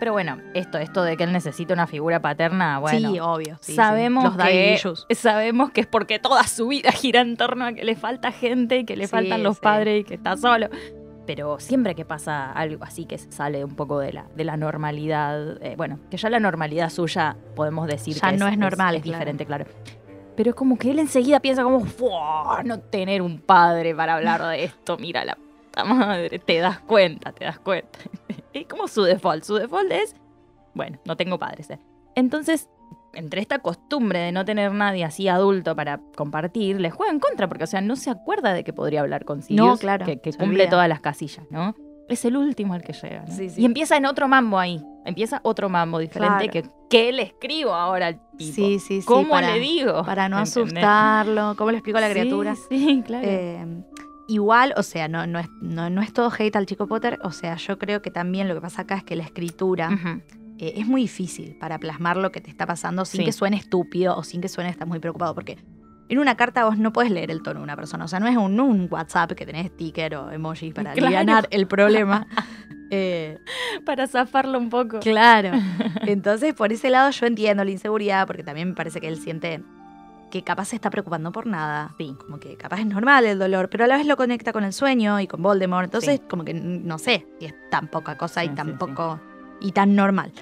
Pero 0.00 0.12
bueno, 0.12 0.38
esto 0.54 0.78
esto 0.78 1.02
de 1.02 1.16
que 1.16 1.24
él 1.24 1.32
necesita 1.32 1.72
una 1.72 1.86
figura 1.86 2.20
paterna, 2.20 2.78
bueno, 2.78 3.12
sí, 3.12 3.18
obvio. 3.20 3.56
sí, 3.60 3.72
sí. 3.72 3.74
sabemos 3.74 4.24
Los 4.24 4.36
que 4.36 5.14
sabemos 5.14 5.70
que 5.70 5.80
es 5.82 5.86
porque 5.86 6.18
toda 6.18 6.42
su 6.44 6.68
vida 6.68 6.90
gira 6.92 7.20
en 7.20 7.36
torno 7.36 7.64
a 7.64 7.72
que 7.72 7.84
le 7.84 7.94
falta 7.96 8.32
gente 8.32 8.78
y 8.78 8.84
que 8.84 8.96
le 8.96 9.06
Sí, 9.06 9.10
faltan 9.12 9.42
los 9.42 9.60
padres 9.60 10.00
y 10.00 10.04
que 10.04 10.14
está 10.14 10.36
solo. 10.36 10.68
Pero 11.26 11.58
siempre 11.58 11.94
que 11.94 12.04
pasa 12.04 12.52
algo 12.52 12.84
así 12.84 13.06
que 13.06 13.16
se 13.16 13.32
sale 13.32 13.64
un 13.64 13.76
poco 13.76 13.98
de 13.98 14.12
la, 14.12 14.26
de 14.36 14.44
la 14.44 14.58
normalidad, 14.58 15.62
eh, 15.62 15.74
bueno, 15.76 15.98
que 16.10 16.18
ya 16.18 16.28
la 16.28 16.38
normalidad 16.40 16.90
suya 16.90 17.36
podemos 17.56 17.86
decir 17.86 18.16
Ya 18.20 18.30
que 18.30 18.36
no 18.36 18.46
es 18.46 18.58
normal, 18.58 18.96
es, 18.96 19.02
claro. 19.02 19.18
diferente, 19.18 19.46
claro. 19.46 19.64
Pero 20.36 20.50
es 20.50 20.56
como 20.56 20.76
que 20.76 20.90
él 20.90 20.98
enseguida 20.98 21.40
piensa 21.40 21.62
como, 21.62 21.80
"Fua, 21.80 22.60
no 22.64 22.78
tener 22.80 23.22
un 23.22 23.38
padre 23.38 23.94
para 23.94 24.16
hablar 24.16 24.42
de 24.42 24.64
esto, 24.64 24.98
mira 24.98 25.24
la 25.24 25.38
puta 25.74 25.84
madre, 25.84 26.38
te 26.38 26.58
das 26.58 26.80
cuenta, 26.80 27.32
te 27.32 27.44
das 27.44 27.58
cuenta. 27.58 27.98
Es 28.52 28.66
como 28.68 28.86
su 28.86 29.02
default, 29.02 29.42
su 29.42 29.56
default 29.56 29.90
es, 29.90 30.14
bueno, 30.74 30.98
no 31.04 31.16
tengo 31.16 31.38
padres. 31.40 31.70
eh. 31.70 31.78
Entonces, 32.14 32.68
entre 33.12 33.40
esta 33.40 33.58
costumbre 33.58 34.20
de 34.20 34.30
no 34.30 34.44
tener 34.44 34.70
nadie 34.72 35.04
así 35.04 35.26
adulto 35.26 35.74
para 35.74 36.00
compartir, 36.16 36.80
le 36.80 36.90
juega 36.90 37.12
en 37.12 37.18
contra, 37.18 37.48
porque, 37.48 37.64
o 37.64 37.66
sea, 37.66 37.80
no 37.80 37.96
se 37.96 38.10
acuerda 38.10 38.52
de 38.54 38.62
que 38.62 38.72
podría 38.72 39.00
hablar 39.00 39.24
con 39.24 39.42
Sirius, 39.42 39.66
No, 39.66 39.76
claro, 39.76 40.06
que, 40.06 40.18
cumple 40.20 40.46
olvida. 40.46 40.70
todas 40.70 40.88
las 40.88 41.00
casillas, 41.00 41.44
¿no? 41.50 41.74
Es 42.08 42.24
el 42.24 42.36
último 42.36 42.74
al 42.74 42.82
que 42.82 42.92
llega. 42.92 43.24
¿no? 43.26 43.32
Sí, 43.34 43.50
sí. 43.50 43.62
Y 43.62 43.64
empieza 43.64 43.96
en 43.96 44.06
otro 44.06 44.28
mambo 44.28 44.58
ahí. 44.58 44.80
Empieza 45.04 45.40
otro 45.42 45.68
mambo 45.68 45.98
diferente 45.98 46.48
Claro. 46.50 46.70
que, 46.88 46.96
que 47.06 47.12
le 47.12 47.22
escribo 47.22 47.72
ahora 47.74 48.06
al 48.08 48.20
tipo. 48.36 48.54
Sí, 48.54 48.78
sí, 48.78 49.00
sí. 49.00 49.06
¿Cómo 49.06 49.30
para, 49.30 49.54
le 49.54 49.58
digo? 49.60 50.04
Para 50.04 50.28
no 50.28 50.36
asustarlo. 50.38 51.54
¿Cómo 51.56 51.70
le 51.70 51.78
explico 51.78 51.98
a 51.98 52.02
la 52.02 52.10
criatura? 52.10 52.54
Sí, 52.68 53.02
claro. 53.06 53.26
Eh, 53.26 53.66
igual, 54.28 54.74
o 54.76 54.82
sea, 54.82 55.08
no, 55.08 55.26
no, 55.26 55.38
es, 55.38 55.48
no, 55.60 55.90
no 55.90 56.00
es 56.02 56.12
todo 56.12 56.30
hate 56.36 56.56
al 56.56 56.66
chico 56.66 56.86
Potter. 56.86 57.18
O 57.22 57.30
sea, 57.32 57.56
yo 57.56 57.78
creo 57.78 58.02
que 58.02 58.10
también 58.10 58.48
lo 58.48 58.54
que 58.54 58.60
pasa 58.60 58.82
acá 58.82 58.96
es 58.96 59.04
que 59.04 59.16
la 59.16 59.22
escritura 59.24 59.90
eh, 60.58 60.74
es 60.76 60.86
muy 60.86 61.02
difícil 61.02 61.56
para 61.60 61.78
plasmar 61.78 62.16
lo 62.16 62.30
que 62.32 62.40
te 62.40 62.50
está 62.50 62.66
pasando 62.66 63.04
sin 63.04 63.20
Sí. 63.20 63.24
que 63.24 63.32
suene 63.32 63.56
estúpido 63.56 64.16
o 64.16 64.22
sin 64.22 64.40
que 64.40 64.48
suene 64.48 64.70
estás 64.70 64.88
muy 64.88 64.98
preocupado. 65.00 65.34
Porque 65.34 65.58
en 66.08 66.18
una 66.18 66.36
carta 66.36 66.64
vos 66.64 66.78
no 66.78 66.92
puedes 66.92 67.10
leer 67.10 67.30
el 67.30 67.42
tono 67.42 67.60
de 67.60 67.64
una 67.64 67.76
persona. 67.76 68.04
O 68.04 68.08
sea, 68.08 68.20
no 68.20 68.26
es 68.28 68.36
un, 68.36 68.88
WhatsApp 68.90 69.32
que 69.32 69.46
tenés 69.46 69.68
sticker 69.68 70.14
o 70.16 70.30
emojis 70.30 70.72
para 70.74 70.92
Claro. 70.92 71.06
alivianar 71.06 71.48
el 71.50 71.66
problema. 71.66 72.26
Eh, 72.90 73.38
Para 73.86 74.06
zafarlo 74.06 74.56
un 74.58 74.68
poco. 74.68 75.00
Claro. 75.00 75.50
Entonces, 76.06 76.54
por 76.54 76.70
ese 76.70 76.90
lado 76.90 77.10
yo 77.10 77.26
entiendo 77.26 77.64
la 77.64 77.70
inseguridad, 77.70 78.26
porque 78.26 78.44
también 78.44 78.68
me 78.68 78.74
parece 78.74 79.00
que 79.00 79.08
él 79.08 79.16
siente 79.16 79.64
que 80.34 80.42
capaz 80.42 80.64
se 80.64 80.74
está 80.74 80.90
preocupando 80.90 81.30
por 81.30 81.46
nada. 81.46 81.94
Sí. 81.96 82.16
Como 82.18 82.40
que 82.40 82.56
capaz 82.56 82.80
es 82.80 82.86
normal 82.86 83.24
el 83.24 83.38
dolor, 83.38 83.70
pero 83.70 83.84
a 83.84 83.86
la 83.86 83.96
vez 83.96 84.04
lo 84.04 84.16
conecta 84.16 84.52
con 84.52 84.64
el 84.64 84.72
sueño 84.72 85.20
y 85.20 85.28
con 85.28 85.40
Voldemort. 85.40 85.84
Entonces, 85.84 86.20
como 86.28 86.44
que 86.44 86.52
no 86.54 86.98
sé 86.98 87.24
si 87.38 87.46
es 87.46 87.54
tan 87.70 87.86
poca 87.86 88.16
cosa 88.18 88.42
y 88.44 88.48
Sí, 88.48 88.54
tan 88.56 88.76
poco 88.76 89.20
y 89.60 89.70
tan 89.70 89.94
normal. 89.94 90.32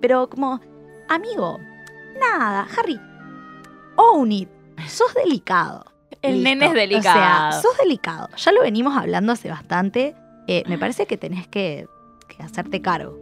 Pero 0.00 0.28
como, 0.28 0.60
amigo, 1.08 1.60
nada, 2.20 2.66
Harry, 2.76 3.00
own 3.94 4.32
it. 4.32 4.48
Sos 4.88 5.14
delicado. 5.14 5.84
El 6.22 6.42
Listo. 6.42 6.48
nene 6.48 6.64
es 6.66 6.70
O 6.70 6.74
sea, 6.74 6.80
delicado. 6.82 7.62
sos 7.62 7.76
delicado. 7.78 8.28
Ya 8.36 8.50
lo 8.50 8.62
venimos 8.62 8.96
hablando 8.96 9.32
hace 9.32 9.48
bastante. 9.48 10.16
Eh, 10.48 10.64
me 10.66 10.76
parece 10.76 11.06
que 11.06 11.16
tenés 11.16 11.46
que, 11.46 11.86
que 12.26 12.42
hacerte 12.42 12.82
cargo. 12.82 13.16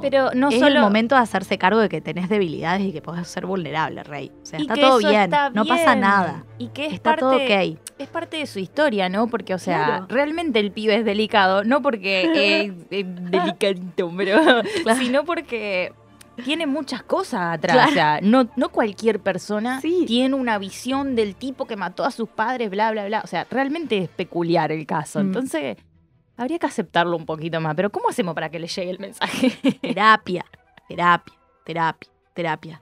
Pero 0.00 0.30
no 0.34 0.48
es 0.48 0.58
solo. 0.58 0.66
el 0.76 0.80
momento 0.80 1.14
de 1.14 1.20
hacerse 1.22 1.58
cargo 1.58 1.80
de 1.80 1.88
que 1.88 2.00
tenés 2.00 2.28
debilidades 2.28 2.82
y 2.82 2.92
que 2.92 3.02
podés 3.02 3.26
ser 3.28 3.46
vulnerable, 3.46 4.02
Rey. 4.02 4.30
O 4.42 4.46
sea, 4.46 4.58
y 4.58 4.62
está 4.62 4.74
todo 4.76 4.98
bien, 4.98 5.22
está 5.22 5.50
no 5.50 5.64
pasa 5.64 5.96
nada. 5.96 6.44
Y 6.58 6.68
que 6.68 6.86
es 6.86 6.92
Está 6.92 7.10
parte, 7.16 7.20
todo 7.20 7.36
ok. 7.36 7.78
es 7.98 8.08
parte 8.08 8.36
de 8.36 8.46
su 8.46 8.58
historia, 8.58 9.08
¿no? 9.08 9.26
Porque, 9.28 9.54
o 9.54 9.58
sea, 9.58 9.84
Claro. 9.86 10.06
realmente 10.08 10.58
el 10.60 10.70
pibe 10.72 10.96
es 10.96 11.04
delicado, 11.04 11.64
no 11.64 11.82
porque 11.82 12.22
es, 12.64 12.72
es 12.90 13.06
delicadito, 13.30 14.12
pero, 14.16 14.40
sino 14.98 15.24
porque 15.24 15.92
tiene 16.44 16.66
muchas 16.66 17.02
cosas 17.02 17.54
atrás. 17.58 17.74
Claro. 17.74 17.90
O 17.90 17.94
sea, 17.94 18.18
no, 18.22 18.48
no 18.56 18.68
cualquier 18.70 19.20
persona 19.20 19.80
Sí. 19.80 20.04
tiene 20.06 20.34
una 20.34 20.56
visión 20.58 21.14
del 21.14 21.34
tipo 21.34 21.66
que 21.66 21.76
mató 21.76 22.04
a 22.04 22.10
sus 22.10 22.28
padres, 22.30 22.70
bla, 22.70 22.90
bla, 22.92 23.04
bla. 23.06 23.20
O 23.22 23.26
sea, 23.26 23.46
realmente 23.50 23.98
es 23.98 24.08
peculiar 24.08 24.72
el 24.72 24.86
caso. 24.86 25.18
Mm. 25.18 25.22
Entonces, 25.22 25.76
habría 26.40 26.58
que 26.58 26.66
aceptarlo 26.66 27.16
un 27.16 27.26
poquito 27.26 27.60
más. 27.60 27.74
Pero, 27.74 27.90
¿cómo 27.90 28.08
hacemos 28.08 28.34
para 28.34 28.48
que 28.48 28.58
le 28.58 28.66
llegue 28.66 28.90
el 28.90 28.98
mensaje? 28.98 29.50
Terapia, 29.82 30.44
terapia, 30.88 31.34
terapia, 31.64 32.10
terapia. 32.34 32.80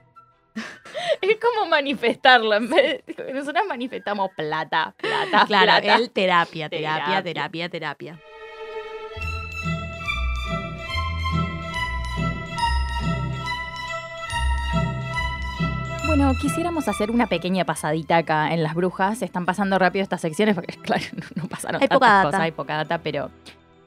es 1.21 1.37
como 1.41 1.69
manifestarlo. 1.69 2.55
En 2.55 2.71
vez 2.71 3.05
de- 3.07 3.33
nosotros 3.33 3.65
manifestamos 3.69 4.31
plata, 4.37 4.95
plata, 4.97 5.45
Claro, 5.47 5.65
plata. 5.83 5.99
terapia, 6.13 6.69
terapia, 6.69 6.69
Terapia. 6.69 7.23
terapia, 7.23 7.69
terapia. 7.69 8.21
Bueno, 16.07 16.33
quisiéramos 16.41 16.89
hacer 16.89 17.11
una 17.11 17.27
pequeña 17.27 17.65
pasadita 17.67 18.17
acá 18.17 18.53
en 18.55 18.63
las 18.63 18.75
brujas. 18.75 19.21
Están 19.21 19.45
pasando 19.45 19.79
rápido 19.79 20.03
estas 20.03 20.23
secciones 20.23 20.55
porque, 20.55 20.75
claro, 20.83 21.05
no, 21.15 21.43
no 21.43 21.49
pasaron 21.49 21.83
Hay 21.83 21.89
tantas 21.89 21.97
poca 21.99 22.09
data. 22.13 22.25
cosas, 22.29 22.41
hay 22.41 22.51
poca 22.53 22.77
data, 22.77 22.99
pero 22.99 23.31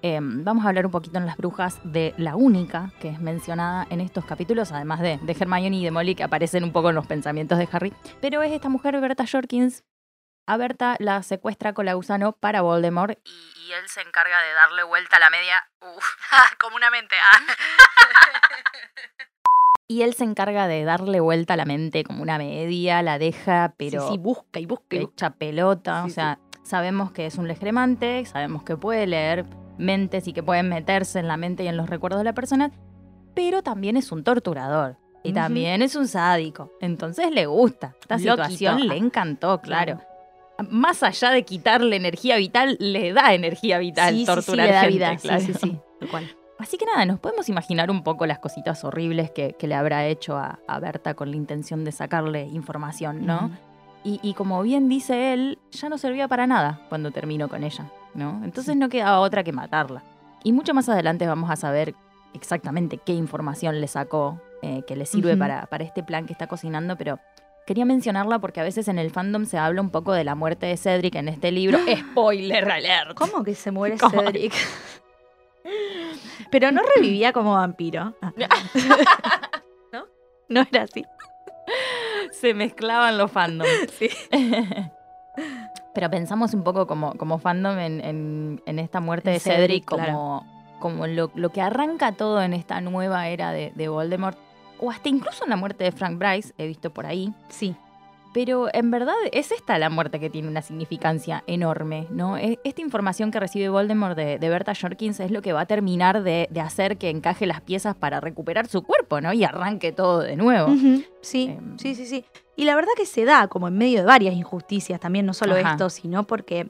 eh, 0.02 0.20
vamos 0.22 0.66
a 0.66 0.70
hablar 0.70 0.86
un 0.86 0.92
poquito 0.92 1.18
en 1.18 1.26
las 1.26 1.38
brujas 1.38 1.80
de 1.84 2.14
la 2.18 2.36
única 2.36 2.92
que 3.00 3.10
es 3.10 3.20
mencionada 3.20 3.88
en 3.90 4.02
estos 4.02 4.26
capítulos, 4.26 4.72
además 4.72 5.00
de, 5.00 5.18
de 5.18 5.38
Hermione 5.40 5.78
y 5.78 5.84
de 5.84 5.92
Molly, 5.92 6.16
que 6.16 6.24
aparecen 6.24 6.64
un 6.64 6.72
poco 6.72 6.90
en 6.90 6.96
los 6.96 7.08
pensamientos 7.08 7.58
de 7.58 7.68
Harry. 7.72 7.94
Pero 8.22 8.42
es 8.42 8.52
esta 8.52 8.70
mujer, 8.70 9.00
Berta 9.00 9.26
Jorkins. 9.32 9.84
A 10.48 10.58
Berta 10.58 10.96
la 11.00 11.22
secuestra 11.24 11.74
con 11.74 11.86
la 11.86 11.94
gusano 11.94 12.34
para 12.34 12.62
Voldemort 12.62 13.18
y, 13.24 13.30
y 13.70 13.74
él 13.74 13.88
se 13.88 14.02
encarga 14.02 14.42
de 14.42 14.54
darle 14.54 14.84
vuelta 14.84 15.18
a 15.18 15.20
la 15.20 15.30
media. 15.30 15.56
Uf, 15.82 16.06
Comunamente. 16.60 17.16
y 19.88 20.02
él 20.02 20.16
se 20.16 20.24
encarga 20.24 20.68
de 20.68 20.84
darle 20.84 21.20
vuelta 21.20 21.54
a 21.54 21.58
la 21.58 21.66
mente 21.66 22.04
como 22.04 22.24
una 22.24 22.38
media, 22.38 23.02
la 23.04 23.20
deja, 23.20 23.76
pero 23.78 24.08
sí, 24.08 24.14
sí, 24.14 24.18
busca 24.18 24.60
y 24.60 24.66
busca 24.66 24.96
y 24.96 25.00
busca. 25.00 25.14
hecha 25.14 25.30
pelota. 25.36 26.04
Sí, 26.06 26.10
o 26.10 26.14
sea, 26.14 26.40
sabemos 26.64 27.12
que 27.12 27.28
es 27.28 27.36
un 27.36 27.48
legremante, 27.48 28.26
sabemos 28.26 28.64
que 28.64 28.76
puede 28.78 29.06
leer 29.06 29.46
mentes 29.78 30.28
y 30.28 30.34
que 30.34 30.44
puede 30.44 30.64
meterse 30.64 31.20
en 31.20 31.28
la 31.28 31.38
mente 31.38 31.64
y 31.64 31.68
en 31.68 31.78
los 31.78 31.90
recuerdos 31.90 32.20
de 32.20 32.26
la 32.26 32.34
persona, 32.34 32.72
pero 33.34 33.64
también 33.64 33.98
es 33.98 34.12
un 34.12 34.24
torturador. 34.24 34.98
Y 35.24 35.34
también 35.34 35.84
es 35.84 35.96
un 35.96 36.08
sádico. 36.08 36.72
Entonces 36.82 37.30
le 37.32 37.46
gusta. 37.46 37.96
Esta 38.02 38.16
Loquito. 38.16 38.32
situación 38.34 38.88
le 38.88 38.98
encantó, 38.98 39.62
claro. 39.62 40.02
Más 40.70 41.04
allá 41.04 41.30
de 41.30 41.44
quitarle 41.44 41.96
energía 41.96 42.38
vital, 42.38 42.76
le 42.80 43.14
da 43.14 43.34
energía 43.34 43.78
vital 43.78 44.14
sí, 44.14 44.20
sí, 44.20 44.26
sí, 44.26 44.26
torturar 44.26 44.68
le 44.68 44.74
da 44.74 44.82
gente, 44.82 44.96
vida. 44.96 45.16
claro. 45.18 45.42
Sí, 45.42 45.54
sí, 45.54 45.60
sí. 46.00 46.08
Cual. 46.10 46.28
Así 46.58 46.78
que 46.78 46.86
nada, 46.86 47.06
nos 47.06 47.20
podemos 47.20 47.50
imaginar 47.50 47.90
un 47.90 48.04
poco 48.04 48.26
las 48.26 48.40
cositas 48.40 48.84
horribles 48.84 49.32
que, 49.32 49.56
que 49.58 49.68
le 49.68 49.76
habrá 49.76 50.06
hecho 50.08 50.38
a, 50.38 50.60
a 50.68 50.80
Berta 50.80 51.14
con 51.16 51.32
la 51.32 51.38
intención 51.38 51.84
de 51.84 51.92
sacarle 51.92 52.44
información, 52.46 53.26
¿no? 53.26 53.52
Y 54.04 54.34
como 54.34 54.62
bien 54.64 54.90
dice 54.90 55.34
él, 55.34 55.60
ya 55.72 55.88
no 55.90 56.00
servía 56.00 56.28
para 56.28 56.48
nada 56.48 56.82
cuando 56.90 57.12
terminó 57.12 57.50
con 57.50 57.64
ella, 57.64 57.92
¿no? 58.14 58.42
Entonces 58.44 58.76
no 58.76 58.90
quedaba 58.90 59.20
otra 59.20 59.44
que 59.44 59.52
matarla. 59.52 60.04
Y 60.44 60.54
mucho 60.54 60.74
más 60.74 60.90
adelante 60.90 61.28
vamos 61.28 61.50
a 61.52 61.56
saber 61.56 61.94
exactamente 62.34 62.98
qué 62.98 63.14
información 63.14 63.80
le 63.82 63.88
sacó 63.88 64.42
eh, 64.62 64.84
que 64.88 64.96
le 64.96 65.06
sirve 65.06 65.36
para, 65.38 65.66
para 65.68 65.84
este 65.84 66.04
plan 66.04 66.26
que 66.26 66.34
está 66.34 66.48
cocinando, 66.48 66.96
pero 66.98 67.20
quería 67.66 67.86
mencionarla 67.86 68.40
porque 68.40 68.60
a 68.60 68.64
veces 68.64 68.88
en 68.88 69.00
el 69.00 69.12
fandom 69.12 69.46
se 69.46 69.58
habla 69.58 69.82
un 69.82 69.90
poco 69.90 70.14
de 70.14 70.24
la 70.24 70.36
muerte 70.36 70.66
de 70.66 70.78
Cedric 70.78 71.16
en 71.16 71.28
este 71.30 71.52
libro. 71.52 71.80
¡Spoiler 72.12 72.70
alert! 72.70 73.14
¿Cómo 73.16 73.44
que 73.44 73.56
se 73.56 73.72
muere 73.72 73.98
¿Cómo? 73.98 74.22
Cedric? 74.22 74.54
Pero 76.52 76.72
no 76.72 76.82
revivía 76.96 77.34
como 77.34 77.54
vampiro. 77.54 78.16
Ah. 78.22 78.34
¿No? 79.94 80.06
No 80.50 80.62
era 80.70 80.84
así. 80.84 81.06
Se 82.32 82.54
mezclaban 82.54 83.18
los 83.18 83.32
fandoms. 83.32 83.70
Sí. 83.98 84.10
Pero 85.94 86.10
pensamos 86.10 86.54
un 86.54 86.64
poco 86.64 86.88
como, 86.88 87.14
como 87.16 87.38
fandom 87.40 87.78
en, 87.80 88.00
en- 88.04 88.62
en 88.66 88.80
esta 88.80 89.00
muerte 89.00 89.30
de 89.30 89.40
Cedric, 89.40 89.60
Cedric, 89.60 89.86
claro. 89.86 90.14
como, 90.14 90.46
como 90.80 91.08
lo, 91.08 91.32
lo 91.36 91.50
que 91.50 91.62
arranca 91.62 92.14
todo 92.14 92.42
en 92.42 92.54
esta 92.54 92.80
nueva 92.82 93.28
era 93.28 93.52
de, 93.52 93.72
de 93.76 93.88
Voldemort. 93.90 94.38
O 94.80 94.90
hasta 94.90 95.10
incluso 95.10 95.44
en 95.44 95.50
la 95.52 95.58
muerte 95.58 95.84
de 95.84 95.92
Frank 95.92 96.18
Bryce, 96.18 96.54
he 96.58 96.66
visto 96.66 96.90
por 96.92 97.06
ahí. 97.06 97.34
Sí. 97.50 97.76
Pero 98.34 98.70
en 98.74 98.92
verdad 98.92 99.16
es 99.34 99.52
esta 99.52 99.78
la 99.78 99.90
muerte 99.90 100.20
que 100.20 100.30
tiene 100.30 100.48
una 100.48 100.62
significancia 100.62 101.44
enorme, 101.48 102.08
¿no? 102.12 102.38
Esta 102.38 102.82
información 102.82 103.30
que 103.30 103.40
recibe 103.42 103.68
Voldemort 103.68 104.16
de, 104.16 104.40
de 104.40 104.50
Berta 104.50 104.74
Jorkins 104.74 105.20
es 105.20 105.32
lo 105.32 105.42
que 105.42 105.52
va 105.52 105.62
a 105.62 105.66
terminar 105.66 106.24
de, 106.24 106.48
de 106.50 106.62
hacer 106.62 106.98
que 106.98 107.10
encaje 107.10 107.46
las 107.46 107.60
piezas 107.62 107.94
para 107.96 108.22
recuperar 108.22 108.68
su 108.68 108.84
cuerpo, 108.84 109.20
¿no? 109.20 109.34
Y 109.34 109.44
arranque 109.44 109.92
todo 109.92 110.20
de 110.20 110.38
nuevo. 110.38 110.74
Sí, 111.22 111.56
Em. 111.58 111.78
sí, 111.78 111.94
sí, 111.94 112.06
sí. 112.06 112.24
Y 112.56 112.64
la 112.66 112.76
verdad 112.76 112.92
que 112.96 113.06
se 113.06 113.26
da 113.26 113.48
como 113.48 113.68
en 113.68 113.78
medio 113.78 114.00
de 114.00 114.06
varias 114.06 114.34
injusticias, 114.36 115.00
también 115.00 115.26
no 115.26 115.34
solo 115.34 115.56
Ajá. 115.56 115.72
esto, 115.72 115.90
sino 115.90 116.26
porque 116.26 116.70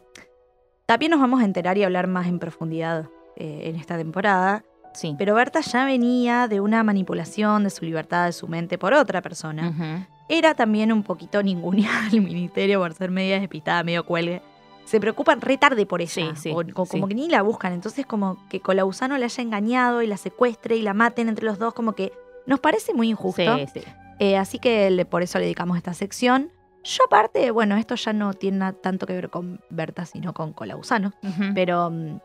también 0.86 1.12
nos 1.12 1.20
vamos 1.22 1.42
a 1.42 1.46
enterar 1.46 1.78
y 1.78 1.84
hablar 1.84 2.08
más 2.08 2.28
en 2.28 2.40
profundidad 2.40 3.08
eh, 3.36 3.62
en 3.66 3.76
esta 3.76 3.98
temporada. 3.98 4.64
Sí. 4.94 5.16
Pero 5.18 5.36
Berta 5.36 5.62
ya 5.62 5.86
venía 5.86 6.48
de 6.50 6.60
una 6.60 6.84
manipulación 6.84 7.64
de 7.64 7.70
su 7.70 7.86
libertad, 7.86 8.26
de 8.26 8.34
su 8.34 8.48
mente 8.48 8.78
por 8.78 8.94
otra 8.94 9.22
persona. 9.22 10.08
Era 10.34 10.54
también 10.56 10.92
un 10.92 11.04
poquito 11.04 11.44
ninguneada 11.44 12.06
al 12.12 12.22
ministerio 12.22 12.80
por 12.80 12.94
ser 12.94 13.12
media 13.12 13.40
despistada, 13.40 13.84
medio 13.84 14.06
cuelgue. 14.06 14.42
Se 14.86 15.00
preocupan 15.00 15.42
re 15.42 15.58
tarde 15.58 15.86
por 15.86 16.02
ella. 16.02 16.12
Sí, 16.12 16.30
sí, 16.36 16.50
o, 16.52 16.60
o 16.60 16.86
como 16.86 17.06
sí. 17.08 17.10
que 17.10 17.16
ni 17.16 17.30
la 17.30 17.42
buscan. 17.44 17.72
Entonces, 17.74 18.06
como 18.06 18.38
que 18.50 18.60
Colausano 18.62 19.18
la 19.18 19.26
haya 19.26 19.44
engañado 19.44 20.02
y 20.02 20.08
la 20.08 20.18
secuestre 20.18 20.76
y 20.76 20.82
la 20.82 20.94
maten 20.94 21.30
entre 21.30 21.46
los 21.46 21.60
dos, 21.60 21.74
como 21.74 21.94
que 21.94 22.12
nos 22.46 22.60
parece 22.60 22.94
muy 22.94 23.10
injusto. 23.10 23.58
Sí, 23.58 23.66
sí. 23.74 23.82
Eh, 24.20 24.38
así 24.38 24.58
que 24.60 24.90
le- 24.90 25.06
por 25.06 25.22
eso 25.22 25.38
le 25.38 25.46
dedicamos 25.46 25.78
esta 25.78 25.94
sección. 25.94 26.52
Yo 26.84 27.04
aparte, 27.06 27.52
bueno, 27.52 27.76
esto 27.76 27.96
ya 27.96 28.12
no 28.12 28.34
tiene 28.34 28.74
tanto 28.74 29.06
que 29.06 29.14
ver 29.14 29.30
con 29.30 29.62
Berta, 29.70 30.06
sino 30.06 30.34
con 30.34 30.52
Colausano. 30.54 31.14
Ujú. 31.24 31.54
Pero 31.54 31.92
mm, 31.92 32.20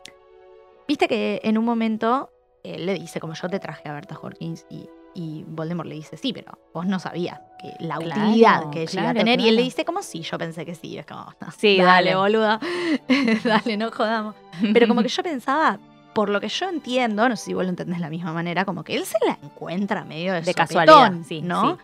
viste 0.87 1.07
que 1.07 1.39
en 1.43 1.57
un 1.57 1.65
momento 1.65 2.31
él 2.63 2.85
le 2.87 2.95
dice, 2.95 3.19
como 3.19 3.33
yo 3.33 3.47
te 3.49 3.59
traje 3.59 3.87
a 3.87 3.93
Berta 3.93 4.15
Jorkins, 4.15 4.65
y, 4.69 4.89
y 5.19 5.43
Voldemort 5.47 5.89
le 5.89 5.95
dice, 5.95 6.15
sí, 6.15 6.31
pero 6.31 6.57
vos 6.73 6.85
no 6.85 6.99
sabías 6.99 7.39
que 7.59 7.69
la 7.79 7.97
Claro, 7.97 8.21
utilidad 8.27 8.69
que 8.69 8.83
ella 8.83 8.91
iba 8.93 9.01
a 9.01 9.13
claro, 9.13 9.17
tener. 9.19 9.39
Y 9.39 9.49
él 9.49 9.55
le 9.55 9.61
claro. 9.61 9.65
dice, 9.65 9.83
como 9.85 10.03
sí, 10.03 10.21
yo 10.21 10.37
pensé 10.37 10.63
que 10.63 10.75
sí. 10.75 10.95
Es 10.97 11.07
como, 11.07 11.25
"No, 11.41 11.51
Sí, 11.57 11.77
dale, 11.77 12.11
dale. 12.11 12.15
boluda. 12.15 12.59
dale, 13.43 13.77
no 13.77 13.91
jodamos. 13.91 14.35
Pero 14.73 14.87
como 14.87 15.01
que 15.01 15.07
yo 15.09 15.23
pensaba, 15.23 15.79
por 16.13 16.29
lo 16.29 16.39
que 16.39 16.49
yo 16.49 16.69
entiendo, 16.69 17.27
no 17.27 17.35
sé 17.35 17.45
si 17.45 17.53
vos 17.55 17.63
lo 17.63 17.69
entendés 17.69 17.97
de 17.97 18.01
la 18.01 18.09
misma 18.11 18.31
manera, 18.31 18.63
como 18.63 18.83
que 18.83 18.95
él 18.95 19.05
se 19.05 19.17
la 19.25 19.39
encuentra 19.41 20.03
medio 20.05 20.33
de, 20.33 20.41
de 20.41 20.53
sopetón, 20.53 20.67
casualidad, 20.85 21.13
sí, 21.27 21.41
¿no? 21.41 21.61
sí. 21.77 21.83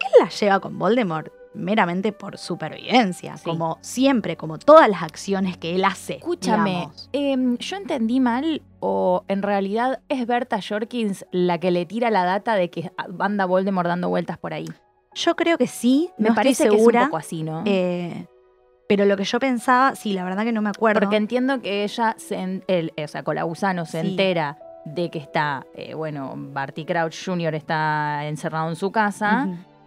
Él 0.00 0.12
la 0.24 0.28
lleva 0.28 0.60
con 0.60 0.78
Voldemort 0.78 1.32
meramente 1.54 2.12
por 2.12 2.38
supervivencia, 2.38 3.36
Sí. 3.36 3.44
como 3.44 3.78
siempre, 3.80 4.36
como 4.36 4.58
todas 4.58 4.88
las 4.88 5.02
acciones 5.02 5.56
que 5.56 5.74
él 5.74 5.84
hace. 5.84 6.14
Escúchame, 6.14 6.88
em, 7.12 7.56
¿yo 7.58 7.76
entendí 7.76 8.20
mal 8.20 8.62
o 8.78 9.24
en 9.28 9.42
realidad 9.42 10.00
es 10.08 10.26
Berta 10.26 10.60
Jorkins 10.66 11.26
la 11.32 11.58
que 11.58 11.70
le 11.70 11.86
tira 11.86 12.10
la 12.10 12.24
data 12.24 12.54
de 12.54 12.70
que 12.70 12.92
anda 13.18 13.46
Voldemort 13.46 13.88
dando 13.88 14.08
vueltas 14.08 14.38
por 14.38 14.54
ahí? 14.54 14.66
Yo 15.14 15.34
creo 15.34 15.58
que 15.58 15.66
sí, 15.66 16.10
Me 16.18 16.28
no 16.28 16.34
parece 16.36 16.64
estoy 16.64 16.68
que 16.68 16.74
es 16.76 16.86
un 16.86 16.92
segura. 16.92 17.04
poco 17.06 17.16
así, 17.16 17.42
¿no? 17.42 17.62
eh, 17.66 18.26
pero 18.88 19.04
lo 19.04 19.16
que 19.16 19.24
yo 19.24 19.38
pensaba, 19.38 19.94
sí, 19.94 20.12
la 20.14 20.24
verdad 20.24 20.44
que 20.44 20.52
no 20.52 20.62
me 20.62 20.70
acuerdo. 20.70 21.00
Porque 21.00 21.16
entiendo 21.16 21.60
que 21.60 21.84
ella, 21.84 22.14
se 22.18 22.36
en- 22.36 22.64
el, 22.68 22.92
o 23.02 23.06
sea, 23.08 23.22
Colausano 23.22 23.86
se 23.86 24.00
Sí. 24.02 24.08
entera 24.10 24.58
de 24.84 25.10
que 25.10 25.18
está, 25.18 25.64
eh, 25.74 25.94
bueno, 25.94 26.32
Barty 26.36 26.84
Crouch 26.84 27.24
Jr. 27.24 27.54
está 27.54 28.26
encerrado 28.26 28.68
en 28.68 28.74
su 28.76 28.90
casa. 28.90 29.46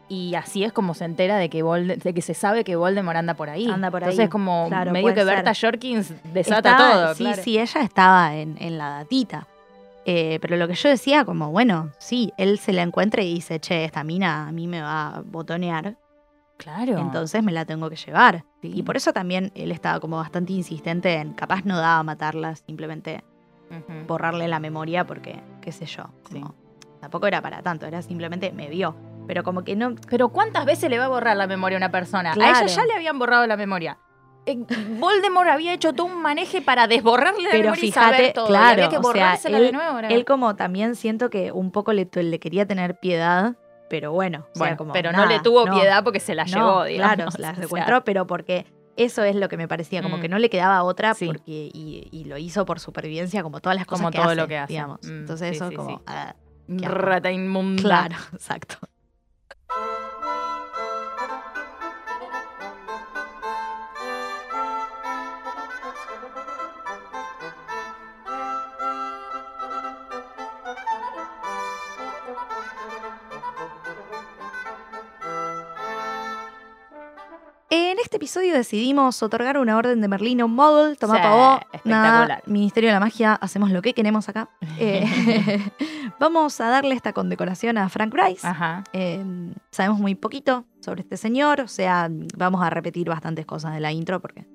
Y 0.10 0.36
así 0.36 0.64
es 0.64 0.74
como 0.74 0.94
se 0.94 1.06
entera 1.06 1.38
de 1.38 1.50
que, 1.50 1.64
Volde- 1.64 1.98
de 1.98 2.14
que 2.14 2.22
se 2.22 2.34
sabe 2.34 2.64
que 2.64 2.76
Voldemort 2.76 3.18
anda 3.18 3.34
por 3.34 3.50
ahí. 3.50 3.68
Anda 3.70 3.90
por 3.90 4.04
ahí. 4.04 4.10
Entonces 4.12 4.30
como 4.30 4.68
Claro, 4.68 4.92
medio 4.92 5.14
que 5.14 5.24
Berta 5.24 5.54
ser. 5.54 5.72
Jorkins 5.72 6.14
desata 6.34 6.72
Estaba- 6.72 6.92
todo. 6.94 7.16
Sí, 7.16 7.24
claro. 7.24 7.42
sí, 7.44 7.58
ella 7.60 7.82
estaba 7.82 8.36
en, 8.36 8.56
en 8.60 8.78
la 8.78 8.90
datita. 8.90 9.48
Eh, 10.06 10.38
pero 10.42 10.58
lo 10.58 10.68
que 10.68 10.74
yo 10.76 10.90
decía, 10.90 11.24
como, 11.24 11.50
bueno, 11.52 11.92
sí, 11.98 12.34
él 12.38 12.60
se 12.60 12.74
la 12.74 12.82
encuentra 12.82 13.24
y 13.24 13.34
dice, 13.36 13.60
che, 13.62 13.86
esta 13.86 14.04
mina 14.04 14.48
a 14.48 14.52
mí 14.52 14.68
me 14.68 14.82
va 14.82 15.16
a 15.16 15.22
botonear, 15.22 15.96
Claro. 16.58 16.98
entonces 17.00 17.42
me 17.42 17.54
la 17.54 17.64
tengo 17.66 17.90
que 17.90 17.96
llevar. 17.96 18.44
Sí. 18.62 18.72
Y 18.76 18.84
por 18.84 18.98
eso 18.98 19.14
también 19.14 19.52
él 19.56 19.72
estaba 19.72 20.02
como 20.02 20.18
bastante 20.18 20.52
insistente 20.54 21.14
en, 21.16 21.32
capaz 21.34 21.64
no 21.64 21.78
daba 21.78 22.04
matarla, 22.04 22.54
simplemente 22.56 23.24
borrarle 24.08 24.48
la 24.48 24.60
memoria 24.60 25.06
porque, 25.06 25.40
qué 25.62 25.72
sé 25.72 25.86
yo, 25.86 26.04
Sí. 26.30 26.34
como, 26.42 26.54
tampoco 27.00 27.26
era 27.28 27.42
para 27.42 27.62
tanto, 27.62 27.86
era 27.86 28.02
simplemente 28.02 28.52
me 28.52 28.68
vio. 28.68 28.96
Pero 29.28 29.44
como 29.44 29.64
que 29.64 29.76
no, 29.76 29.96
Pero 30.10 30.30
¿cuántas 30.30 30.66
veces 30.66 30.90
le 30.90 31.00
va 31.00 31.06
a 31.06 31.10
borrar 31.10 31.38
la 31.38 31.48
memoria 31.48 31.78
a 31.78 31.80
una 31.80 31.92
persona? 31.92 32.32
A 32.34 32.36
ella 32.36 32.66
ya 32.66 32.86
le 32.86 32.94
habían 32.94 33.18
borrado 33.20 33.48
la 33.48 33.56
memoria. 33.58 33.98
Eh, 34.46 34.58
Voldemort 35.00 35.48
había 35.50 35.74
hecho 35.74 35.94
todo 35.94 36.08
un 36.08 36.22
maneje 36.22 36.62
para 36.62 36.86
desborrarle 36.88 37.44
la 37.44 37.50
Pero 37.52 37.64
memoria 37.72 37.86
y 37.86 37.92
saber 37.94 38.16
fíjate, 38.20 38.42
y 38.42 38.46
claro, 38.48 38.72
había 38.74 38.90
que 38.90 38.98
o 38.98 39.02
sea, 39.04 39.10
borrársela 39.10 39.58
él- 39.58 39.66
de 39.68 39.72
nuevo. 39.72 40.00
él 40.00 40.26
como 40.26 40.56
también 40.58 40.96
siento 40.98 41.30
que 41.30 41.54
un 41.54 41.72
poco 41.72 41.94
le, 41.94 42.10
le 42.14 42.40
quería 42.40 42.66
tener 42.68 43.00
piedad, 43.00 43.56
pero 43.90 44.12
bueno, 44.12 44.40
o 44.40 44.44
sea, 44.44 44.52
bueno, 44.66 44.78
como, 44.78 44.92
pero 44.94 45.14
no 45.14 45.26
le 45.26 45.40
tuvo 45.40 45.66
no. 45.66 45.74
piedad 45.80 46.04
porque 46.04 46.20
se 46.20 46.36
la 46.36 46.44
No, 46.44 46.50
llevó, 46.50 46.84
digamos. 46.84 47.16
Claro, 47.16 47.32
se 47.32 47.42
la 47.42 47.52
O 47.52 47.54
sea, 47.54 47.64
secuestró, 47.64 48.04
pero 48.04 48.28
porque 48.28 48.66
eso 48.98 49.24
es 49.24 49.38
lo 49.38 49.48
que 49.48 49.56
me 49.56 49.70
parecía, 49.70 50.02
como 50.02 50.18
Mm. 50.18 50.22
que 50.22 50.28
no 50.30 50.38
le 50.38 50.50
quedaba 50.50 50.84
otra 50.84 51.14
Sí. 51.14 51.28
porque 51.28 51.42
y, 51.48 52.10
y 52.12 52.26
lo 52.26 52.38
hizo 52.38 52.66
por 52.66 52.82
supervivencia, 52.82 53.44
como 53.44 53.62
todas 53.62 53.78
las 53.78 53.86
cosas 53.86 54.02
Como 54.02 54.12
que 54.12 54.18
todo 54.18 54.28
hace, 54.28 54.36
lo 54.36 54.48
que 54.50 54.58
hace. 54.58 54.74
digamos. 54.74 55.00
Mm, 55.04 55.20
Entonces 55.20 55.50
sí, 55.52 55.56
eso 55.56 55.70
sí, 55.70 55.76
como 55.76 56.02
ah. 56.06 56.36
Rata 56.68 57.32
inmunda. 57.32 57.82
claro, 57.82 58.16
exacto. 58.34 58.76
Este 78.14 78.18
episodio 78.18 78.54
decidimos 78.54 79.24
otorgar 79.24 79.58
una 79.58 79.76
orden 79.76 80.00
de 80.00 80.08
Merlín 80.08 80.40
a 80.42 80.46
un 80.46 80.54
Muggle. 80.54 80.96
Toma 80.98 81.16
Sí, 81.16 81.22
pavó. 81.24 81.60
Nada. 81.84 82.44
Ministerio 82.46 82.90
de 82.90 82.94
la 82.94 83.00
Magia, 83.00 83.34
hacemos 83.34 83.72
lo 83.72 83.82
que 83.82 83.94
queremos 83.96 84.30
acá. 84.30 84.50
Eh, 84.80 85.04
vamos 86.20 86.62
a 86.62 86.68
darle 86.70 86.94
esta 86.94 87.12
condecoración 87.12 87.80
a 87.80 87.90
Frank 87.90 88.14
Bryce. 88.14 88.46
Ajá. 88.46 88.84
Eh, 88.94 89.20
sabemos 89.72 90.00
muy 90.00 90.14
poquito 90.14 90.66
sobre 90.80 91.02
este 91.02 91.18
señor, 91.18 91.62
o 91.62 91.68
sea, 91.68 92.08
vamos 92.38 92.62
a 92.64 92.70
repetir 92.70 93.08
bastantes 93.10 93.48
cosas 93.48 93.74
de 93.74 93.80
la 93.80 93.92
intro 93.92 94.20
porque 94.22 94.46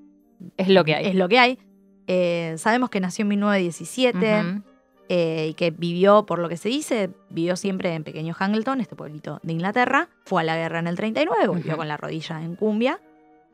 Es 0.56 0.68
lo 0.68 0.84
que 0.84 0.94
hay. 0.94 1.06
es 1.06 1.14
lo 1.16 1.28
que 1.28 1.38
hay. 1.40 1.58
Eh, 2.06 2.54
sabemos 2.58 2.90
que 2.90 3.00
nació 3.00 3.22
en 3.24 3.28
1917 3.28 4.40
Ujú. 4.40 4.62
eh, 5.08 5.48
y 5.50 5.54
que 5.54 5.72
vivió, 5.72 6.26
por 6.26 6.38
lo 6.38 6.48
que 6.48 6.56
se 6.56 6.68
dice, 6.68 7.10
vivió 7.28 7.56
siempre 7.56 7.92
en 7.94 8.04
Pequeño 8.04 8.34
Hangleton, 8.34 8.80
este 8.80 8.94
pueblito 8.94 9.40
de 9.42 9.52
Inglaterra. 9.52 10.08
Fue 10.26 10.42
a 10.42 10.44
la 10.44 10.56
guerra 10.56 10.78
en 10.78 10.86
el 10.86 10.96
39, 10.96 11.48
volvió 11.48 11.76
con 11.76 11.88
la 11.88 11.96
rodilla 11.96 12.40
en 12.40 12.54
cumbia. 12.54 13.00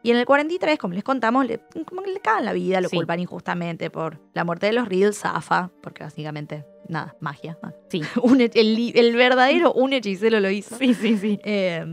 Y 0.04 0.10
en 0.10 0.18
el 0.18 0.26
43, 0.26 0.78
como 0.78 0.92
les 0.94 1.02
contamos, 1.02 1.46
le, 1.46 1.60
como 1.86 2.02
le 2.02 2.20
cagan 2.20 2.44
la 2.44 2.52
vida, 2.52 2.80
lo 2.82 2.88
Sí. 2.90 2.96
culpan 2.96 3.18
injustamente 3.20 3.88
por 3.90 4.20
la 4.34 4.44
muerte 4.44 4.66
de 4.66 4.74
los 4.74 4.86
Riddle, 4.86 5.14
zafa, 5.14 5.70
porque 5.82 6.04
básicamente, 6.04 6.64
nada, 6.88 7.16
magia. 7.20 7.58
Sí. 7.88 8.02
Un 8.22 8.40
el, 8.40 8.52
el 8.94 9.16
verdadero 9.16 9.72
un 9.72 9.94
hechicero 9.94 10.38
lo 10.40 10.50
hizo. 10.50 10.76
Sí, 10.76 10.92
sí, 10.94 11.16
sí. 11.16 11.40
Eh, 11.42 11.84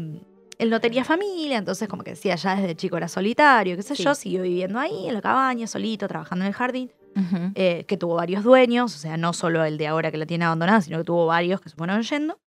él 0.57 0.69
no 0.69 0.79
tenía 0.81 1.03
familia, 1.05 1.57
entonces 1.57 1.87
como 1.87 2.03
que 2.03 2.11
decía, 2.11 2.35
ya 2.35 2.55
desde 2.57 2.75
chico 2.75 2.97
era 2.97 3.07
solitario, 3.07 3.75
qué 3.77 3.81
sé 3.81 3.95
Sí. 3.95 4.03
yo, 4.03 4.13
siguió 4.13 4.43
viviendo 4.43 4.77
ahí 4.77 5.07
en 5.07 5.13
la 5.13 5.21
cabaña, 5.21 5.65
solito, 5.65 6.07
trabajando 6.07 6.43
en 6.43 6.49
el 6.49 6.53
jardín, 6.53 6.91
Ujú. 7.15 7.51
eh, 7.55 7.85
que 7.87 7.95
tuvo 7.97 8.15
varios 8.15 8.43
dueños, 8.43 8.93
o 8.93 8.99
sea, 8.99 9.15
no 9.17 9.31
solo 9.33 9.63
el 9.63 9.77
de 9.77 9.87
ahora 9.87 10.11
que 10.11 10.17
la 10.17 10.25
tiene 10.25 10.43
abandonada, 10.45 10.81
sino 10.81 10.97
que 10.99 11.03
tuvo 11.05 11.25
varios 11.27 11.61
que 11.61 11.69
se 11.69 11.75
fueron 11.77 12.01
yendo. 12.03 12.37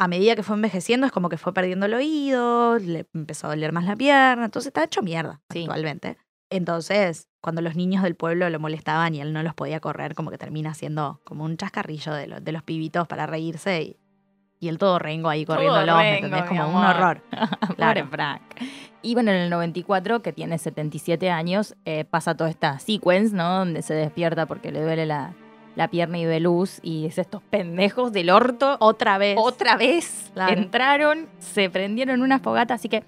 A 0.00 0.06
medida 0.08 0.36
que 0.36 0.42
fue 0.44 0.54
envejeciendo 0.56 1.06
es 1.06 1.12
como 1.12 1.28
que 1.28 1.36
fue 1.36 1.52
perdiendo 1.52 1.86
el 1.86 1.94
oído, 1.94 2.78
le 2.78 3.06
empezó 3.14 3.48
a 3.48 3.50
doler 3.50 3.72
más 3.72 3.84
la 3.84 3.96
pierna, 3.96 4.44
entonces 4.44 4.68
está 4.68 4.84
hecho 4.84 5.02
mierda 5.02 5.40
Sí. 5.50 5.60
actualmente. 5.62 6.16
Entonces, 6.50 7.28
cuando 7.42 7.60
los 7.62 7.76
niños 7.76 8.02
del 8.02 8.14
pueblo 8.14 8.48
lo 8.48 8.58
molestaban 8.58 9.14
y 9.14 9.20
él 9.20 9.32
no 9.32 9.42
los 9.42 9.54
podía 9.54 9.80
correr, 9.80 10.14
como 10.14 10.30
que 10.30 10.38
termina 10.38 10.72
siendo 10.74 11.20
como 11.24 11.44
un 11.44 11.56
chascarrillo 11.56 12.14
de, 12.14 12.26
lo- 12.26 12.40
de 12.40 12.52
los 12.52 12.62
pibitos 12.62 13.06
para 13.06 13.26
reírse 13.26 13.82
y, 13.82 13.96
y 14.60 14.68
el 14.68 14.78
todo 14.78 14.98
rengo 14.98 15.28
ahí 15.28 15.44
corriéndolos, 15.44 15.96
¿me 15.98 16.14
entendés? 16.16 16.44
Como 16.44 16.68
un 16.68 16.76
horror. 16.84 17.20
Pobre 17.60 17.74
Claro. 17.76 18.06
Frank. 18.08 18.42
Y 19.02 19.14
bueno, 19.14 19.30
en 19.30 19.36
el 19.38 19.50
94, 19.50 20.22
que 20.22 20.32
tiene 20.32 20.58
77 20.58 21.30
años, 21.30 21.76
eh, 21.84 22.04
pasa 22.04 22.34
toda 22.36 22.50
esta 22.50 22.78
sequence, 22.78 23.34
¿no? 23.36 23.58
Donde 23.58 23.82
se 23.82 23.94
despierta 23.94 24.46
porque 24.46 24.72
le 24.72 24.80
duele 24.82 25.06
la, 25.06 25.34
la 25.78 25.88
pierna 25.88 26.18
y 26.18 26.26
ve 26.26 26.40
luz. 26.40 26.80
Y 26.82 27.06
es 27.06 27.16
estos 27.16 27.42
pendejos 27.42 28.12
del 28.12 28.28
orto. 28.28 28.76
Otra 28.80 29.16
vez. 29.16 29.36
Otra 29.40 29.76
vez 29.76 30.30
Claro. 30.34 30.52
entraron, 30.52 31.26
se 31.38 31.70
prendieron 31.70 32.20
una 32.20 32.38
fogata. 32.38 32.74
Así 32.74 32.88
que 32.90 33.04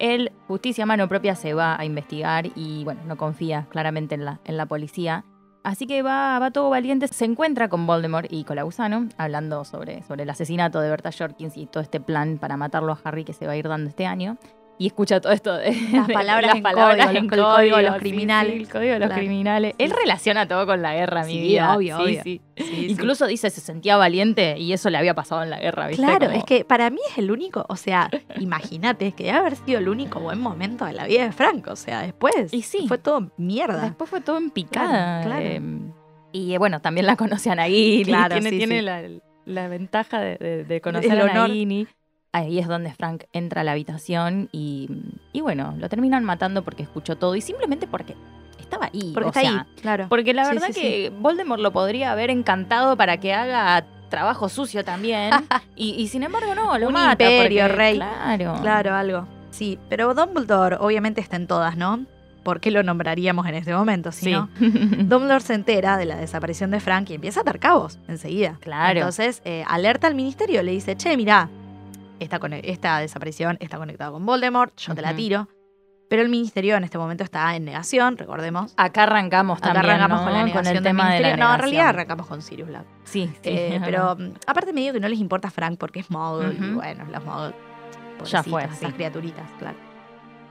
él, 0.00 0.32
justicia 0.48 0.82
a 0.82 0.86
mano 0.86 1.08
propia, 1.08 1.36
se 1.36 1.54
va 1.54 1.78
a 1.78 1.84
investigar 1.84 2.46
y, 2.56 2.82
bueno, 2.82 3.02
no 3.06 3.16
confía 3.16 3.66
claramente 3.70 4.16
en 4.16 4.24
la, 4.24 4.40
en 4.44 4.56
la 4.56 4.66
policía. 4.66 5.24
Así 5.62 5.86
que 5.86 6.02
va, 6.02 6.38
va 6.40 6.50
todo 6.50 6.68
valiente, 6.68 7.08
se 7.08 7.24
encuentra 7.24 7.68
con 7.68 7.86
Voldemort 7.86 8.30
y 8.30 8.44
con 8.44 8.56
la 8.56 8.64
gusano, 8.64 9.08
hablando 9.16 9.64
sobre, 9.64 10.02
sobre 10.02 10.24
el 10.24 10.30
asesinato 10.30 10.78
de 10.80 10.90
Berta 10.90 11.10
Jorkins 11.10 11.56
y 11.56 11.64
todo 11.64 11.82
este 11.82 12.00
plan 12.00 12.36
para 12.38 12.58
matarlo 12.58 12.92
a 12.92 12.98
Harry 13.02 13.24
que 13.24 13.32
se 13.32 13.46
va 13.46 13.52
a 13.52 13.56
ir 13.56 13.66
dando 13.66 13.88
este 13.88 14.04
año. 14.04 14.36
Y 14.76 14.88
escucha 14.88 15.20
todo 15.20 15.32
esto 15.32 15.54
de 15.56 15.70
Las 15.92 16.08
palabras 16.10 16.48
las 16.48 16.56
en 16.56 16.62
palabras 16.64 17.06
código, 17.06 17.10
en 17.10 17.24
el 17.24 17.30
código 17.30 17.76
de 17.76 17.82
los 17.84 17.94
sí, 17.94 18.00
criminales. 18.00 18.52
sí, 18.54 18.58
el 18.60 18.68
código 18.68 18.92
de 18.94 18.98
los 18.98 19.06
Claro. 19.06 19.20
criminales. 19.22 19.74
Él 19.78 19.90
relaciona 19.92 20.48
todo 20.48 20.66
con 20.66 20.82
la 20.82 20.94
guerra, 20.94 21.24
mi 21.24 21.32
Sí, 21.32 21.40
vida. 21.42 21.76
obvio, 21.76 21.98
obvio. 21.98 22.22
sí. 22.24 22.40
Sí, 22.56 22.64
sí. 22.64 22.86
Incluso 22.90 23.26
dice 23.28 23.50
se 23.50 23.60
sentía 23.60 23.96
valiente 23.96 24.58
y 24.58 24.72
eso 24.72 24.90
le 24.90 24.98
había 24.98 25.14
pasado 25.14 25.44
en 25.44 25.50
la 25.50 25.60
guerra, 25.60 25.86
¿viste? 25.86 26.02
Claro, 26.02 26.26
Como- 26.26 26.38
es 26.38 26.44
que 26.44 26.64
para 26.64 26.90
mí 26.90 26.98
es 27.10 27.18
el 27.18 27.30
único, 27.30 27.64
o 27.68 27.76
sea, 27.76 28.10
imagínate, 28.40 29.06
es 29.08 29.14
que 29.14 29.24
debe 29.24 29.38
haber 29.38 29.54
sido 29.56 29.78
el 29.78 29.88
único 29.88 30.18
buen 30.18 30.40
momento 30.40 30.84
de 30.86 30.92
la 30.92 31.06
vida 31.06 31.22
de 31.24 31.32
Franco, 31.32 31.72
o 31.72 31.76
sea, 31.76 32.02
después 32.02 32.52
Y 32.52 32.62
sí. 32.62 32.86
fue 32.88 32.98
todo 32.98 33.30
mierda. 33.36 33.82
Después 33.82 34.10
fue 34.10 34.20
todo 34.22 34.38
en 34.38 34.50
picada. 34.50 35.22
Claro, 35.22 35.36
claro. 35.40 35.44
eh, 35.46 35.60
y 36.32 36.56
bueno, 36.58 36.80
también 36.80 37.06
la 37.06 37.14
conoce 37.14 37.48
a 37.50 37.54
Nagini. 37.54 38.04
Claro, 38.06 38.34
tiene 38.40 38.50
tiene. 38.50 38.82
La, 38.82 39.02
la 39.46 39.68
ventaja 39.68 40.20
de, 40.20 40.36
de- 40.36 40.64
de 40.64 40.80
conocer 40.80 41.12
El 41.12 41.20
a 41.20 41.24
honor. 41.26 41.50
Ahí 42.36 42.58
es 42.58 42.66
donde 42.66 42.92
Frank 42.92 43.24
entra 43.32 43.60
a 43.60 43.64
la 43.64 43.70
habitación 43.72 44.48
y, 44.50 44.88
y 45.32 45.40
bueno, 45.40 45.74
lo 45.78 45.88
terminan 45.88 46.24
matando 46.24 46.64
porque 46.64 46.82
escuchó 46.82 47.14
todo 47.16 47.36
y 47.36 47.40
simplemente 47.40 47.86
porque 47.86 48.16
estaba 48.58 48.86
ahí. 48.92 49.12
Porque 49.14 49.26
o 49.26 49.28
está 49.28 49.40
sea, 49.40 49.50
ahí, 49.50 49.80
claro. 49.80 50.06
Porque 50.08 50.34
la 50.34 50.44
Sí, 50.46 50.50
verdad 50.54 50.68
sí, 50.72 50.80
que 50.80 51.12
Voldemort 51.16 51.62
lo 51.62 51.72
podría 51.72 52.10
haber 52.10 52.30
encantado 52.30 52.96
para 52.96 53.18
que 53.18 53.32
haga 53.32 53.84
trabajo 54.10 54.48
sucio 54.48 54.84
también. 54.84 55.30
y, 55.76 55.90
y 55.90 56.08
sin 56.08 56.24
embargo 56.24 56.56
no, 56.56 56.76
lo 56.76 56.88
Un 56.88 56.94
mata. 56.94 57.10
imperio, 57.24 57.62
porque- 57.66 57.76
rey. 57.76 57.94
Claro. 57.98 58.58
Claro, 58.60 58.94
algo. 58.96 59.28
Sí, 59.52 59.78
pero 59.88 60.12
Dumbledore 60.12 60.76
obviamente 60.80 61.20
está 61.20 61.36
en 61.36 61.46
todas, 61.46 61.76
¿no? 61.76 62.04
¿Por 62.42 62.58
qué 62.58 62.72
lo 62.72 62.82
nombraríamos 62.82 63.46
en 63.46 63.54
este 63.54 63.72
momento? 63.72 64.10
Si 64.10 64.24
Sí. 64.26 64.32
no, 64.32 64.48
Dumbledore 64.58 65.40
se 65.40 65.54
entera 65.54 65.96
de 65.98 66.06
la 66.06 66.16
desaparición 66.16 66.72
de 66.72 66.80
Frank 66.80 67.10
y 67.10 67.14
empieza 67.14 67.38
a 67.38 67.42
atar 67.42 67.60
cabos 67.60 68.00
enseguida. 68.08 68.56
Claro. 68.60 68.98
Entonces, 68.98 69.40
eh, 69.44 69.62
alerta 69.68 70.08
al 70.08 70.16
ministerio, 70.16 70.64
le 70.64 70.72
dice, 70.72 70.96
che, 70.96 71.16
mirá, 71.16 71.48
esta, 72.20 72.38
esta 72.62 72.98
desaparición 73.00 73.56
está 73.60 73.78
conectada 73.78 74.10
con 74.10 74.24
Voldemort, 74.26 74.72
yo 74.78 74.94
te 74.94 75.02
la 75.02 75.14
tiro. 75.14 75.48
Pero 76.08 76.20
el 76.22 76.28
ministerio 76.28 76.76
en 76.76 76.84
este 76.84 76.98
momento 76.98 77.24
está 77.24 77.56
en 77.56 77.64
negación, 77.64 78.16
recordemos. 78.18 78.74
Acá 78.76 79.04
arrancamos 79.04 79.58
Acá 79.58 79.72
también, 79.72 79.94
arrancamos 79.94 80.20
¿no? 80.20 80.24
con 80.26 80.32
la 80.34 80.44
negación 80.44 80.66
el 80.66 80.74
del 80.74 80.82
tema 80.84 81.12
de 81.14 81.20
la. 81.20 81.36
No, 81.36 81.54
en 81.54 81.60
realidad 81.60 81.88
arrancamos 81.88 82.26
con 82.26 82.42
Sirius 82.42 82.68
Black. 82.68 82.84
Sí, 83.04 83.26
sí. 83.42 83.50
Eh, 83.50 83.80
pero 83.84 84.14
mm, 84.14 84.32
aparte 84.46 84.72
medio 84.72 84.92
que 84.92 85.00
no 85.00 85.08
les 85.08 85.18
importa 85.18 85.50
Frank 85.50 85.78
porque 85.78 86.00
es 86.00 86.10
Muggle 86.10 86.54
y 86.54 86.62
Ujú. 86.62 86.74
bueno, 86.74 87.04
los 87.10 87.24
Muggle. 87.24 87.54
Ya 88.26 88.42
fue, 88.42 88.62
sí. 88.68 88.74
Esas 88.84 88.92
criaturitas, 88.94 89.50
claro. 89.58 89.76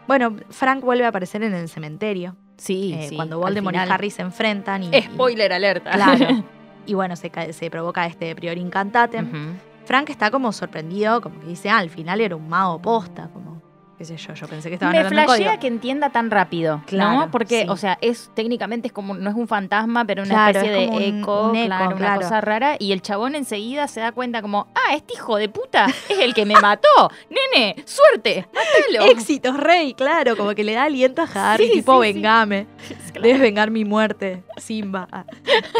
Bueno, 0.07 0.36
Frank 0.49 0.84
vuelve 0.84 1.05
a 1.05 1.09
aparecer 1.09 1.43
en 1.43 1.53
el 1.53 1.70
cementerio. 1.70 2.36
Sí, 2.57 2.93
eh, 2.93 3.07
sí, 3.09 3.16
cuando 3.16 3.39
Voldemort 3.39 3.76
y 3.76 3.80
Harry 3.80 4.09
se 4.09 4.22
enfrentan. 4.24 4.84
Y, 4.84 4.88
y- 4.95 5.01
Spoiler 5.03 5.53
alerta. 5.53 5.91
claro. 5.91 6.43
Y 6.86 6.95
bueno, 6.95 7.16
se, 7.16 7.32
se 7.53 7.70
provoca 7.70 8.05
este 8.05 8.36
prior 8.36 8.57
incantatem. 8.57 9.30
Ujú. 9.30 9.38
Frank 9.86 10.09
está 10.09 10.31
como 10.31 10.51
sorprendido, 10.51 11.21
como 11.21 11.39
que 11.39 11.47
dice, 11.47 11.69
ah, 11.69 11.77
al 11.77 11.89
final 11.89 12.21
era 12.21 12.36
un 12.36 12.47
mago 12.47 12.81
posta, 12.81 13.29
como, 13.34 13.61
qué 13.97 14.05
sé 14.05 14.17
yo, 14.17 14.34
yo 14.34 14.47
pensé 14.47 14.69
que 14.69 14.75
estaban 14.75 14.93
Me 14.93 14.99
hablando 14.99 15.23
flashea 15.25 15.45
código. 15.47 15.61
que 15.61 15.67
entienda 15.67 16.09
tan 16.09 16.31
rápido, 16.31 16.81
Claro, 16.88 17.19
¿no? 17.19 17.31
Porque, 17.31 17.61
sí. 17.63 17.67
o 17.69 17.77
sea, 17.77 17.97
es 18.01 18.31
técnicamente 18.34 18.88
es 18.88 18.93
como 18.93 19.13
no 19.13 19.29
es 19.29 19.36
un 19.36 19.47
fantasma, 19.47 20.03
pero 20.05 20.23
una 20.23 20.34
Claro, 20.51 20.59
especie 20.59 20.84
es 20.86 20.89
de 20.91 20.95
un- 20.97 21.19
eco, 21.21 21.49
un 21.49 21.55
eco, 21.55 21.67
claro, 21.67 21.95
una 21.97 22.15
cosa 22.15 22.41
rara. 22.41 22.75
Y 22.79 22.91
el 22.91 23.01
chabón 23.01 23.36
enseguida 23.36 23.88
se 23.88 23.99
da 23.99 24.11
cuenta 24.13 24.41
como, 24.41 24.67
ah, 24.73 24.95
este 24.95 25.13
hijo 25.13 25.36
de 25.38 25.47
puta 25.49 25.86
es 26.09 26.19
el 26.19 26.34
que 26.34 26.45
me 26.45 26.55
mató. 26.59 27.11
Nene, 27.29 27.75
suerte, 27.86 28.47
mátalo. 28.53 29.11
Éxitos, 29.11 29.57
rey, 29.57 29.93
claro, 29.93 30.36
como 30.38 30.55
que 30.55 30.63
le 30.63 30.73
da 30.73 30.84
aliento 30.84 31.21
a 31.21 31.53
Harry, 31.53 31.65
Sí, 31.67 31.71
tipo, 31.73 32.01
sí, 32.03 32.13
vengame, 32.13 32.67
debes 33.21 33.39
vengar 33.39 33.69
mi 33.69 33.86
muerte, 33.86 34.43
Simba. 34.57 35.07
Ah. 35.11 35.25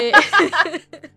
Eh, 0.02 0.12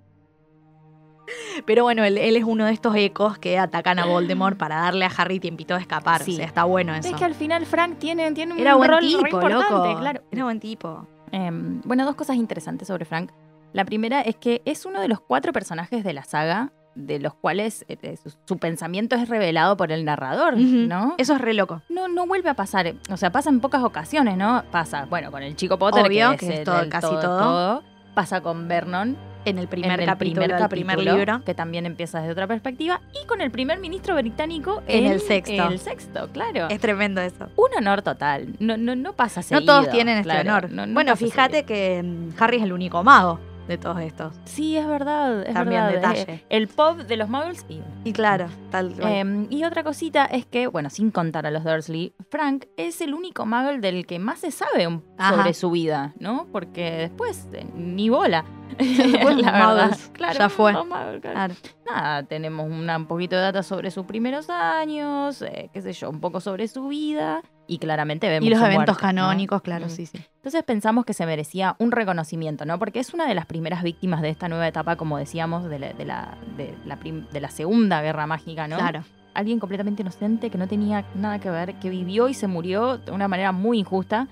Pero 1.64 1.82
bueno, 1.84 2.04
él, 2.04 2.18
él 2.18 2.36
es 2.36 2.44
uno 2.44 2.64
de 2.66 2.72
estos 2.72 2.94
ecos 2.96 3.38
que 3.38 3.58
atacan 3.58 3.98
a 3.98 4.06
Voldemort 4.06 4.56
para 4.56 4.76
darle 4.76 5.04
a 5.04 5.10
Harry 5.16 5.40
tiempito 5.40 5.74
de 5.74 5.80
escapar. 5.80 6.22
Sí. 6.22 6.32
O 6.32 6.36
sea, 6.36 6.44
está 6.46 6.64
bueno 6.64 6.94
eso. 6.94 7.08
Es 7.08 7.14
que 7.14 7.24
al 7.24 7.34
final 7.34 7.66
Frank 7.66 7.98
tiene, 7.98 8.30
tiene 8.32 8.54
un 8.54 8.58
Era 8.60 8.74
buen 8.74 8.90
rol 8.90 9.00
re 9.00 9.06
tipo, 9.06 9.20
importante, 9.26 9.72
loco. 9.72 9.98
claro. 10.00 10.22
Era 10.30 10.44
buen 10.44 10.60
tipo. 10.60 11.06
Em, 11.32 11.80
bueno, 11.84 12.04
dos 12.04 12.14
cosas 12.14 12.36
interesantes 12.36 12.88
sobre 12.88 13.04
Frank. 13.04 13.30
La 13.72 13.84
primera 13.84 14.20
es 14.20 14.36
que 14.36 14.62
es 14.64 14.86
uno 14.86 15.00
de 15.00 15.08
los 15.08 15.20
cuatro 15.20 15.52
personajes 15.52 16.04
de 16.04 16.12
la 16.12 16.22
saga 16.24 16.72
de 16.94 17.18
los 17.18 17.34
cuales 17.34 17.84
eh, 17.88 17.98
eh, 18.00 18.16
su, 18.16 18.32
su 18.46 18.56
pensamiento 18.56 19.16
es 19.16 19.28
revelado 19.28 19.76
por 19.76 19.92
el 19.92 20.04
narrador. 20.06 20.56
¿no? 20.56 21.14
Eso 21.18 21.34
es 21.34 21.40
re 21.42 21.52
loco. 21.52 21.82
No, 21.90 22.08
no 22.08 22.26
vuelve 22.26 22.48
a 22.48 22.54
pasar. 22.54 22.86
eh, 22.86 22.96
O 23.10 23.18
sea, 23.18 23.30
pasa 23.32 23.50
en 23.50 23.60
pocas 23.60 23.82
ocasiones, 23.82 24.38
¿no? 24.38 24.62
Pasa, 24.70 25.04
bueno, 25.10 25.30
con 25.30 25.42
el 25.42 25.56
chico 25.56 25.78
Potter, 25.78 26.06
Obvio, 26.06 26.30
que, 26.30 26.36
que 26.46 26.54
es, 26.60 26.64
todo- 26.64 26.80
el 26.80 26.88
casi 26.88 27.08
todo. 27.08 27.82
Pasa 28.14 28.40
con 28.40 28.66
Vernon, 28.66 29.14
En 29.46 29.58
el 29.58 29.68
primer 29.68 29.92
en 29.92 30.00
el 30.00 30.06
capítulo, 30.06 30.42
primer, 30.42 30.60
el 30.62 30.68
primer 30.68 30.96
capítulo, 30.96 31.16
libro. 31.16 31.42
que 31.44 31.54
también 31.54 31.86
empieza 31.86 32.18
desde 32.20 32.32
otra 32.32 32.46
perspectiva, 32.46 33.00
y 33.22 33.26
con 33.26 33.40
el 33.40 33.50
primer 33.50 33.78
ministro 33.78 34.14
británico 34.16 34.82
En 34.88 35.06
el 35.06 35.20
sexto. 35.20 35.68
El 35.68 35.78
sexto, 35.78 36.28
claro. 36.32 36.68
Es 36.68 36.80
tremendo 36.80 37.20
eso. 37.20 37.48
Un 37.56 37.68
honor 37.78 38.02
total. 38.02 38.48
No, 38.58 38.76
no, 38.76 38.96
no 38.96 39.12
pasa 39.12 39.40
No 39.40 39.44
seguido. 39.44 39.64
todos 39.80 39.90
tienen 39.90 40.18
este 40.18 40.30
claro. 40.30 40.50
honor. 40.50 40.70
No- 40.70 40.86
no 40.86 40.94
bueno, 40.94 41.14
fíjate 41.16 41.58
seguido. 41.64 41.66
que 41.66 42.02
mm, 42.02 42.42
Harry 42.42 42.56
es 42.58 42.62
el 42.64 42.72
único 42.72 43.02
mago 43.04 43.38
de 43.68 43.78
todos 43.78 44.00
estos. 44.00 44.34
Sí, 44.44 44.76
es 44.76 44.86
verdad. 44.86 45.42
Es 45.46 45.54
También 45.54 45.86
verdad. 45.86 46.14
detalle. 46.14 46.44
El 46.48 46.68
pop 46.68 46.98
de 46.98 47.16
los 47.16 47.28
muggles 47.28 47.64
y 47.68 47.80
Y 48.04 48.12
claro, 48.12 48.46
tal. 48.70 48.94
Em, 49.00 49.46
y 49.50 49.64
otra 49.64 49.82
cosita 49.82 50.24
es 50.26 50.46
que, 50.46 50.66
bueno, 50.68 50.88
sin 50.90 51.10
contar 51.10 51.46
a 51.46 51.50
los 51.50 51.64
Dursley, 51.64 52.14
Frank 52.30 52.66
es 52.76 53.00
el 53.00 53.14
único 53.14 53.44
muggle 53.46 53.78
del 53.80 54.06
que 54.06 54.18
más 54.18 54.38
se 54.40 54.50
sabe 54.50 54.86
un- 54.86 55.04
sobre 55.18 55.52
su 55.54 55.70
vida, 55.70 56.14
¿no? 56.18 56.46
Porque 56.52 56.90
después 56.92 57.48
eh, 57.52 57.66
ni 57.74 58.08
bola. 58.08 58.44
La 58.78 59.24
los 59.24 59.36
verdad. 59.36 59.74
muggles, 59.84 60.10
Claro, 60.12 60.38
ya 60.38 60.48
fue. 60.48 60.72
muggles, 60.72 61.20
claro. 61.20 61.54
Nada, 61.86 62.22
tenemos 62.24 62.66
una- 62.70 62.96
un 62.96 63.06
poquito 63.06 63.36
de 63.36 63.42
data 63.42 63.62
sobre 63.62 63.90
sus 63.90 64.06
primeros 64.06 64.48
años, 64.50 65.42
eh, 65.42 65.70
qué 65.72 65.82
sé 65.82 65.92
yo, 65.92 66.10
un 66.10 66.20
poco 66.20 66.40
sobre 66.40 66.68
su 66.68 66.88
vida. 66.88 67.42
Y 67.68 67.78
claramente 67.78 68.28
vemos 68.28 68.46
Y 68.46 68.50
los 68.50 68.60
eventos 68.60 68.76
muerte, 68.76 68.92
¿no? 68.92 68.98
canónicos, 68.98 69.60
claro, 69.62 69.86
Mm. 69.86 69.90
sí, 69.90 70.06
sí. 70.06 70.18
Entonces 70.36 70.62
pensamos 70.62 71.04
que 71.04 71.12
se 71.14 71.26
merecía 71.26 71.74
un 71.80 71.90
reconocimiento, 71.90 72.64
¿no? 72.64 72.78
Porque 72.78 73.00
es 73.00 73.12
una 73.12 73.26
de 73.26 73.34
las 73.34 73.46
primeras 73.46 73.82
víctimas 73.82 74.22
de 74.22 74.28
esta 74.30 74.48
nueva 74.48 74.68
etapa, 74.68 74.94
como 74.96 75.18
decíamos, 75.18 75.68
de 75.68 75.78
la, 75.80 75.92
de 75.92 76.04
la, 76.04 76.36
de 76.56 76.74
la, 76.84 76.96
prim- 76.96 77.26
de 77.32 77.40
la 77.40 77.50
Segunda 77.50 78.00
Guerra 78.02 78.26
Mágica, 78.26 78.68
¿no? 78.68 78.76
Claro. 78.78 79.02
alguien 79.34 79.58
completamente 79.58 80.00
inocente 80.02 80.48
que 80.48 80.56
no 80.56 80.66
tenía 80.66 81.04
nada 81.14 81.38
que 81.40 81.50
ver, 81.50 81.74
que 81.74 81.90
vivió 81.90 82.28
y 82.28 82.34
se 82.34 82.46
murió 82.46 82.96
de 82.98 83.10
una 83.12 83.28
manera 83.28 83.52
muy 83.52 83.78
injusta. 83.80 84.28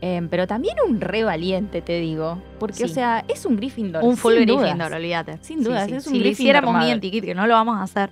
eh, 0.00 0.26
pero 0.30 0.46
también 0.46 0.76
un 0.88 1.00
re 1.00 1.24
valiente, 1.24 1.82
te 1.82 1.98
digo. 2.00 2.40
Porque, 2.60 2.84
o 2.84 2.88
Sí. 2.88 2.94
sea, 2.94 3.24
es 3.28 3.44
un 3.44 3.56
Gryffindor. 3.56 4.02
Un 4.04 4.16
full. 4.16 4.34
Gryffindor, 4.34 4.92
olvídate. 4.92 5.38
Sin 5.42 5.62
dudas, 5.64 5.88
es 5.90 6.06
un 6.06 6.12
Si 6.12 6.18
lo 6.18 6.24
Gryffindor 6.24 6.32
hiciéramos 6.32 6.72
Muggle. 6.72 6.86
bien 6.86 7.00
tiquit, 7.00 7.24
que 7.24 7.34
no 7.34 7.46
lo 7.48 7.54
vamos 7.54 7.76
a 7.78 7.82
hacer, 7.82 8.08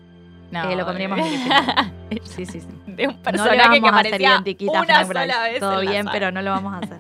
No, 0.50 0.68
eh, 0.70 0.74
lo 0.76 0.84
pondríamos 0.84 1.16
Gryffindor. 1.18 1.56
Sí, 2.24 2.46
sí, 2.46 2.60
sí. 2.60 2.68
De 2.86 3.08
un 3.08 3.14
No 3.14 3.18
le 3.18 3.22
personaje 3.22 3.58
vamos 3.58 3.80
que 3.80 3.86
a 3.86 3.98
hacer 3.98 4.14
aparecía 4.14 4.36
a 4.36 4.70
una 4.80 4.84
Frank 4.84 5.06
sola 5.06 5.24
Bryce. 5.26 5.50
vez 5.52 5.60
Todo 5.60 5.80
bien, 5.80 6.04
saga. 6.04 6.12
pero 6.12 6.30
no 6.32 6.42
lo 6.42 6.50
vamos 6.50 6.74
a 6.74 6.78
hacer. 6.78 6.98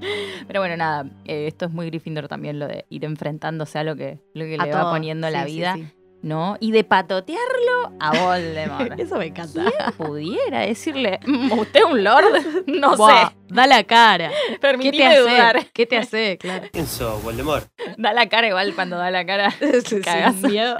Pero 0.48 0.58
bueno, 0.60 0.76
nada, 0.76 1.04
eh, 1.26 1.46
esto 1.46 1.66
es 1.66 1.70
muy 1.70 1.86
Gryffindor 1.86 2.26
también, 2.26 2.58
lo 2.58 2.66
de 2.66 2.86
ir 2.90 3.04
enfrentándose 3.04 3.78
a 3.78 3.84
lo 3.84 3.94
que, 3.94 4.18
lo 4.34 4.44
que 4.44 4.56
A 4.58 4.64
le 4.66 4.72
va 4.72 4.80
todo. 4.82 4.90
poniendo 4.90 5.30
la 5.30 5.44
Sí, 5.46 5.52
vida, 5.54 5.74
sí. 5.74 5.86
¿no? 6.22 6.56
Y 6.58 6.72
de 6.72 6.82
patotearlo 6.82 7.92
a 8.00 8.10
Voldemort. 8.10 8.98
Eso 8.98 9.16
me 9.16 9.26
encanta. 9.26 9.62
¿Quién 9.62 9.92
pudiera 9.96 10.58
decirle, 10.62 11.20
"Mm, 11.24 11.52
usted 11.52 11.80
es 11.80 11.86
un 11.86 12.02
lord? 12.02 12.24
No 12.66 12.96
Buah, 12.96 13.28
sé, 13.28 13.36
Da 13.48 13.66
la 13.68 13.84
cara. 13.84 14.30
¿Qué 14.48 14.52
te 14.54 14.58
permitime 14.58 15.18
dudar. 15.20 15.56
hace? 15.58 15.70
¿Qué 15.72 15.86
te 15.86 15.96
hace? 15.98 16.36
Claro. 16.38 16.66
¿Quién 16.72 16.86
sos, 16.88 17.22
Voldemort? 17.22 17.68
Da 17.96 18.12
la 18.12 18.28
cara 18.28 18.48
igual 18.48 18.74
cuando 18.74 18.96
da 18.98 19.08
la 19.12 19.24
cara. 19.24 19.52
Sin 19.84 20.02
miedo. 20.50 20.76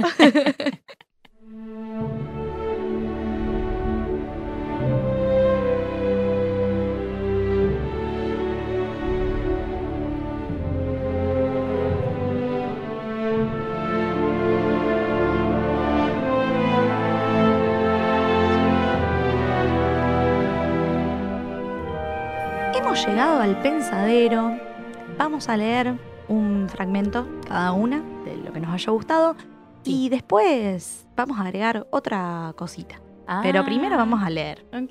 Llegado 23.06 23.40
al 23.40 23.60
pensadero. 23.62 24.56
Vamos 25.18 25.48
a 25.48 25.56
leer 25.56 25.94
un 26.28 26.68
fragmento 26.68 27.26
cada 27.46 27.72
una 27.72 28.02
de 28.24 28.36
lo 28.36 28.52
que 28.52 28.60
nos 28.60 28.72
haya 28.72 28.92
gustado. 28.92 29.36
Y 29.84 30.08
después 30.08 31.06
vamos 31.16 31.38
a 31.38 31.42
agregar 31.42 31.86
otra 31.90 32.52
cosita. 32.56 32.96
Pero 33.42 33.60
Ah, 33.60 33.64
primero 33.64 33.96
vamos 33.96 34.22
a 34.22 34.30
leer. 34.30 34.66
Ok. 34.72 34.90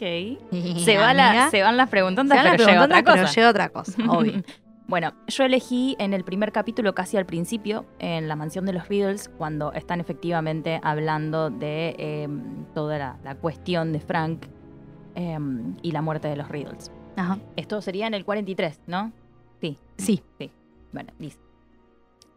Se, 0.80 0.97
va 0.97 1.14
la- 1.14 1.30
Amiga. 1.30 1.49
se 1.49 1.62
van 1.62 1.78
las 1.78 1.89
preguntas, 1.89 2.28
Se 2.28 2.34
van 2.36 2.43
las 2.45 2.53
pero 2.55 2.66
llega 2.68 2.84
otra 2.84 3.03
pero 3.03 3.22
cosa. 3.24 3.34
llega 3.34 3.49
otra 3.49 3.70
cosa, 3.70 3.93
obvio. 4.09 4.41
Bueno, 4.88 5.14
yo 5.28 5.43
elegí 5.45 5.95
en 5.99 6.14
el 6.14 6.24
primer 6.26 6.51
capítulo, 6.51 6.93
casi 6.93 7.16
al 7.16 7.26
principio, 7.26 7.86
en 7.99 8.28
la 8.28 8.36
mansión 8.36 8.66
de 8.66 8.74
los 8.74 8.89
Riddles, 8.89 9.30
cuando 9.38 9.72
están 9.72 10.01
efectivamente 10.01 10.82
hablando 10.84 11.49
de 11.49 11.95
eh, 11.97 12.28
toda 12.74 12.97
la, 12.97 13.18
la 13.24 13.36
cuestión 13.36 13.93
de 13.93 14.01
Frank 14.01 14.45
eh, 15.16 15.38
y 15.82 15.91
la 15.91 16.01
muerte 16.01 16.28
de 16.28 16.36
los 16.36 16.49
Riddles. 16.49 16.91
Ajá. 17.16 17.39
Esto 17.55 17.82
sería 17.82 18.07
en 18.07 18.14
el 18.14 18.26
43, 18.26 18.82
¿no? 18.88 19.12
Sí, 19.62 19.78
Sí. 19.97 20.22
bueno, 20.91 21.12
dice. 21.20 21.38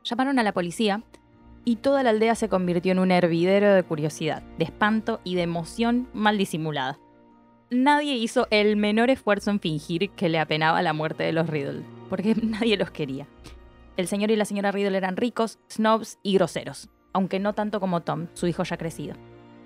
Llamaron 0.04 0.38
a 0.38 0.42
la 0.42 0.52
policía 0.52 1.02
y 1.64 1.76
toda 1.76 2.02
la 2.02 2.10
aldea 2.10 2.34
se 2.34 2.50
convirtió 2.50 2.92
en 2.92 2.98
un 2.98 3.10
hervidero 3.10 3.72
de 3.72 3.82
curiosidad, 3.82 4.42
de 4.58 4.64
espanto 4.66 5.20
y 5.24 5.34
de 5.34 5.42
emoción 5.42 6.06
mal 6.12 6.36
disimulada. 6.36 6.98
Nadie 7.70 8.14
hizo 8.16 8.46
el 8.50 8.76
menor 8.76 9.08
esfuerzo 9.08 9.50
en 9.50 9.60
fingir 9.60 10.10
que 10.10 10.28
le 10.28 10.38
apenaba 10.38 10.82
la 10.82 10.92
muerte 10.92 11.22
de 11.24 11.32
los 11.32 11.48
Riddle, 11.48 11.82
porque 12.10 12.34
nadie 12.42 12.76
los 12.76 12.90
quería. 12.90 13.26
El 13.96 14.06
señor 14.06 14.30
y 14.30 14.36
la 14.36 14.44
señora 14.44 14.70
Riddle 14.72 14.98
eran 14.98 15.16
ricos, 15.16 15.58
snobs 15.72 16.18
y 16.22 16.34
groseros, 16.34 16.90
aunque 17.14 17.38
no 17.40 17.54
tanto 17.54 17.80
como 17.80 18.02
Tom, 18.02 18.26
su 18.34 18.46
hijo 18.46 18.62
ya 18.64 18.76
crecido. 18.76 19.16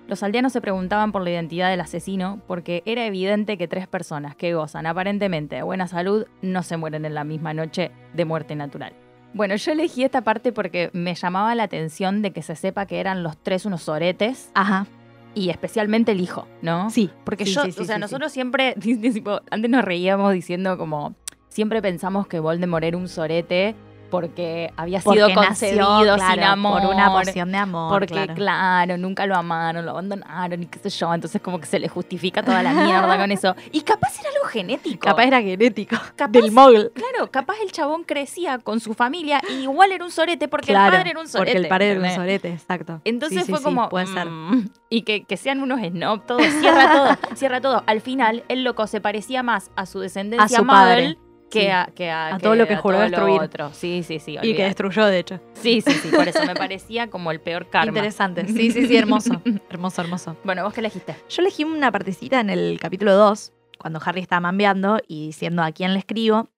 Los 0.09 0.23
aldeanos 0.23 0.55
se 0.55 0.63
preguntaban 0.63 1.13
por 1.13 1.23
la 1.23 1.31
identidad 1.31 1.69
del 1.69 1.83
asesino 1.83 2.41
porque 2.47 2.83
era 2.87 3.05
evidente 3.05 3.59
que 3.59 3.69
tres 3.69 3.87
personas 3.87 4.35
que 4.35 4.55
gozan 4.55 4.87
aparentemente 4.87 5.57
de 5.57 5.63
buena 5.63 5.87
salud 5.87 6.25
no 6.41 6.63
se 6.63 6.79
mueren 6.79 7.05
en 7.05 7.15
la 7.15 7.25
misma 7.25 7.53
noche 7.53 7.91
de 8.15 8.25
muerte 8.25 8.57
natural. 8.57 8.95
Bueno, 9.35 9.55
yo 9.57 9.71
elegí 9.73 10.05
esta 10.05 10.23
parte 10.23 10.51
porque 10.51 10.89
me 10.95 11.15
llamaba 11.15 11.55
la 11.55 11.65
atención 11.65 12.23
de 12.23 12.33
que 12.33 12.41
se 12.41 12.57
sepa 12.57 12.87
que 12.87 13.01
eran 13.01 13.23
los 13.23 13.37
tres 13.37 13.67
unos 13.67 13.83
soretes 13.83 14.51
Ajá. 14.55 14.87
y 15.35 15.51
especialmente 15.51 16.13
el 16.13 16.23
hijo, 16.23 16.49
¿no? 16.63 16.89
Sí. 16.89 17.11
Porque 17.25 17.45
Sí, 17.45 17.53
yo, 17.53 17.65
sí, 17.65 17.73
sí, 17.73 17.83
o 17.83 17.85
sea, 17.85 17.99
nosotros 17.99 18.33
siempre, 18.33 18.75
tipo, 18.81 19.43
antes 19.51 19.71
nos 19.71 19.85
reíamos 19.85 20.33
diciendo 20.33 20.79
como, 20.79 21.17
siempre 21.51 21.83
pensamos 21.83 22.27
que 22.27 22.41
Voldemort 22.41 22.83
era 22.83 22.97
un 22.97 23.09
sorete 23.09 23.77
porque 24.11 24.73
había 24.77 25.01
Porque 25.01 25.19
sido 25.21 25.29
nació, 25.29 25.49
concebido 25.49 26.15
sin 26.19 26.25
claro, 26.35 26.45
amor. 26.53 26.83
Por 26.83 26.95
una 26.95 27.13
poción 27.13 27.53
de 27.53 27.59
amor. 27.59 27.91
Porque, 27.91 28.07
claro. 28.15 28.35
claro. 28.35 28.97
nunca 28.99 29.27
lo 29.27 29.37
amaron, 29.37 29.85
lo 29.85 29.93
abandonaron 29.93 30.63
y 30.63 30.67
qué 30.67 30.79
sé 30.79 30.91
yo. 30.91 31.13
Entonces, 31.13 31.41
como 31.41 31.61
que 31.61 31.67
se 31.67 31.79
le 31.79 31.89
justifica 31.89 32.43
toda 32.43 32.63
la 32.63 32.73
mierda 32.73 33.17
con 33.17 33.31
eso. 33.31 33.55
Y 33.73 33.83
capaz 33.83 34.19
era 34.21 34.31
algo 34.35 34.47
genético. 34.49 35.07
Capaz 35.07 35.25
era 35.25 35.41
genético. 35.41 35.97
Capaz- 36.17 36.31
del 36.33 36.53
mogul. 36.53 36.93
Claro, 36.95 37.31
capaz 37.31 37.57
el 37.63 37.71
chabón 37.73 38.05
crecía 38.05 38.59
con 38.59 38.81
su 38.81 38.95
familia 38.95 39.41
y 39.51 39.63
igual 39.63 39.93
era 39.93 40.05
un 40.05 40.11
sorete 40.11 40.49
porque 40.49 40.67
Claro, 40.73 40.87
el 40.87 40.99
padre 40.99 41.11
era 41.11 41.21
un 41.21 41.29
sorete. 41.29 41.53
Porque 41.53 41.63
el 41.65 41.69
padre 41.69 41.91
era 41.93 42.01
un 42.01 42.11
sorete, 42.15 42.53
exacto. 42.53 43.01
Entonces 43.05 43.41
Sí, 43.41 43.45
sí, 43.47 43.51
fue 43.53 43.59
sí, 43.59 43.65
como. 43.65 43.89
puede 43.89 44.07
ser. 44.07 44.27
mm, 44.27 44.71
y 44.91 45.03
que, 45.03 45.25
que 45.25 45.37
sean 45.37 45.61
unos 45.63 45.81
snob, 45.81 46.25
todo. 46.27 46.39
Cierra 46.41 46.93
todo, 46.93 47.37
cierra 47.37 47.61
todo. 47.61 47.83
Al 47.87 48.01
final, 48.01 48.45
el 48.49 48.65
loco 48.65 48.87
se 48.87 49.01
parecía 49.01 49.43
más 49.43 49.71
a 49.77 49.87
su 49.87 50.01
descendencia 50.01 50.59
A 50.59 50.61
su 50.61 50.67
padre. 50.67 51.19
Que, 51.51 51.61
Sí. 51.63 51.67
a, 51.69 51.91
que 51.95 52.11
a, 52.11 52.35
A 52.35 52.37
que 52.39 52.43
todo 52.43 52.55
lo 52.55 52.67
que 52.67 52.77
juró 52.77 53.01
destruir. 53.01 53.41
otro. 53.41 53.71
Sí, 53.73 54.03
sí, 54.03 54.19
sí. 54.19 54.37
Y 54.43 54.55
que 54.55 54.65
destruyó, 54.65 55.07
de 55.07 55.19
hecho. 55.19 55.41
Sí, 55.55 55.81
sí, 55.81 55.93
sí. 55.93 56.09
Por 56.11 56.29
eso 56.29 56.45
me 56.45 56.55
parecía 56.55 57.09
como 57.09 57.31
el 57.31 57.41
peor 57.41 57.69
karma. 57.71 57.89
Interesante. 57.89 58.45
Sí, 58.49 58.71
sí, 58.71 58.87
sí, 58.87 58.97
hermoso. 58.97 59.41
hermoso, 59.71 60.03
hermoso. 60.03 60.37
Bueno, 60.45 60.65
¿vos 60.65 60.75
qué 60.75 60.81
elegiste? 60.81 61.17
Yo 61.29 61.43
elegí 61.43 61.65
una 61.65 61.91
partecita 61.91 62.41
en 62.41 62.51
el 62.51 62.79
capítulo 62.81 63.15
2, 63.15 63.53
cuando 63.79 64.01
Harry 64.05 64.21
está 64.21 64.41
mambeando 64.41 64.99
y 65.07 65.27
diciendo 65.29 65.63
a 65.63 65.73
quién 65.73 65.93
le 65.95 66.01
escribo. 66.01 66.51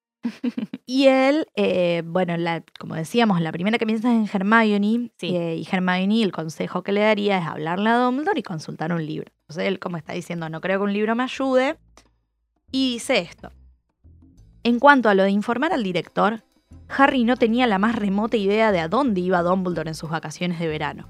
Y 0.84 1.06
él, 1.06 1.46
eh, 1.54 2.02
bueno, 2.04 2.36
la- 2.36 2.62
como 2.78 2.94
decíamos, 2.94 3.40
la 3.40 3.52
primera 3.52 3.78
que 3.78 3.86
piensa 3.86 4.12
es 4.12 4.16
en 4.34 4.36
Hermione. 4.40 5.10
Sí. 5.18 5.34
eh, 5.34 5.56
y 5.56 5.66
Hermione, 5.70 6.22
el 6.22 6.32
consejo 6.32 6.82
que 6.82 6.92
le 6.92 7.00
daría 7.00 7.38
es 7.38 7.46
hablarle 7.46 7.88
a 7.90 7.96
Dumbledore 7.96 8.38
y 8.40 8.42
consultar 8.42 8.92
un 8.92 9.06
libro. 9.06 9.30
Entonces 9.42 9.66
él, 9.68 9.78
como 9.78 9.96
está 9.96 10.12
diciendo, 10.12 10.48
no 10.50 10.60
creo 10.60 10.78
que 10.80 10.84
un 10.84 10.92
libro 10.92 11.14
me 11.14 11.22
ayude. 11.22 11.76
Y 12.72 12.92
dice 12.94 13.18
esto. 13.18 13.50
En 14.62 14.78
cuanto 14.78 15.08
a 15.08 15.14
lo 15.14 15.22
de 15.22 15.30
informar 15.30 15.72
al 15.72 15.82
director, 15.82 16.42
Harry 16.88 17.24
no 17.24 17.36
tenía 17.36 17.66
la 17.66 17.78
más 17.78 17.96
remota 17.96 18.36
idea 18.36 18.72
de 18.72 18.80
a 18.80 18.88
dónde 18.88 19.20
iba 19.20 19.42
Dumbledore 19.42 19.88
en 19.88 19.94
sus 19.94 20.10
vacaciones 20.10 20.58
de 20.58 20.68
verano. 20.68 21.08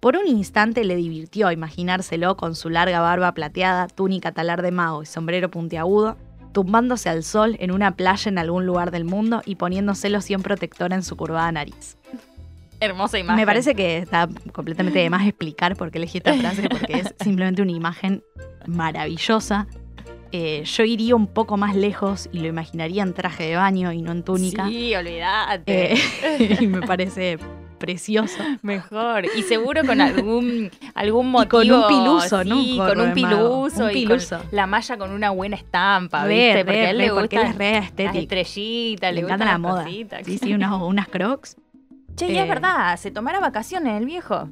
Por 0.00 0.16
un 0.16 0.26
instante 0.26 0.84
le 0.84 0.96
divirtió 0.96 1.50
imaginárselo 1.52 2.36
con 2.36 2.54
su 2.54 2.70
larga 2.70 3.00
barba 3.00 3.32
plateada, 3.32 3.88
túnica 3.88 4.32
talar 4.32 4.62
de 4.62 4.70
mago 4.70 5.02
y 5.02 5.06
sombrero 5.06 5.50
puntiagudo, 5.50 6.16
tumbándose 6.52 7.10
al 7.10 7.22
sol 7.22 7.56
en 7.58 7.70
una 7.70 7.96
playa 7.96 8.30
en 8.30 8.38
algún 8.38 8.64
lugar 8.64 8.90
del 8.90 9.04
mundo 9.04 9.42
y 9.44 9.56
poniéndose 9.56 10.08
loción 10.08 10.42
protectora 10.42 10.96
en 10.96 11.02
su 11.02 11.16
curvada 11.16 11.52
nariz. 11.52 11.98
Hermosa 12.80 13.18
imagen. 13.18 13.36
Me 13.36 13.46
parece 13.46 13.74
que 13.74 13.98
está 13.98 14.28
completamente 14.52 14.98
de 14.98 15.10
más 15.10 15.26
explicar 15.26 15.76
por 15.76 15.90
qué 15.90 15.98
elegí 15.98 16.18
esta 16.18 16.34
frase, 16.34 16.68
porque 16.68 17.00
es 17.00 17.14
simplemente 17.20 17.60
una 17.60 17.72
imagen 17.72 18.22
maravillosa. 18.66 19.66
Eh, 20.32 20.62
yo 20.64 20.82
iría 20.84 21.14
un 21.14 21.26
poco 21.26 21.56
más 21.56 21.74
lejos 21.76 22.28
y 22.32 22.40
lo 22.40 22.48
imaginaría 22.48 23.02
en 23.02 23.14
traje 23.14 23.44
de 23.44 23.56
baño 23.56 23.92
y 23.92 24.02
no 24.02 24.12
en 24.12 24.22
túnica. 24.22 24.66
Sí, 24.68 24.94
olvídate. 24.94 25.94
Eh, 25.94 26.56
y 26.60 26.66
me 26.66 26.82
parece 26.82 27.38
precioso. 27.78 28.42
Mejor. 28.62 29.26
Y 29.36 29.42
seguro 29.42 29.82
con 29.86 30.00
algún, 30.00 30.70
algún 30.94 31.26
Y 31.26 31.30
motivo. 31.30 31.50
con 31.50 31.70
un 31.70 31.88
piluso, 31.88 32.44
¿no? 32.44 32.56
Sí, 32.62 32.78
Un 32.80 32.86
con 32.86 33.00
un 33.00 33.12
piluso. 33.12 33.84
Un 33.84 33.90
y 33.90 33.92
piluso. 33.92 34.38
con 34.38 34.46
la 34.52 34.66
malla 34.66 34.96
con 34.96 35.10
una 35.10 35.30
buena 35.30 35.56
estampa, 35.56 36.24
Re, 36.24 36.34
¿viste? 36.54 36.64
porque 36.64 36.80
a 36.86 36.90
él 36.90 36.98
le 36.98 37.10
porque 37.12 37.36
gusta 37.36 37.40
él 37.42 37.46
es 37.52 37.56
re 37.58 37.78
estético. 37.78 38.18
estrellitas, 38.18 39.10
Le 39.10 39.14
le, 39.14 39.20
encanta 39.26 39.44
la 39.44 39.58
moda. 39.58 39.84
cositas. 39.84 40.20
Sí, 40.26 40.38
sí, 40.38 40.54
unas, 40.54 40.72
unas 40.82 41.08
crocs. 41.08 41.56
Che, 42.16 42.28
y 42.32 42.36
Eh, 42.38 42.42
es 42.42 42.48
verdad, 42.48 42.96
se 42.96 43.10
tomará 43.10 43.40
vacaciones 43.40 43.98
el 44.00 44.06
viejo. 44.06 44.48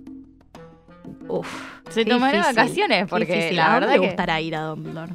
Uf. 1.29 1.49
Se 1.89 2.05
tomará 2.05 2.39
difícil, 2.39 2.57
vacaciones 2.57 3.07
porque 3.09 3.35
difícil. 3.35 3.57
la 3.57 3.65
¿A 3.67 3.71
dónde 3.73 3.87
verdad 3.87 4.01
le 4.03 4.07
gustará 4.07 4.41
ir 4.43 4.55
a 4.57 4.63
Dumbledore? 4.67 5.13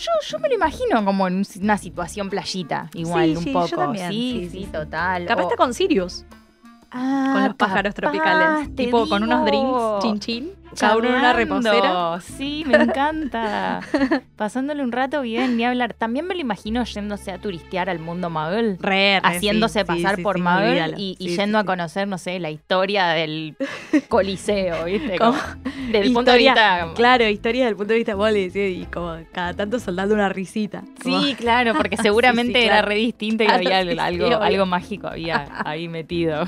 Yo, 0.00 0.10
yo 0.28 0.38
me 0.38 0.48
lo 0.48 0.54
imagino 0.54 1.04
como 1.04 1.28
en 1.28 1.36
un- 1.36 1.46
una 1.62 1.78
situación 1.78 2.28
playita, 2.30 2.88
igual 2.94 3.30
Sí, 3.30 3.36
un 3.36 3.42
sí, 3.44 3.52
yo 3.52 3.60
poco. 3.60 3.76
también, 3.76 4.10
Sí, 4.12 4.14
sí, 4.14 4.40
sí, 4.44 4.50
sí, 4.50 4.64
sí. 4.64 4.70
total. 4.72 5.26
Capaz 5.26 5.42
O- 5.42 5.44
está 5.44 5.56
con 5.56 5.74
Sirius, 5.74 6.24
Ah, 6.90 7.30
con 7.34 7.44
los 7.44 7.54
pájaros 7.54 7.94
capaz, 7.94 8.10
tropicales. 8.10 8.74
te 8.74 8.84
Tipo 8.84 9.08
con 9.08 9.22
unos 9.22 9.44
digo. 9.44 9.98
drinks, 10.00 10.02
chin 10.02 10.18
chin. 10.20 10.59
Cada 10.78 10.96
uno 10.96 11.08
en 11.08 11.14
una 11.14 11.32
reposera. 11.32 12.20
Sí, 12.20 12.64
me 12.66 12.76
encanta. 12.78 13.80
Pasándole 14.36 14.82
un 14.82 14.92
rato 14.92 15.20
bien, 15.22 15.56
ni 15.56 15.64
hablar. 15.64 15.94
También 15.94 16.26
me 16.26 16.34
lo 16.34 16.40
imagino 16.40 16.84
yéndose 16.84 17.32
a 17.32 17.38
turistear 17.38 17.90
al 17.90 17.98
mundo 17.98 18.30
Muggle. 18.30 18.76
Re, 18.80 19.20
re, 19.20 19.20
Haciéndose 19.22 19.80
sí, 19.80 19.84
pasar 19.86 20.16
sí, 20.16 20.22
por 20.22 20.36
sí, 20.36 20.42
olvídalo. 20.46 20.94
y, 20.98 21.16
yendo 21.36 21.58
a 21.58 21.64
conocer, 21.64 22.06
no 22.08 22.18
sé, 22.18 22.38
la 22.40 22.50
historia 22.50 23.08
del 23.08 23.56
Coliseo, 24.08 24.84
¿viste? 24.84 25.18
Como- 25.18 25.32
Como- 25.32 25.42
desde 25.90 26.06
el 26.06 26.12
punto 26.12 26.30
de 26.32 26.38
Historia- 26.42 26.52
vista. 26.84 26.94
Claro, 26.94 27.28
historia 27.28 27.60
desde 27.64 27.70
el 27.70 27.76
punto 27.76 27.92
de 27.92 27.98
vista 27.98 28.16
Wally, 28.16 28.50
sí, 28.50 28.60
y 28.82 28.86
como 28.86 29.16
cada 29.32 29.54
tanto 29.54 29.78
soldando 29.78 30.14
una 30.14 30.28
risita. 30.28 30.82
Como- 31.02 31.20
Sí, 31.20 31.34
claro, 31.38 31.74
porque 31.74 31.96
seguramente 31.96 32.64
era 32.64 32.82
re 32.82 32.94
distinto 32.96 33.42
y 33.44 33.46
Claro, 33.46 33.58
había 33.76 33.78
algo, 34.04 34.26
obvio. 34.26 34.42
algo 34.42 34.66
mágico 34.66 35.08
había 35.08 35.46
ahí 35.64 35.88
metido. 35.88 36.44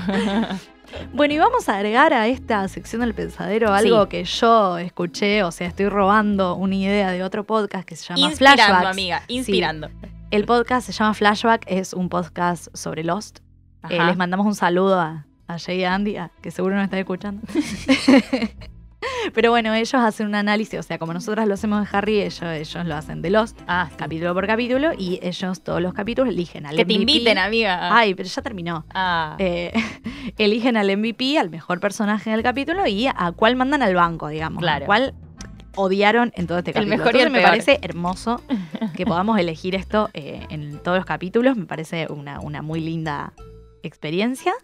Bueno, 1.13 1.33
y 1.33 1.37
vamos 1.37 1.69
a 1.69 1.75
agregar 1.75 2.13
a 2.13 2.27
esta 2.27 2.67
sección 2.67 3.01
del 3.01 3.13
pensadero 3.13 3.73
algo 3.73 4.03
Sí. 4.03 4.09
que 4.09 4.23
yo 4.23 4.77
escuché, 4.77 5.43
o 5.43 5.51
sea, 5.51 5.67
estoy 5.67 5.89
robando 5.89 6.55
una 6.55 6.75
idea 6.75 7.11
de 7.11 7.23
otro 7.23 7.43
podcast 7.43 7.87
que 7.87 7.95
se 7.95 8.05
llama 8.13 8.19
inspirando, 8.27 8.63
Flashbacks. 8.63 8.87
amiga, 8.91 9.21
inspirando. 9.27 9.89
El 10.31 10.45
podcast 10.45 10.85
se 10.87 10.91
llama 10.93 11.13
Flashback, 11.13 11.63
es 11.67 11.93
un 11.93 12.09
podcast 12.09 12.67
sobre 12.75 13.03
Lost. 13.03 13.39
Eh, 13.89 14.03
les 14.03 14.17
mandamos 14.17 14.45
un 14.45 14.55
saludo 14.55 14.99
a, 14.99 15.25
a 15.47 15.59
Jay 15.59 15.79
y 15.79 15.83
a 15.83 15.93
Andy, 15.93 16.15
a- 16.17 16.31
que 16.41 16.51
seguro 16.51 16.75
nos 16.75 16.85
están 16.85 16.99
escuchando. 16.99 17.41
Pero 19.33 19.51
bueno, 19.51 19.73
ellos 19.73 19.93
hacen 19.95 20.27
un 20.27 20.35
análisis, 20.35 20.79
o 20.79 20.83
sea, 20.83 20.97
como 20.97 21.13
nosotros 21.13 21.47
lo 21.47 21.53
hacemos 21.53 21.81
de 21.89 21.97
Harry, 21.97 22.21
ellos, 22.21 22.41
ellos 22.43 22.85
lo 22.85 22.95
hacen 22.95 23.21
de 23.21 23.29
Lost, 23.29 23.59
Ah, 23.67 23.89
capítulo 23.95 24.33
por 24.33 24.45
capítulo, 24.47 24.91
y 24.97 25.19
ellos 25.21 25.61
todos 25.63 25.81
los 25.81 25.93
capítulos 25.93 26.33
eligen 26.33 26.65
al 26.65 26.75
que 26.75 26.85
te 26.85 26.93
MVP. 26.93 27.11
inviten, 27.11 27.37
amiga. 27.37 27.95
Ay, 27.97 28.13
pero 28.15 28.27
ya 28.29 28.41
terminó. 28.41 28.85
Ah. 28.93 29.35
Eh, 29.39 29.71
eligen 30.37 30.77
al 30.77 30.95
MVP, 30.97 31.37
al 31.37 31.49
mejor 31.49 31.79
personaje 31.79 32.29
del 32.31 32.43
capítulo 32.43 32.85
y 32.87 33.07
a 33.07 33.31
cuál 33.35 33.55
mandan 33.55 33.81
al 33.81 33.95
banco, 33.95 34.27
digamos. 34.27 34.61
Claro. 34.61 34.83
A 34.83 34.87
cuál 34.87 35.13
odiaron 35.75 36.31
en 36.35 36.45
todo 36.45 36.59
este 36.59 36.71
El 36.71 36.75
capítulo. 36.75 36.97
mejor 36.97 37.15
y 37.15 37.19
el 37.19 37.27
Entonces 37.27 37.31
me 37.33 37.39
peor. 37.39 37.49
parece 37.49 37.79
hermoso 37.81 38.41
que 38.95 39.05
podamos 39.05 39.39
elegir 39.39 39.73
esto 39.75 40.09
eh, 40.13 40.45
en 40.49 40.77
todos 40.79 40.97
los 40.97 41.05
capítulos. 41.05 41.57
Me 41.57 41.65
parece 41.65 42.07
una, 42.11 42.39
una 42.41 42.61
muy 42.61 42.79
linda 42.79 43.33
experiencia. 43.83 44.53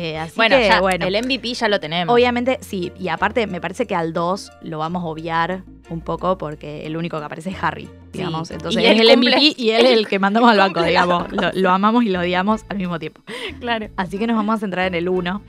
Eh, 0.00 0.16
así 0.16 0.34
bueno, 0.36 0.56
que, 0.56 0.68
ya, 0.68 0.80
bueno, 0.80 1.06
el 1.06 1.24
MVP 1.24 1.54
ya 1.54 1.66
lo 1.66 1.80
tenemos. 1.80 2.14
obviamente 2.14 2.58
sí. 2.60 2.92
Y 3.00 3.08
aparte, 3.08 3.48
me 3.48 3.60
parece 3.60 3.84
que 3.88 3.96
al 3.96 4.12
2 4.12 4.52
lo 4.62 4.78
vamos 4.78 5.02
a 5.02 5.06
obviar 5.06 5.64
un 5.90 6.02
poco 6.02 6.38
porque 6.38 6.86
el 6.86 6.96
único 6.96 7.18
que 7.18 7.24
aparece 7.24 7.50
es 7.50 7.56
Harry, 7.60 7.88
digamos. 8.12 8.46
Sí. 8.46 8.54
Entonces 8.54 8.84
es 8.84 8.90
el 9.00 9.08
cumple- 9.08 9.16
MVP 9.16 9.54
y 9.60 9.70
él 9.70 9.86
es 9.86 9.98
el 9.98 10.06
que 10.06 10.20
mandamos 10.20 10.52
al 10.52 10.58
banco, 10.58 10.80
digamos. 10.84 11.32
Lo, 11.32 11.50
lo 11.52 11.70
amamos 11.70 12.04
y 12.04 12.10
lo 12.10 12.20
odiamos 12.20 12.64
al 12.68 12.76
mismo 12.76 13.00
tiempo. 13.00 13.22
claro. 13.58 13.88
Así 13.96 14.18
que 14.18 14.28
nos 14.28 14.36
vamos 14.36 14.54
a 14.54 14.58
centrar 14.60 14.86
en 14.86 14.94
el 14.94 15.08
1. 15.08 15.42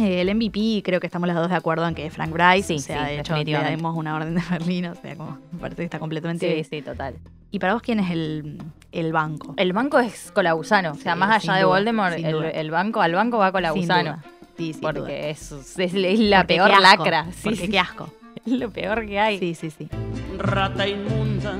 el 0.00 0.34
MVP, 0.34 0.82
creo 0.84 1.00
que 1.00 1.06
estamos 1.06 1.26
las 1.26 1.36
dos 1.36 1.48
de 1.48 1.56
acuerdo 1.56 1.88
en 1.88 1.94
que 1.94 2.04
es 2.04 2.12
Frank 2.12 2.30
Bryce. 2.30 2.68
Sí, 2.68 2.74
o 2.74 2.78
sea, 2.78 3.06
sí, 3.06 3.14
de 3.14 3.20
hecho, 3.20 3.34
le 3.36 3.76
una 3.76 4.14
orden 4.16 4.34
de 4.34 4.42
Berlín. 4.50 4.84
O 4.84 4.94
sea, 4.96 5.16
como 5.16 5.38
me 5.50 5.58
parece 5.60 5.76
que 5.78 5.84
está 5.84 5.98
completamente 5.98 6.56
Sí, 6.62 6.64
sí, 6.68 6.82
total. 6.82 7.14
¿Y 7.52 7.58
para 7.58 7.74
vos 7.74 7.82
quién 7.82 8.00
es 8.00 8.10
el, 8.10 8.60
el 8.92 9.12
banco? 9.12 9.54
El 9.56 9.72
banco 9.72 9.98
es 10.00 10.32
Colagusano. 10.32 10.92
O 10.92 10.94
sea, 10.94 11.14
más 11.14 11.30
allá 11.36 11.54
de 11.54 11.62
duda, 11.62 11.74
Voldemort, 11.74 12.14
el, 12.16 12.70
banco, 12.70 13.00
al 13.02 13.12
banco 13.14 13.38
va 13.38 13.52
Colagusano. 13.52 14.20
Sí, 14.56 14.74
Porque 14.80 15.30
es, 15.30 15.52
es- 15.52 15.78
es 15.94 16.18
la 16.18 16.38
Porque 16.40 16.54
peor 16.54 16.68
qué 16.70 16.74
asco, 16.76 16.82
lacra. 17.04 17.26
Sí, 17.32 17.40
Porque 17.44 17.56
sí, 17.56 17.68
qué 17.68 17.78
asco. 17.78 18.08
es 18.46 18.52
lo 18.52 18.70
peor 18.70 19.06
que 19.06 19.20
hay. 19.20 19.38
Sí, 19.38 19.54
sí, 19.54 19.70
sí. 19.70 19.88
rata 20.38 20.88
inmunda. 20.88 21.54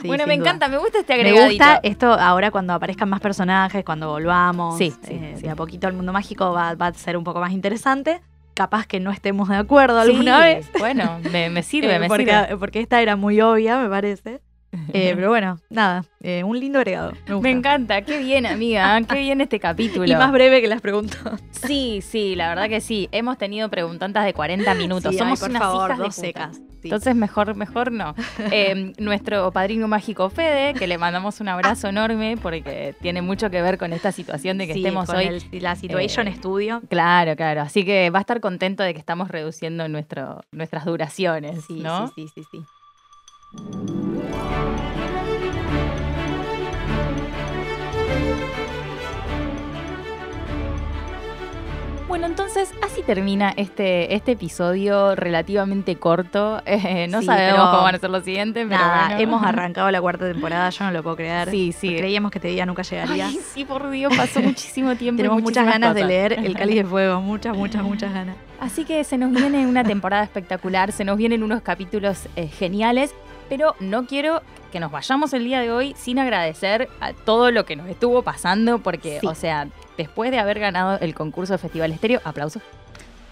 Sí, 0.00 0.06
bueno, 0.08 0.26
me 0.26 0.34
duda. 0.36 0.46
encanta, 0.48 0.68
me 0.68 0.78
gusta 0.78 1.00
este 1.00 1.12
Me 1.14 1.20
agregadito. 1.20 1.62
gusta 1.64 1.80
esto 1.82 2.12
ahora 2.14 2.50
cuando 2.50 2.72
aparezcan 2.72 3.08
más 3.10 3.20
personajes, 3.20 3.84
cuando 3.84 4.08
volvamos. 4.08 4.78
Sí, 4.78 4.90
sí, 5.02 5.12
eh, 5.12 5.34
sí. 5.36 5.42
De 5.42 5.50
a 5.50 5.56
poquito 5.56 5.88
el 5.88 5.92
mundo 5.92 6.12
mágico 6.14 6.52
va, 6.54 6.74
va 6.74 6.86
a 6.86 6.94
ser 6.94 7.18
un 7.18 7.24
poco 7.24 7.38
más 7.40 7.52
interesante. 7.52 8.22
Capaz 8.54 8.86
que 8.86 8.98
no 8.98 9.10
estemos 9.10 9.48
de 9.50 9.56
acuerdo 9.56 10.02
Sí, 10.04 10.10
alguna 10.10 10.38
vez. 10.38 10.70
Bueno, 10.78 11.20
me, 11.30 11.50
me 11.50 11.62
sirve, 11.62 11.94
eh, 11.96 11.98
me 11.98 12.08
porque, 12.08 12.24
sirve. 12.30 12.56
porque 12.56 12.80
esta 12.80 13.02
era 13.02 13.16
muy 13.16 13.40
obvia, 13.42 13.78
me 13.78 13.88
parece. 13.90 14.40
Eh, 14.92 15.12
pero 15.14 15.28
bueno, 15.30 15.58
nada, 15.68 16.04
eh, 16.20 16.42
un 16.44 16.58
lindo 16.58 16.78
agregado. 16.78 17.12
Me, 17.40 17.50
encanta, 17.50 18.02
qué 18.02 18.18
bien, 18.18 18.44
amiga, 18.46 19.00
qué 19.08 19.18
bien 19.20 19.40
este 19.40 19.58
capítulo. 19.60 20.04
Y 20.06 20.14
más 20.16 20.32
breve 20.32 20.60
que 20.60 20.68
las 20.68 20.80
preguntas. 20.80 21.40
Sí, 21.50 22.00
sí, 22.02 22.34
la 22.34 22.48
verdad 22.48 22.68
que 22.68 22.80
sí. 22.80 23.08
Hemos 23.12 23.38
tenido 23.38 23.68
preguntantas 23.68 24.24
de 24.24 24.32
40 24.34 24.74
minutos. 24.74 25.12
Sí, 25.12 25.18
Somos 25.18 25.40
ay, 25.40 25.48
por 25.48 25.50
unas 25.50 25.62
favor, 25.62 25.86
hijas 25.90 25.98
de 25.98 26.04
dos 26.04 26.14
puta. 26.16 26.26
secas. 26.26 26.56
Sí. 26.56 26.88
Entonces 26.88 27.14
mejor, 27.14 27.54
mejor 27.56 27.92
no. 27.92 28.14
Eh, 28.52 28.92
nuestro 28.98 29.50
padrino 29.52 29.86
mágico 29.86 30.30
Fede, 30.30 30.74
que 30.74 30.86
le 30.86 30.98
mandamos 30.98 31.40
un 31.40 31.48
abrazo 31.48 31.88
enorme 31.88 32.36
porque 32.40 32.94
tiene 33.00 33.22
mucho 33.22 33.50
que 33.50 33.60
ver 33.62 33.76
con 33.78 33.92
esta 33.92 34.12
situación 34.12 34.56
de 34.58 34.66
que 34.66 34.72
Sí, 34.74 34.80
estemos 34.80 35.06
con 35.06 35.16
hoy. 35.16 35.26
el- 35.26 35.62
la 35.62 35.76
Situation 35.76 36.26
eh, 36.28 36.34
Studio. 36.36 36.80
Claro, 36.88 37.36
claro. 37.36 37.60
Así 37.62 37.84
que 37.84 38.10
va 38.10 38.18
a 38.18 38.22
estar 38.22 38.40
contento 38.40 38.82
de 38.82 38.94
que 38.94 38.98
estamos 39.00 39.28
reduciendo 39.28 39.86
nuestro, 39.88 40.42
nuestras 40.52 40.84
duraciones, 40.84 41.64
Sí, 41.66 41.80
¿no? 41.80 42.08
sí, 42.08 42.28
sí, 42.28 42.28
sí, 42.34 42.42
sí. 42.50 42.58
Bueno, 52.08 52.26
entonces 52.26 52.72
así 52.82 53.02
termina 53.02 53.52
este, 53.56 54.14
este 54.16 54.32
episodio 54.32 55.14
relativamente 55.14 55.96
corto. 55.96 56.60
Eh, 56.70 57.08
no 57.08 57.20
Sí, 57.20 57.26
sabemos 57.26 57.68
cómo 57.70 57.82
van 57.82 57.94
a 57.96 57.98
ser 57.98 58.10
los 58.10 58.24
siguientes, 58.24 58.66
pero 58.68 58.80
Nada, 58.80 59.06
bueno. 59.08 59.20
hemos 59.20 59.42
arrancado 59.46 59.90
la 59.90 60.00
cuarta 60.00 60.30
temporada, 60.30 60.70
yo 60.70 60.84
no 60.84 60.92
lo 60.92 61.02
puedo 61.02 61.16
creer. 61.16 61.50
Sí, 61.50 61.72
sí. 61.72 61.96
Creíamos 61.96 62.30
que 62.30 62.38
este 62.38 62.48
día 62.48 62.64
nunca 62.66 62.82
llegaría. 62.82 63.26
Ay, 63.26 63.40
sí, 63.52 63.64
por 63.64 63.90
Dios, 63.90 64.16
pasó 64.16 64.40
muchísimo 64.42 64.94
tiempo. 64.96 65.16
Tenemos 65.18 65.42
muchas 65.42 65.66
ganas 65.66 65.94
de 65.94 66.04
leer 66.04 66.32
El 66.34 66.54
Cáliz 66.56 66.76
de 66.76 66.84
Fuego, 66.84 67.20
muchas, 67.20 67.56
muchas, 67.56 67.82
muchas 67.82 68.12
ganas. 68.12 68.36
Así 68.60 68.84
que 68.84 69.02
se 69.04 69.18
nos 69.18 69.32
viene 69.32 69.66
una 69.66 69.82
temporada 69.84 70.22
espectacular, 70.22 70.92
se 70.92 71.04
nos 71.04 71.16
vienen 71.16 71.42
unos 71.42 71.62
capítulos 71.62 72.28
eh, 72.36 72.46
geniales, 72.48 73.14
pero 73.50 73.74
no 73.80 74.06
quiero 74.06 74.40
que 74.72 74.80
nos 74.80 74.90
vayamos 74.90 75.34
el 75.34 75.44
día 75.44 75.60
de 75.60 75.70
hoy 75.70 75.94
sin 75.98 76.18
agradecer 76.18 76.88
a 77.00 77.12
todo 77.12 77.50
lo 77.50 77.66
que 77.66 77.76
nos 77.76 77.86
estuvo 77.88 78.22
pasando, 78.22 78.78
porque, 78.78 79.18
Sí. 79.20 79.26
o 79.26 79.34
sea, 79.34 79.66
después 79.98 80.30
de 80.30 80.38
haber 80.38 80.58
ganado 80.60 80.98
el 81.00 81.14
concurso 81.14 81.52
de 81.52 81.58
Festival 81.58 81.92
Estéreo, 81.92 82.20
aplausos. 82.24 82.62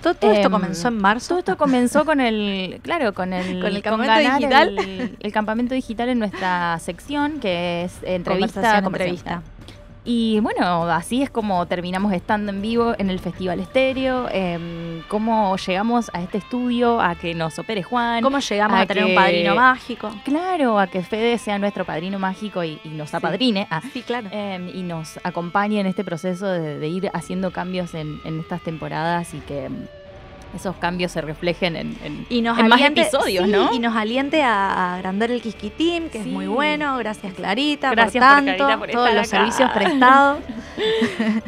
Todo, 0.02 0.14
todo 0.14 0.30
esto 0.32 0.46
Em, 0.46 0.52
comenzó 0.52 0.88
en 0.88 0.98
marzo. 0.98 1.28
Todo 1.30 1.38
esto 1.40 1.56
comenzó 1.56 2.04
con 2.04 2.20
el, 2.20 2.78
claro, 2.82 3.14
con 3.14 3.32
el, 3.32 3.60
Con 3.62 3.74
el 3.74 3.82
campamento 3.82 4.30
digital. 4.36 4.78
El, 4.78 5.16
el 5.18 5.32
campamento 5.32 5.74
digital 5.74 6.08
en 6.08 6.18
nuestra 6.18 6.78
sección, 6.80 7.40
que 7.40 7.84
es 7.84 7.94
entrevista, 8.02 8.60
Conversación, 8.60 8.84
conversación. 8.84 9.16
entrevista. 9.16 9.57
Y 10.04 10.40
bueno, 10.40 10.84
así 10.84 11.22
es 11.22 11.28
como 11.28 11.66
terminamos 11.66 12.12
estando 12.14 12.50
en 12.50 12.62
vivo 12.62 12.94
en 12.96 13.10
el 13.10 13.18
Festival 13.18 13.60
Estéreo, 13.60 14.26
em, 14.32 15.02
cómo 15.08 15.54
llegamos 15.56 16.10
a 16.14 16.22
este 16.22 16.38
estudio, 16.38 17.00
a 17.00 17.14
que 17.14 17.34
nos 17.34 17.58
opere 17.58 17.82
Juan. 17.82 18.22
¿Cómo 18.22 18.38
llegamos 18.38 18.78
a 18.78 18.82
a, 18.82 18.86
tener 18.86 19.04
un 19.04 19.14
padrino 19.14 19.54
mágico? 19.54 20.10
Claro, 20.24 20.78
a 20.78 20.86
que 20.86 21.02
Fede 21.02 21.36
sea 21.36 21.58
nuestro 21.58 21.84
padrino 21.84 22.18
mágico 22.18 22.64
y, 22.64 22.80
y 22.84 22.88
nos 22.90 23.10
Sí. 23.10 23.16
apadrine. 23.16 23.66
ah, 23.70 23.82
Sí, 23.92 24.00
claro. 24.02 24.28
em, 24.32 24.68
y 24.74 24.82
nos 24.82 25.18
acompañe 25.24 25.80
en 25.80 25.86
este 25.86 26.04
proceso 26.04 26.46
de, 26.46 26.78
de 26.78 26.88
ir 26.88 27.10
haciendo 27.12 27.50
cambios 27.50 27.92
en, 27.94 28.18
en 28.24 28.40
estas 28.40 28.62
temporadas 28.62 29.34
y 29.34 29.40
que 29.40 29.66
em, 29.66 29.86
esos 30.54 30.76
cambios 30.76 31.12
se 31.12 31.20
reflejen 31.20 31.76
en, 31.76 31.96
en- 32.02 32.26
Y 32.28 32.40
nos 32.42 32.58
en 32.58 32.68
más 32.68 32.78
aliente, 32.78 33.02
episodios, 33.02 33.44
sí, 33.44 33.50
¿no? 33.50 33.72
y 33.72 33.78
nos 33.78 33.94
aliente 33.96 34.42
a, 34.42 34.94
agrandar 34.96 35.30
el 35.30 35.40
Quisquitín, 35.42 36.10
que 36.10 36.22
Sí. 36.22 36.28
es 36.28 36.32
muy 36.34 36.46
bueno. 36.46 36.96
Gracias 36.98 37.34
Clarita 37.34 37.90
Gracias 37.90 38.24
por 38.24 38.34
por 38.36 38.44
tanto, 38.46 38.64
Clarita 38.64 38.78
por 38.78 38.90
todos 38.90 39.08
los 39.14 39.18
acá. 39.18 39.24
servicios 39.28 39.70
prestados. 39.74 40.38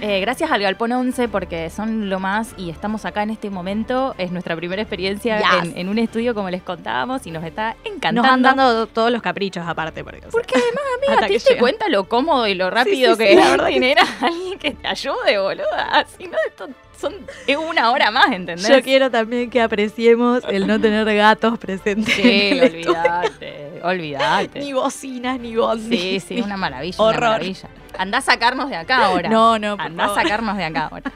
Eh, 0.01 0.21
gracias 0.21 0.51
al 0.51 0.61
Galpón 0.63 0.93
11 0.93 1.29
porque 1.29 1.71
son 1.71 2.11
lo 2.11 2.19
más 2.21 2.55
y 2.57 2.71
estamos 2.71 3.05
acá 3.05 3.23
en 3.23 3.31
este 3.31 3.51
momento. 3.51 4.15
Es 4.19 4.33
nuestra 4.33 4.57
primera 4.57 4.83
experiencia 4.83 5.39
Yes. 5.39 5.71
en, 5.73 5.79
en 5.79 5.89
un 5.89 5.99
estudio 5.99 6.35
como 6.35 6.51
les 6.51 6.63
contábamos 6.63 7.27
y 7.27 7.31
nos 7.31 7.45
está 7.45 7.77
encantando. 7.85 8.23
Nos 8.23 8.31
van 8.31 8.43
dando 8.43 8.87
todos 8.87 9.11
los 9.11 9.23
caprichos 9.23 9.65
aparte. 9.67 10.03
Porque, 10.05 10.19
o 10.19 10.23
sea, 10.23 10.31
Porque 10.31 10.55
además, 10.55 10.83
amiga, 11.09 11.27
¿te 11.27 11.33
diste 11.33 11.57
cuenta 11.59 11.89
lo 11.89 12.09
cómodo 12.09 12.47
y 12.47 12.55
lo 12.55 12.71
rápido 12.71 13.13
sí, 13.15 13.19
que 13.25 13.31
sí, 13.31 13.37
la 13.37 13.51
verdad 13.51 13.67
tener 13.69 13.99
a 13.99 14.05
alguien 14.27 14.59
que 14.59 14.73
te 14.73 14.87
ayude, 14.89 15.39
boluda? 15.39 16.05
Si 16.19 16.27
no, 16.27 16.37
esto 16.47 16.69
son, 17.01 17.15
es 17.47 17.57
una 17.57 17.91
hora 17.91 18.11
más, 18.11 18.27
¿entendés? 18.33 18.69
Yo 18.69 18.83
quiero 18.83 19.11
también 19.11 19.49
que 19.51 19.61
apreciemos 19.63 20.43
el 20.49 20.67
no 20.67 20.81
tener 20.81 21.05
gatos 21.17 21.59
presentes. 21.59 22.15
Sí, 22.15 22.61
olvídate, 22.63 23.81
olvídate. 23.83 24.61
Ni 24.61 24.73
bocinas, 24.73 25.39
ni 25.41 25.57
bondi. 25.57 25.97
Sí, 25.97 26.21
sí, 26.21 26.41
una 26.41 26.57
maravilla, 26.57 26.97
Horror. 26.99 27.19
una 27.19 27.31
maravilla. 27.31 27.69
Andá 27.99 28.19
a 28.19 28.21
sacarnos 28.21 28.71
de 28.71 28.77
acá 28.77 29.07
ahora. 29.07 29.29
No, 29.29 29.59
no, 29.59 29.77
por 29.77 29.87
Andá 29.87 30.05
a 30.07 30.15
sacarnos 30.15 30.57
de 30.57 30.65
acá 30.65 30.89
ahora. 30.91 31.11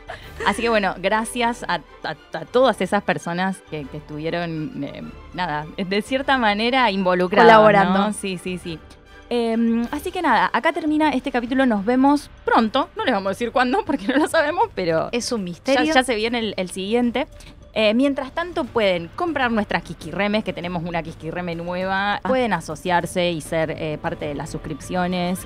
Así 0.47 0.61
que 0.63 0.69
bueno, 0.69 0.95
gracias 0.99 1.65
a, 1.69 1.81
a- 2.03 2.17
a 2.39 2.45
todas 2.47 2.81
esas 2.81 3.03
personas 3.03 3.59
que, 3.71 3.85
que 3.87 3.99
estuvieron, 3.99 4.83
eh, 4.85 5.03
nada, 5.33 5.67
de 5.77 6.03
cierta 6.03 6.37
manera 6.37 6.91
involucradas. 6.91 7.47
Colaborando. 7.47 7.99
¿no? 7.99 8.13
Sí, 8.13 8.39
sí, 8.43 8.59
sí. 8.59 8.79
Eh, 9.31 9.87
así 9.91 10.11
que 10.11 10.23
nada, 10.23 10.51
acá 10.53 10.73
termina 10.73 11.11
este 11.11 11.31
capítulo. 11.31 11.67
Nos 11.67 11.85
vemos 11.85 12.31
pronto. 12.45 12.89
No 12.97 13.05
les 13.05 13.15
vamos 13.15 13.29
a 13.29 13.31
decir 13.31 13.51
cuándo 13.53 13.85
porque 13.87 14.07
no 14.09 14.17
lo 14.17 14.29
sabemos, 14.29 14.69
pero 14.75 15.09
Es 15.13 15.33
un 15.33 15.45
misterio. 15.45 15.93
ya 15.93 16.05
se 16.05 16.15
viene 16.15 16.39
el, 16.39 16.55
el 16.57 16.71
siguiente. 16.71 17.27
Eh, 17.77 17.93
mientras 17.93 18.31
tanto 18.33 18.65
pueden 18.65 19.09
comprar 19.17 19.51
nuestras 19.51 19.83
quisquirremes, 19.83 20.45
que 20.45 20.53
tenemos 20.53 20.85
una 20.85 21.03
quisquirreme 21.03 21.57
nueva. 21.57 22.21
Pueden 22.23 22.53
asociarse 22.53 23.33
y 23.33 23.41
ser 23.41 23.73
eh, 23.73 23.99
parte 24.01 24.27
de 24.27 24.35
las 24.35 24.51
suscripciones. 24.51 25.41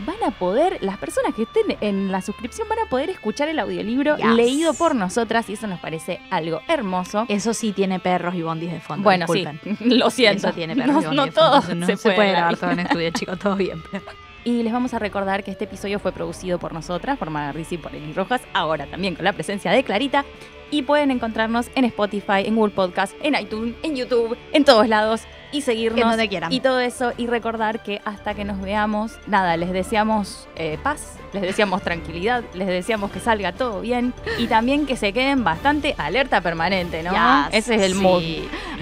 Van 0.00 0.16
a 0.26 0.32
poder, 0.32 0.78
las 0.80 0.98
personas 0.98 1.34
que 1.34 1.42
estén 1.44 1.76
en 1.80 2.10
la 2.10 2.20
suscripción 2.20 2.68
van 2.68 2.78
a 2.80 2.88
poder 2.88 3.10
escuchar 3.10 3.48
el 3.48 3.58
audiolibro 3.60 4.16
Yes. 4.16 4.26
leído 4.34 4.74
por 4.74 4.94
nosotras 4.94 5.48
y 5.48 5.52
eso 5.52 5.66
nos 5.68 5.78
parece 5.80 6.20
algo 6.30 6.60
hermoso. 6.68 7.26
Eso 7.28 7.54
sí 7.54 7.72
tiene 7.72 8.00
perros 8.00 8.34
y 8.34 8.42
bondis 8.42 8.72
de 8.72 8.80
fondo. 8.80 9.04
bueno, 9.04 9.26
disculpen. 9.32 9.60
sí, 9.78 9.84
lo 9.90 10.10
siento. 10.10 10.48
Eso 10.48 10.54
tiene 10.54 10.74
perros 10.74 10.96
no, 10.96 11.00
y 11.00 11.04
bondis 11.16 11.18
no 11.18 11.24
de 11.26 11.60
fondo. 11.60 11.74
no 11.76 11.86
se, 11.86 11.96
se, 11.96 12.10
puede 12.10 12.30
grabar 12.32 12.56
todo 12.56 12.70
en 12.72 12.80
estudio, 12.86 13.10
chicos, 13.10 13.38
todo 13.38 13.54
bien. 13.56 13.82
pero- 13.90 14.04
Y 14.44 14.62
les 14.64 14.72
vamos 14.72 14.92
a 14.94 14.98
recordar 14.98 15.44
que 15.44 15.52
este 15.52 15.64
episodio 15.64 15.98
fue 16.00 16.10
producido 16.12 16.58
por 16.58 16.72
nosotras, 16.72 17.16
por 17.16 17.30
Magarriz 17.30 17.70
y 17.72 17.78
por 17.78 17.94
Eli 17.94 18.12
Rojas, 18.12 18.42
ahora 18.52 18.86
también 18.86 19.14
con 19.14 19.24
la 19.24 19.32
presencia 19.32 19.70
de 19.70 19.84
Clarita. 19.84 20.24
Y 20.70 20.82
pueden 20.82 21.12
encontrarnos 21.12 21.70
en 21.76 21.84
Spotify, 21.84 22.42
en 22.46 22.56
Google 22.56 22.74
Podcast, 22.74 23.14
en 23.22 23.36
iTunes, 23.36 23.76
en 23.84 23.94
YouTube, 23.94 24.36
en 24.52 24.64
todos 24.64 24.88
lados 24.88 25.22
y 25.54 25.60
seguirnos. 25.60 26.00
En 26.02 26.08
donde 26.08 26.28
quieran. 26.28 26.52
Y 26.52 26.60
todo 26.60 26.80
eso. 26.80 27.12
Y 27.16 27.26
recordar 27.28 27.82
que 27.82 28.00
hasta 28.04 28.34
que 28.34 28.44
nos 28.44 28.60
veamos, 28.60 29.12
nada, 29.26 29.56
les 29.56 29.72
deseamos 29.72 30.48
eh, 30.56 30.78
paz, 30.82 31.16
les 31.32 31.42
deseamos 31.42 31.82
tranquilidad, 31.82 32.42
les 32.54 32.66
deseamos 32.66 33.12
que 33.12 33.20
salga 33.20 33.52
todo 33.52 33.80
bien 33.80 34.12
y 34.38 34.48
también 34.48 34.84
que 34.86 34.96
se 34.96 35.12
queden 35.12 35.44
bastante 35.44 35.94
alerta 35.96 36.40
permanente, 36.40 37.02
¿no? 37.02 37.12
Yes, 37.12 37.48
Ese 37.52 37.76
es 37.76 37.82
el 37.82 37.94
sí. 37.94 38.00
mood. 38.00 38.22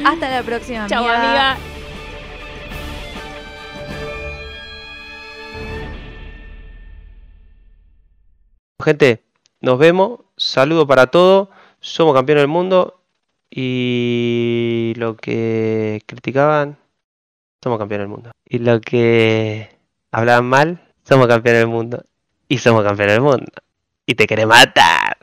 Hasta 0.07 0.31
la 0.31 0.43
próxima, 0.43 0.87
Chao, 0.87 1.05
amiga. 1.05 1.53
amiga. 1.53 1.57
Gente, 8.83 9.23
nos 9.61 9.79
vemos. 9.79 10.21
Saludo 10.37 10.87
para 10.87 11.07
todos. 11.07 11.49
Somos 11.81 12.15
campeones 12.15 12.43
del 12.43 12.49
mundo. 12.49 13.02
Y 13.55 14.95
lo 14.97 15.15
que 15.15 16.01
criticaban, 16.07 16.79
somos 17.63 17.79
campeones 17.79 18.05
del 18.05 18.09
mundo. 18.09 18.31
Y 18.47 18.61
lo 18.61 18.81
que 18.81 19.69
hablaban 20.11 20.47
mal, 20.47 20.89
somos 21.07 21.27
campeones 21.27 21.61
del 21.61 21.69
mundo. 21.69 22.03
Y 22.49 22.57
somos 22.59 22.83
campeones 22.83 23.17
del 23.17 23.23
mundo. 23.23 23.53
Y 24.07 24.15
te 24.15 24.27
querés 24.27 24.47
matar. 24.47 25.19